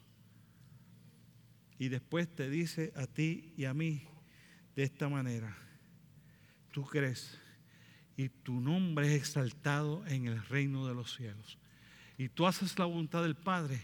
Y 1.79 1.89
después 1.89 2.27
te 2.27 2.49
dice 2.49 2.93
a 2.95 3.07
ti 3.07 3.53
y 3.57 3.65
a 3.65 3.73
mí 3.73 4.03
de 4.75 4.83
esta 4.83 5.09
manera, 5.09 5.57
tú 6.71 6.85
crees 6.85 7.39
y 8.15 8.29
tu 8.29 8.59
nombre 8.61 9.07
es 9.07 9.21
exaltado 9.21 10.05
en 10.05 10.27
el 10.27 10.43
reino 10.45 10.87
de 10.87 10.93
los 10.93 11.15
cielos. 11.15 11.57
Y 12.17 12.29
tú 12.29 12.45
haces 12.45 12.77
la 12.77 12.85
voluntad 12.85 13.23
del 13.23 13.35
Padre 13.35 13.81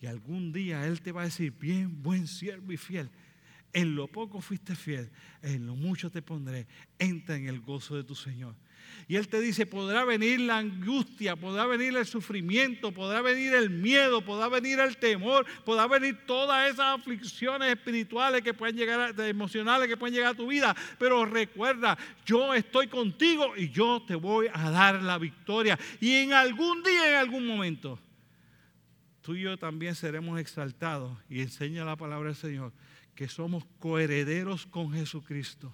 y 0.00 0.06
algún 0.06 0.52
día 0.52 0.86
Él 0.86 1.00
te 1.00 1.12
va 1.12 1.22
a 1.22 1.26
decir, 1.26 1.52
bien, 1.52 2.02
buen 2.02 2.26
siervo 2.26 2.72
y 2.72 2.76
fiel 2.76 3.10
en 3.76 3.94
lo 3.94 4.06
poco 4.08 4.40
fuiste 4.40 4.74
fiel, 4.74 5.10
en 5.42 5.66
lo 5.66 5.76
mucho 5.76 6.10
te 6.10 6.22
pondré. 6.22 6.66
Entra 6.98 7.36
en 7.36 7.46
el 7.46 7.60
gozo 7.60 7.94
de 7.94 8.04
tu 8.04 8.14
Señor. 8.14 8.54
Y 9.08 9.14
Él 9.14 9.28
te 9.28 9.40
dice, 9.40 9.66
podrá 9.66 10.04
venir 10.04 10.40
la 10.40 10.58
angustia, 10.58 11.36
podrá 11.36 11.64
venir 11.66 11.96
el 11.96 12.06
sufrimiento, 12.06 12.90
podrá 12.90 13.22
venir 13.22 13.54
el 13.54 13.70
miedo, 13.70 14.20
podrá 14.20 14.48
venir 14.48 14.80
el 14.80 14.96
temor, 14.96 15.46
podrá 15.64 15.86
venir 15.86 16.26
todas 16.26 16.72
esas 16.72 16.98
aflicciones 16.98 17.70
espirituales 17.70 18.42
que 18.42 18.52
pueden 18.52 18.76
llegar, 18.76 19.14
emocionales 19.20 19.88
que 19.88 19.96
pueden 19.96 20.14
llegar 20.14 20.32
a 20.32 20.36
tu 20.36 20.48
vida. 20.48 20.74
Pero 20.98 21.24
recuerda, 21.24 21.96
yo 22.24 22.52
estoy 22.52 22.88
contigo 22.88 23.56
y 23.56 23.70
yo 23.70 24.02
te 24.04 24.16
voy 24.16 24.48
a 24.52 24.70
dar 24.70 25.00
la 25.00 25.18
victoria. 25.18 25.78
Y 26.00 26.14
en 26.16 26.32
algún 26.32 26.82
día, 26.82 27.10
en 27.10 27.16
algún 27.16 27.46
momento, 27.46 28.00
tú 29.22 29.36
y 29.36 29.42
yo 29.42 29.56
también 29.56 29.94
seremos 29.94 30.40
exaltados. 30.40 31.16
Y 31.30 31.42
enseña 31.42 31.84
la 31.84 31.94
palabra 31.94 32.30
del 32.30 32.36
Señor 32.36 32.72
que 33.14 33.28
somos 33.28 33.64
coherederos 33.78 34.66
con 34.66 34.92
Jesucristo 34.92 35.72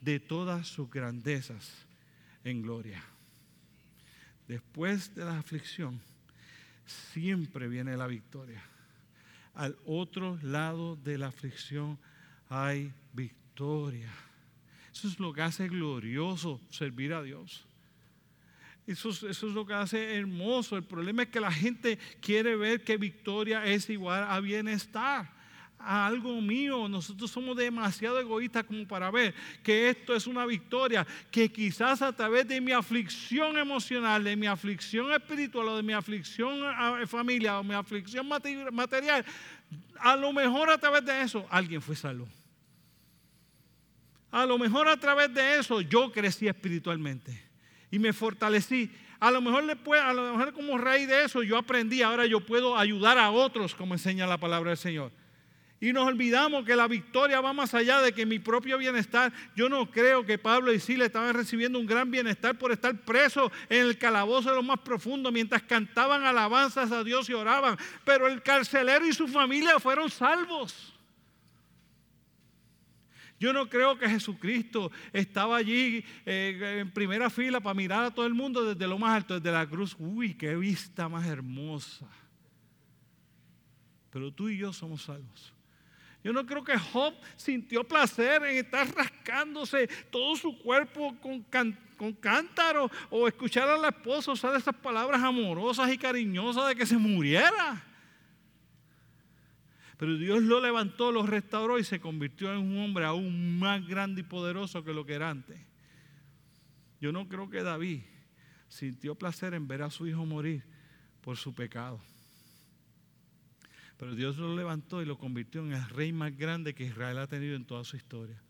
de 0.00 0.18
todas 0.18 0.66
sus 0.66 0.90
grandezas 0.90 1.87
en 2.44 2.62
gloria. 2.62 3.02
Después 4.46 5.14
de 5.14 5.24
la 5.24 5.38
aflicción, 5.38 6.00
siempre 6.86 7.68
viene 7.68 7.96
la 7.96 8.06
victoria. 8.06 8.62
Al 9.54 9.76
otro 9.84 10.38
lado 10.42 10.96
de 10.96 11.18
la 11.18 11.28
aflicción 11.28 11.98
hay 12.48 12.92
victoria. 13.12 14.10
Eso 14.92 15.08
es 15.08 15.18
lo 15.20 15.32
que 15.32 15.42
hace 15.42 15.68
glorioso 15.68 16.60
servir 16.70 17.12
a 17.12 17.22
Dios. 17.22 17.66
Eso, 18.86 19.10
es 19.10 19.42
lo 19.42 19.66
que 19.66 19.74
hace 19.74 20.16
hermoso. 20.16 20.76
El 20.76 20.84
problema 20.84 21.24
es 21.24 21.28
que 21.28 21.40
la 21.40 21.52
gente 21.52 21.98
quiere 22.22 22.56
ver 22.56 22.82
que 22.82 22.96
victoria 22.96 23.66
es 23.66 23.90
igual 23.90 24.24
a 24.26 24.40
bienestar 24.40 25.37
a 25.78 26.06
algo 26.06 26.40
mío. 26.40 26.88
Nosotros 26.88 27.30
somos 27.30 27.56
demasiado 27.56 28.18
egoístas 28.18 28.64
como 28.64 28.86
para 28.86 29.10
ver 29.10 29.34
que 29.62 29.90
esto 29.90 30.14
es 30.14 30.26
una 30.26 30.44
victoria, 30.46 31.06
que 31.30 31.50
quizás 31.50 32.02
a 32.02 32.12
través 32.12 32.46
de 32.48 32.60
mi 32.60 32.72
aflicción 32.72 33.56
emocional, 33.58 34.24
de 34.24 34.36
mi 34.36 34.46
aflicción 34.46 35.12
espiritual 35.12 35.68
o 35.68 35.76
de 35.76 35.82
mi 35.82 35.92
aflicción 35.92 36.60
ah, 36.64 37.00
familiar 37.06 37.56
o 37.56 37.64
mi 37.64 37.74
aflicción 37.74 38.28
material, 38.72 39.24
a 39.98 40.16
lo 40.16 40.32
mejor 40.32 40.70
a 40.70 40.78
través 40.78 41.04
de 41.04 41.22
eso 41.22 41.46
alguien 41.50 41.80
fue 41.80 41.96
salvo. 41.96 42.28
A 44.30 44.44
lo 44.44 44.58
mejor 44.58 44.88
a 44.88 44.96
través 44.98 45.32
de 45.32 45.58
eso 45.58 45.80
yo 45.80 46.12
crecí 46.12 46.48
espiritualmente 46.48 47.48
y 47.90 47.98
me 47.98 48.12
fortalecí. 48.12 48.90
A 49.20 49.30
lo 49.30 49.40
mejor 49.40 49.66
después, 49.66 50.00
a 50.00 50.12
lo 50.12 50.36
mejor 50.36 50.52
como 50.52 50.78
raíz 50.78 51.08
de 51.08 51.24
eso 51.24 51.42
yo 51.42 51.56
aprendí, 51.56 52.02
ahora 52.02 52.26
yo 52.26 52.44
puedo 52.44 52.76
ayudar 52.76 53.18
a 53.18 53.30
otros 53.30 53.74
como 53.74 53.94
enseña 53.94 54.26
la 54.26 54.38
palabra 54.38 54.70
del 54.70 54.78
Señor. 54.78 55.10
Y 55.80 55.92
nos 55.92 56.08
olvidamos 56.08 56.64
que 56.64 56.74
la 56.74 56.88
victoria 56.88 57.40
va 57.40 57.52
más 57.52 57.72
allá 57.72 58.00
de 58.00 58.12
que 58.12 58.26
mi 58.26 58.40
propio 58.40 58.78
bienestar. 58.78 59.32
Yo 59.54 59.68
no 59.68 59.88
creo 59.88 60.26
que 60.26 60.36
Pablo 60.36 60.72
y 60.72 60.80
Sila 60.80 61.04
estaban 61.04 61.34
recibiendo 61.34 61.78
un 61.78 61.86
gran 61.86 62.10
bienestar 62.10 62.58
por 62.58 62.72
estar 62.72 62.96
presos 63.02 63.52
en 63.68 63.86
el 63.86 63.96
calabozo 63.96 64.50
de 64.50 64.56
lo 64.56 64.62
más 64.64 64.80
profundo 64.80 65.30
mientras 65.30 65.62
cantaban 65.62 66.24
alabanzas 66.24 66.90
a 66.90 67.04
Dios 67.04 67.30
y 67.30 67.34
oraban. 67.34 67.76
Pero 68.04 68.26
el 68.26 68.42
carcelero 68.42 69.06
y 69.06 69.12
su 69.12 69.28
familia 69.28 69.78
fueron 69.78 70.10
salvos. 70.10 70.94
Yo 73.38 73.52
no 73.52 73.68
creo 73.68 73.96
que 73.96 74.08
Jesucristo 74.08 74.90
estaba 75.12 75.58
allí 75.58 76.04
eh, 76.26 76.80
en 76.80 76.90
primera 76.90 77.30
fila 77.30 77.60
para 77.60 77.74
mirar 77.74 78.04
a 78.06 78.10
todo 78.10 78.26
el 78.26 78.34
mundo 78.34 78.64
desde 78.64 78.88
lo 78.88 78.98
más 78.98 79.14
alto, 79.14 79.38
desde 79.38 79.52
la 79.52 79.64
cruz. 79.64 79.94
Uy, 79.96 80.34
qué 80.34 80.56
vista 80.56 81.08
más 81.08 81.24
hermosa. 81.24 82.04
Pero 84.10 84.32
tú 84.32 84.48
y 84.48 84.58
yo 84.58 84.72
somos 84.72 85.02
salvos. 85.02 85.54
Yo 86.28 86.34
no 86.34 86.44
creo 86.44 86.62
que 86.62 86.76
Job 86.76 87.14
sintió 87.36 87.88
placer 87.88 88.42
en 88.42 88.58
estar 88.58 88.86
rascándose 88.94 89.88
todo 90.10 90.36
su 90.36 90.58
cuerpo 90.58 91.16
con, 91.22 91.42
con 91.96 92.12
cántaro 92.12 92.90
o 93.08 93.26
escuchar 93.26 93.66
a 93.66 93.78
la 93.78 93.88
esposa 93.88 94.32
usar 94.32 94.54
esas 94.54 94.74
palabras 94.74 95.22
amorosas 95.22 95.90
y 95.90 95.96
cariñosas 95.96 96.68
de 96.68 96.76
que 96.76 96.84
se 96.84 96.98
muriera. 96.98 97.82
Pero 99.96 100.18
Dios 100.18 100.42
lo 100.42 100.60
levantó, 100.60 101.12
lo 101.12 101.24
restauró 101.24 101.78
y 101.78 101.84
se 101.84 101.98
convirtió 101.98 102.52
en 102.52 102.58
un 102.58 102.78
hombre 102.84 103.06
aún 103.06 103.58
más 103.58 103.88
grande 103.88 104.20
y 104.20 104.24
poderoso 104.24 104.84
que 104.84 104.92
lo 104.92 105.06
que 105.06 105.14
era 105.14 105.30
antes. 105.30 105.58
Yo 107.00 107.10
no 107.10 107.26
creo 107.26 107.48
que 107.48 107.62
David 107.62 108.02
sintió 108.68 109.14
placer 109.14 109.54
en 109.54 109.66
ver 109.66 109.80
a 109.80 109.88
su 109.88 110.06
hijo 110.06 110.26
morir 110.26 110.62
por 111.22 111.38
su 111.38 111.54
pecado. 111.54 111.98
Pero 113.98 114.14
Dios 114.14 114.38
lo 114.38 114.56
levantó 114.56 115.02
y 115.02 115.06
lo 115.06 115.18
convirtió 115.18 115.60
en 115.60 115.72
el 115.72 115.88
rey 115.90 116.12
más 116.12 116.34
grande 116.36 116.74
que 116.74 116.84
Israel 116.84 117.18
ha 117.18 117.26
tenido 117.26 117.56
en 117.56 117.64
toda 117.64 117.82
su 117.82 117.96
historia. 117.96 118.40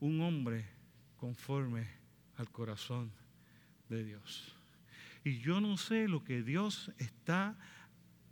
Un 0.00 0.20
hombre 0.20 0.66
conforme 1.16 1.86
al 2.36 2.50
corazón 2.50 3.12
de 3.88 4.02
Dios. 4.02 4.52
Y 5.22 5.38
yo 5.38 5.60
no 5.60 5.76
sé 5.76 6.08
lo 6.08 6.24
que 6.24 6.42
Dios 6.42 6.90
está 6.98 7.56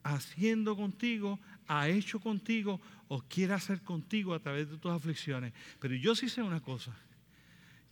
haciendo 0.03 0.75
contigo, 0.75 1.39
ha 1.69 1.89
hecho 1.89 2.19
contigo 2.19 2.81
o 3.07 3.23
quiere 3.23 3.55
hacer 3.55 3.83
contigo 3.83 4.35
a 4.35 4.41
través 4.41 4.69
de 4.69 4.79
tus 4.79 4.91
aflicciones. 4.91 5.53
Pero 5.79 5.95
yo 5.95 6.16
sí 6.16 6.29
sé 6.29 6.43
una 6.43 6.61
cosa. 6.61 6.97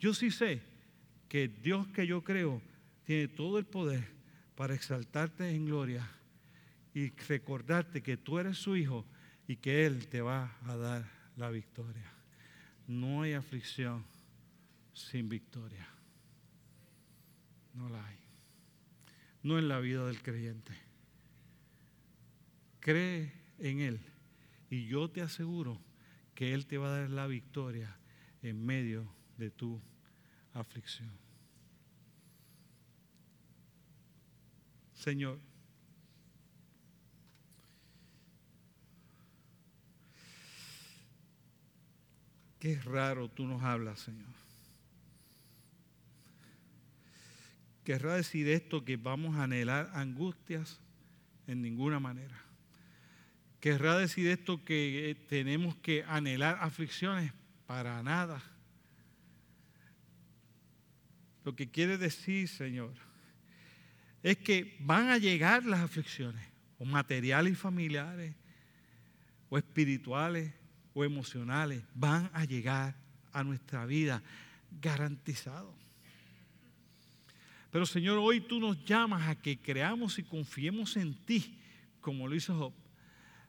Yo 0.01 0.13
sí 0.15 0.33
sé 0.33 0.63
que 1.29 1.47
Dios 1.47 1.87
que 1.89 2.07
yo 2.07 2.25
creo 2.25 2.61
tiene 3.05 3.29
todo 3.29 3.59
el 3.59 3.67
poder 3.67 4.09
para 4.57 4.75
exaltarte 4.75 5.49
en 5.49 5.67
gloria 5.67 6.11
y 6.97 7.11
recordarte 7.11 8.03
que 8.03 8.17
tú 8.17 8.39
eres 8.39 8.57
su 8.57 8.75
hijo 8.75 9.05
y 9.47 9.57
que 9.57 9.85
Él 9.85 10.09
te 10.09 10.23
va 10.23 10.57
a 10.63 10.77
dar 10.77 11.05
la 11.37 11.51
victoria. 11.51 12.11
No 12.87 13.21
hay 13.21 13.35
aflicción 13.35 14.03
sin 14.95 15.29
victoria. 15.29 15.87
No 17.75 17.91
la 17.91 18.03
hay. 18.03 18.17
No 19.43 19.59
en 19.59 19.69
la 19.69 19.79
vida 19.79 20.07
del 20.07 20.23
creyente. 20.23 20.73
Cree 22.81 23.31
en 23.59 23.81
Él 23.81 24.01
y 24.71 24.87
yo 24.87 25.11
te 25.11 25.21
aseguro 25.21 25.79
que 26.35 26.55
Él 26.55 26.65
te 26.65 26.79
va 26.79 26.87
a 26.87 27.01
dar 27.01 27.11
la 27.11 27.27
victoria 27.27 27.95
en 28.41 28.65
medio 28.65 29.07
de 29.37 29.51
tu 29.51 29.83
aflicción. 30.55 31.13
Señor, 34.95 35.39
qué 42.59 42.81
raro 42.81 43.29
tú 43.29 43.47
nos 43.47 43.63
hablas, 43.63 44.01
Señor. 44.01 44.27
Querrá 47.85 48.17
decir 48.17 48.49
esto 48.49 48.85
que 48.85 48.97
vamos 48.97 49.37
a 49.37 49.45
anhelar 49.45 49.91
angustias 49.95 50.81
en 51.47 51.63
ninguna 51.63 52.01
manera. 52.01 52.37
¿Querrá 53.61 53.97
decir 53.97 54.27
esto 54.27 54.65
que 54.65 55.11
eh, 55.11 55.15
tenemos 55.15 55.77
que 55.77 56.05
anhelar 56.09 56.59
aflicciones? 56.61 57.33
Para 57.67 58.03
nada. 58.03 58.43
Lo 61.45 61.55
que 61.55 61.71
quiere 61.71 61.97
decir, 61.97 62.49
Señor, 62.49 62.93
es 64.23 64.37
que 64.37 64.77
van 64.81 65.09
a 65.09 65.19
llegar 65.19 65.65
las 65.65 65.81
aflicciones, 65.81 66.45
o 66.79 66.85
materiales 66.85 67.53
y 67.53 67.57
familiares, 67.57 68.35
o 69.49 69.57
espirituales, 69.57 70.53
o 70.97 71.05
emocionales, 71.05 71.85
van 71.95 72.29
a 72.33 72.45
llegar 72.45 72.97
a 73.33 73.45
nuestra 73.45 73.87
vida 73.87 74.21
garantizado. 74.81 75.73
Pero 77.71 77.87
Señor, 77.87 78.19
hoy 78.19 78.41
tú 78.41 78.59
nos 78.59 78.83
llamas 78.85 79.29
a 79.29 79.37
que 79.37 79.57
creamos 79.57 80.19
y 80.19 80.25
confiemos 80.25 80.97
en 80.97 81.15
ti, 81.15 81.57
como 82.01 82.27
lo 82.27 82.35
hizo 82.35 82.57
Job 82.57 82.73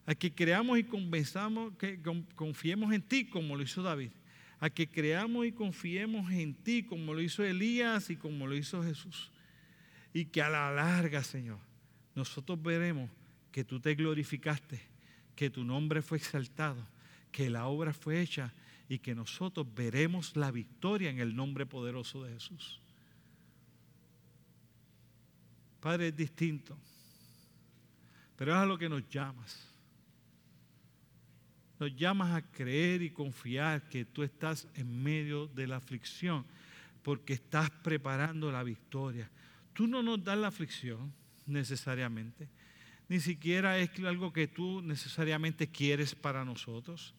a 0.07 0.15
que 0.15 0.33
creamos 0.33 0.79
y 0.79 0.85
que 0.85 1.99
confiemos 2.33 2.93
en 2.93 3.01
ti 3.01 3.25
como 3.25 3.57
lo 3.57 3.61
hizo 3.61 3.83
David, 3.83 4.11
a 4.59 4.69
que 4.69 4.87
creamos 4.87 5.45
y 5.45 5.51
confiemos 5.51 6.31
en 6.31 6.55
ti 6.55 6.83
como 6.83 7.13
lo 7.13 7.21
hizo 7.21 7.43
Elías 7.43 8.09
y 8.09 8.15
como 8.15 8.47
lo 8.47 8.55
hizo 8.55 8.81
Jesús. 8.81 9.31
Y 10.13 10.25
que 10.25 10.41
a 10.41 10.49
la 10.49 10.71
larga, 10.71 11.23
Señor, 11.23 11.59
nosotros 12.15 12.59
veremos 12.63 13.11
que 13.51 13.65
tú 13.65 13.81
te 13.81 13.95
glorificaste, 13.95 14.81
que 15.35 15.49
tu 15.49 15.65
nombre 15.65 16.01
fue 16.01 16.17
exaltado, 16.17 16.87
que 17.37 17.51
la 17.51 17.67
obra 17.67 17.93
fue 17.93 18.19
hecha 18.19 18.51
y 18.89 18.97
que 18.97 19.13
nosotros 19.13 19.67
veremos 19.75 20.35
la 20.35 20.49
victoria 20.49 21.11
en 21.11 21.19
el 21.19 21.35
nombre 21.35 21.67
poderoso 21.67 22.23
de 22.23 22.33
Jesús. 22.33 22.81
Padre, 25.79 26.07
es 26.07 26.17
distinto, 26.17 26.75
pero 28.35 28.53
es 28.53 28.57
a 28.57 28.65
lo 28.65 28.75
que 28.75 28.89
nos 28.89 29.07
llamas. 29.07 29.71
Nos 31.79 31.95
llamas 31.95 32.33
a 32.33 32.41
creer 32.41 33.03
y 33.03 33.11
confiar 33.11 33.87
que 33.87 34.03
tú 34.03 34.23
estás 34.23 34.67
en 34.73 35.03
medio 35.03 35.45
de 35.45 35.67
la 35.67 35.75
aflicción 35.75 36.43
porque 37.03 37.33
estás 37.33 37.69
preparando 37.69 38.51
la 38.51 38.63
victoria. 38.63 39.29
Tú 39.73 39.85
no 39.85 40.01
nos 40.01 40.23
das 40.23 40.39
la 40.39 40.47
aflicción 40.47 41.13
necesariamente, 41.45 42.49
ni 43.07 43.19
siquiera 43.19 43.77
es 43.77 43.91
algo 43.99 44.33
que 44.33 44.47
tú 44.47 44.81
necesariamente 44.81 45.67
quieres 45.67 46.15
para 46.15 46.43
nosotros, 46.43 47.13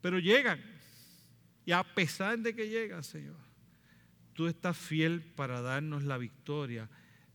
pero 0.00 0.18
llegan. 0.18 0.60
Y 1.64 1.72
a 1.72 1.82
pesar 1.82 2.38
de 2.38 2.54
que 2.54 2.68
llegan, 2.68 3.04
Señor, 3.04 3.36
tú 4.34 4.46
estás 4.46 4.76
fiel 4.76 5.20
para 5.20 5.60
darnos 5.60 6.04
la 6.04 6.16
victoria 6.16 6.88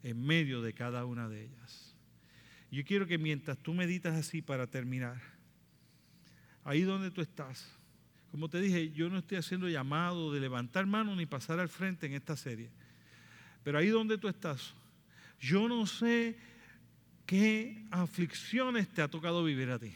en 0.03 0.25
medio 0.25 0.61
de 0.61 0.73
cada 0.73 1.05
una 1.05 1.29
de 1.29 1.43
ellas. 1.43 1.95
Yo 2.71 2.83
quiero 2.83 3.05
que 3.05 3.17
mientras 3.17 3.57
tú 3.59 3.73
meditas 3.73 4.15
así 4.15 4.41
para 4.41 4.65
terminar, 4.65 5.21
ahí 6.63 6.81
donde 6.81 7.11
tú 7.11 7.21
estás. 7.21 7.69
Como 8.31 8.49
te 8.49 8.59
dije, 8.59 8.91
yo 8.91 9.09
no 9.09 9.19
estoy 9.19 9.37
haciendo 9.37 9.69
llamado 9.69 10.33
de 10.33 10.39
levantar 10.39 10.87
mano 10.87 11.15
ni 11.15 11.27
pasar 11.27 11.59
al 11.59 11.69
frente 11.69 12.07
en 12.07 12.13
esta 12.13 12.35
serie. 12.35 12.71
Pero 13.63 13.77
ahí 13.77 13.89
donde 13.89 14.17
tú 14.17 14.27
estás, 14.27 14.73
yo 15.39 15.67
no 15.67 15.85
sé 15.85 16.35
qué 17.25 17.85
aflicciones 17.91 18.89
te 18.89 19.01
ha 19.01 19.07
tocado 19.07 19.43
vivir 19.43 19.69
a 19.69 19.77
ti. 19.77 19.93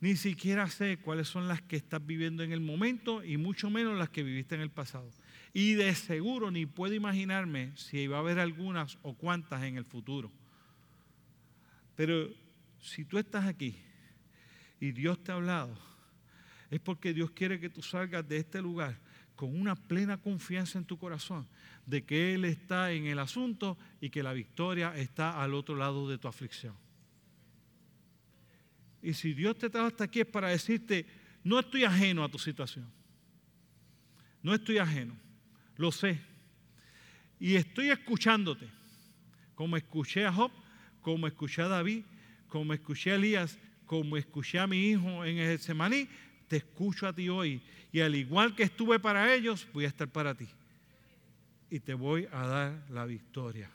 Ni 0.00 0.16
siquiera 0.16 0.68
sé 0.68 0.96
cuáles 0.96 1.28
son 1.28 1.46
las 1.46 1.60
que 1.60 1.76
estás 1.76 2.04
viviendo 2.04 2.42
en 2.42 2.52
el 2.52 2.60
momento 2.60 3.22
y 3.22 3.36
mucho 3.36 3.68
menos 3.68 3.98
las 3.98 4.08
que 4.08 4.22
viviste 4.22 4.54
en 4.54 4.62
el 4.62 4.70
pasado. 4.70 5.10
Y 5.52 5.74
de 5.74 5.94
seguro 5.94 6.50
ni 6.50 6.64
puedo 6.64 6.94
imaginarme 6.94 7.72
si 7.76 8.06
va 8.06 8.16
a 8.16 8.20
haber 8.20 8.38
algunas 8.38 8.98
o 9.02 9.14
cuántas 9.14 9.62
en 9.64 9.76
el 9.76 9.84
futuro. 9.84 10.30
Pero 11.96 12.30
si 12.80 13.04
tú 13.04 13.18
estás 13.18 13.44
aquí 13.44 13.76
y 14.80 14.92
Dios 14.92 15.22
te 15.22 15.32
ha 15.32 15.34
hablado, 15.34 15.76
es 16.70 16.80
porque 16.80 17.12
Dios 17.12 17.30
quiere 17.32 17.60
que 17.60 17.68
tú 17.68 17.82
salgas 17.82 18.26
de 18.26 18.38
este 18.38 18.62
lugar 18.62 18.96
con 19.36 19.58
una 19.58 19.74
plena 19.74 20.16
confianza 20.16 20.78
en 20.78 20.84
tu 20.84 20.98
corazón 20.98 21.46
de 21.84 22.04
que 22.04 22.34
Él 22.34 22.44
está 22.44 22.92
en 22.92 23.06
el 23.06 23.18
asunto 23.18 23.76
y 24.00 24.08
que 24.08 24.22
la 24.22 24.32
victoria 24.32 24.96
está 24.96 25.42
al 25.42 25.54
otro 25.54 25.76
lado 25.76 26.08
de 26.08 26.16
tu 26.16 26.28
aflicción. 26.28 26.74
Y 29.02 29.14
si 29.14 29.34
Dios 29.34 29.56
te 29.56 29.70
trajo 29.70 29.86
hasta 29.86 30.04
aquí 30.04 30.20
es 30.20 30.26
para 30.26 30.48
decirte, 30.48 31.06
no 31.42 31.58
estoy 31.58 31.84
ajeno 31.84 32.24
a 32.24 32.28
tu 32.28 32.38
situación. 32.38 32.90
No 34.42 34.54
estoy 34.54 34.78
ajeno, 34.78 35.16
lo 35.76 35.92
sé. 35.92 36.20
Y 37.38 37.56
estoy 37.56 37.90
escuchándote, 37.90 38.68
como 39.54 39.76
escuché 39.76 40.24
a 40.26 40.32
Job, 40.32 40.50
como 41.00 41.26
escuché 41.26 41.62
a 41.62 41.68
David, 41.68 42.04
como 42.48 42.72
escuché 42.74 43.12
a 43.12 43.14
Elías 43.14 43.58
como 43.90 44.16
escuché 44.16 44.60
a 44.60 44.68
mi 44.68 44.90
hijo 44.90 45.24
en 45.24 45.38
el 45.38 45.58
Semaní, 45.58 46.08
te 46.46 46.58
escucho 46.58 47.08
a 47.08 47.12
ti 47.12 47.28
hoy. 47.28 47.60
Y 47.90 47.98
al 47.98 48.14
igual 48.14 48.54
que 48.54 48.62
estuve 48.62 49.00
para 49.00 49.34
ellos, 49.34 49.66
voy 49.72 49.84
a 49.84 49.88
estar 49.88 50.06
para 50.06 50.32
ti. 50.32 50.46
Y 51.68 51.80
te 51.80 51.94
voy 51.94 52.28
a 52.30 52.46
dar 52.46 52.84
la 52.88 53.04
victoria. 53.04 53.68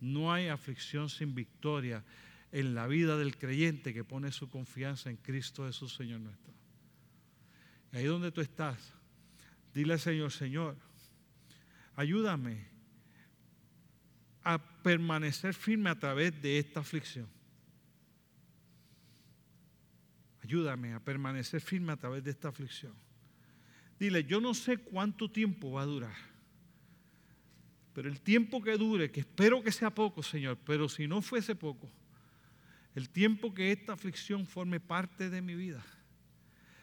No 0.00 0.32
hay 0.32 0.46
aflicción 0.46 1.08
sin 1.08 1.34
victoria 1.34 2.04
en 2.52 2.74
la 2.74 2.86
vida 2.86 3.16
del 3.16 3.36
creyente 3.36 3.92
que 3.92 4.04
pone 4.04 4.32
su 4.32 4.48
confianza 4.48 5.10
en 5.10 5.16
Cristo 5.16 5.66
Jesús, 5.66 5.94
Señor 5.94 6.20
nuestro. 6.20 6.54
Ahí 7.92 8.04
donde 8.04 8.32
tú 8.32 8.40
estás, 8.40 8.92
dile 9.74 9.94
al 9.94 10.00
Señor, 10.00 10.30
Señor, 10.30 10.76
ayúdame 11.94 12.66
a 14.42 14.58
permanecer 14.82 15.54
firme 15.54 15.90
a 15.90 15.98
través 15.98 16.40
de 16.40 16.58
esta 16.58 16.80
aflicción. 16.80 17.28
Ayúdame 20.42 20.94
a 20.94 21.00
permanecer 21.00 21.60
firme 21.60 21.92
a 21.92 21.96
través 21.96 22.24
de 22.24 22.30
esta 22.30 22.48
aflicción. 22.48 22.94
Dile, 23.98 24.24
yo 24.24 24.40
no 24.40 24.54
sé 24.54 24.78
cuánto 24.78 25.30
tiempo 25.30 25.72
va 25.72 25.82
a 25.82 25.86
durar, 25.86 26.16
pero 27.92 28.08
el 28.08 28.20
tiempo 28.20 28.62
que 28.62 28.76
dure, 28.78 29.10
que 29.10 29.20
espero 29.20 29.62
que 29.62 29.72
sea 29.72 29.90
poco, 29.90 30.22
Señor, 30.22 30.56
pero 30.64 30.88
si 30.88 31.08
no 31.08 31.20
fuese 31.20 31.54
poco, 31.54 31.90
el 32.98 33.10
tiempo 33.10 33.54
que 33.54 33.70
esta 33.70 33.92
aflicción 33.92 34.44
forme 34.44 34.80
parte 34.80 35.30
de 35.30 35.40
mi 35.40 35.54
vida, 35.54 35.84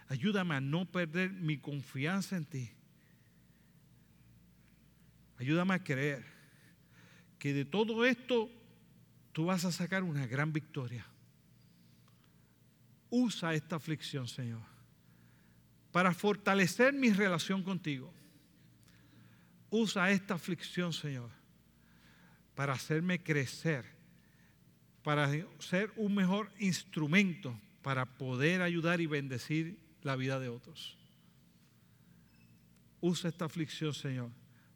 ayúdame 0.07 0.55
a 0.55 0.61
no 0.61 0.89
perder 0.89 1.29
mi 1.29 1.57
confianza 1.57 2.37
en 2.37 2.45
ti. 2.45 2.71
Ayúdame 5.37 5.73
a 5.73 5.83
creer 5.83 6.25
que 7.37 7.53
de 7.53 7.65
todo 7.65 8.05
esto 8.05 8.49
tú 9.33 9.43
vas 9.43 9.65
a 9.65 9.73
sacar 9.73 10.03
una 10.03 10.25
gran 10.25 10.53
victoria. 10.53 11.05
Usa 13.09 13.53
esta 13.53 13.75
aflicción, 13.75 14.25
Señor, 14.25 14.63
para 15.91 16.13
fortalecer 16.13 16.93
mi 16.93 17.11
relación 17.11 17.61
contigo. 17.61 18.13
Usa 19.69 20.11
esta 20.11 20.35
aflicción, 20.35 20.93
Señor, 20.93 21.29
para 22.55 22.71
hacerme 22.71 23.21
crecer, 23.21 23.94
para 25.05 25.29
ser 25.59 25.93
un 25.97 26.15
mejor 26.15 26.49
instrumento 26.57 27.55
para 27.83 28.17
poder 28.17 28.63
ayudar 28.63 29.01
y 29.01 29.05
bendecir 29.05 29.77
la 30.01 30.15
vida 30.15 30.39
de 30.39 30.49
otros. 30.49 30.97
Usa 33.01 33.29
esta 33.29 33.45
aflicción, 33.45 33.93
Señor, 33.93 34.31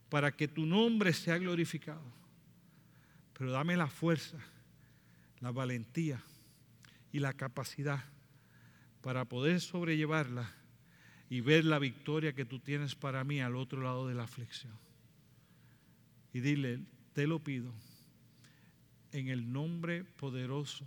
para 0.07 0.31
que 0.31 0.47
tu 0.47 0.67
nombre 0.67 1.13
sea 1.13 1.39
glorificado. 1.39 2.03
Pero 3.33 3.49
dame 3.49 3.75
la 3.75 3.87
fuerza, 3.87 4.37
la 5.39 5.49
valentía 5.49 6.21
y 7.11 7.17
la 7.17 7.33
capacidad 7.33 8.03
para 9.01 9.25
poder 9.25 9.59
sobrellevarla 9.59 10.53
y 11.27 11.41
ver 11.41 11.65
la 11.65 11.79
victoria 11.79 12.35
que 12.35 12.45
tú 12.45 12.59
tienes 12.59 12.93
para 12.93 13.23
mí 13.23 13.41
al 13.41 13.55
otro 13.55 13.81
lado 13.81 14.07
de 14.07 14.13
la 14.13 14.25
aflicción. 14.25 14.77
Y 16.33 16.41
dile, 16.41 16.81
te 17.13 17.25
lo 17.25 17.39
pido 17.39 17.73
en 19.11 19.27
el 19.27 19.51
nombre 19.51 20.03
poderoso 20.03 20.85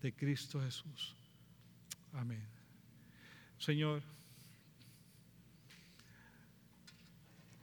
de 0.00 0.12
Cristo 0.12 0.60
Jesús. 0.60 1.14
Amén. 2.12 2.42
Señor, 3.58 4.02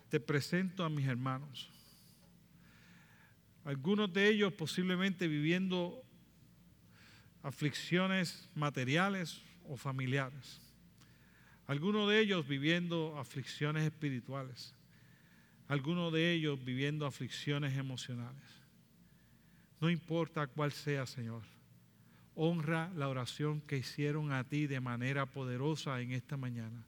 te 0.10 0.20
presento 0.20 0.84
a 0.84 0.90
mis 0.90 1.08
hermanos. 1.08 1.70
Algunos 3.64 4.12
de 4.12 4.28
ellos 4.28 4.52
posiblemente 4.54 5.28
viviendo 5.28 6.04
aflicciones 7.44 8.50
materiales 8.56 9.42
o 9.68 9.78
familiares. 9.78 10.60
Algunos 11.68 12.10
de 12.10 12.20
ellos 12.20 12.48
viviendo 12.48 13.18
aflicciones 13.18 13.84
espirituales. 13.84 14.74
Algunos 15.68 16.12
de 16.12 16.34
ellos 16.34 16.64
viviendo 16.64 17.06
aflicciones 17.06 17.78
emocionales. 17.78 18.61
No 19.82 19.90
importa 19.90 20.46
cuál 20.46 20.72
sea, 20.72 21.08
Señor. 21.08 21.42
Honra 22.36 22.92
la 22.96 23.10
oración 23.10 23.62
que 23.62 23.78
hicieron 23.78 24.32
a 24.32 24.44
ti 24.44 24.68
de 24.68 24.80
manera 24.80 25.26
poderosa 25.26 26.00
en 26.00 26.12
esta 26.12 26.38
mañana. 26.38 26.86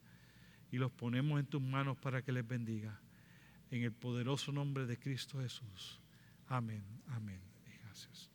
Y 0.71 0.77
los 0.77 0.91
ponemos 0.91 1.39
en 1.39 1.47
tus 1.47 1.61
manos 1.61 1.97
para 1.97 2.21
que 2.21 2.31
les 2.31 2.47
bendiga. 2.47 3.01
En 3.71 3.81
el 3.83 3.91
poderoso 3.91 4.51
nombre 4.51 4.85
de 4.85 4.97
Cristo 4.99 5.41
Jesús. 5.41 5.99
Amén, 6.47 6.83
amén. 7.07 7.41
Gracias. 7.81 8.32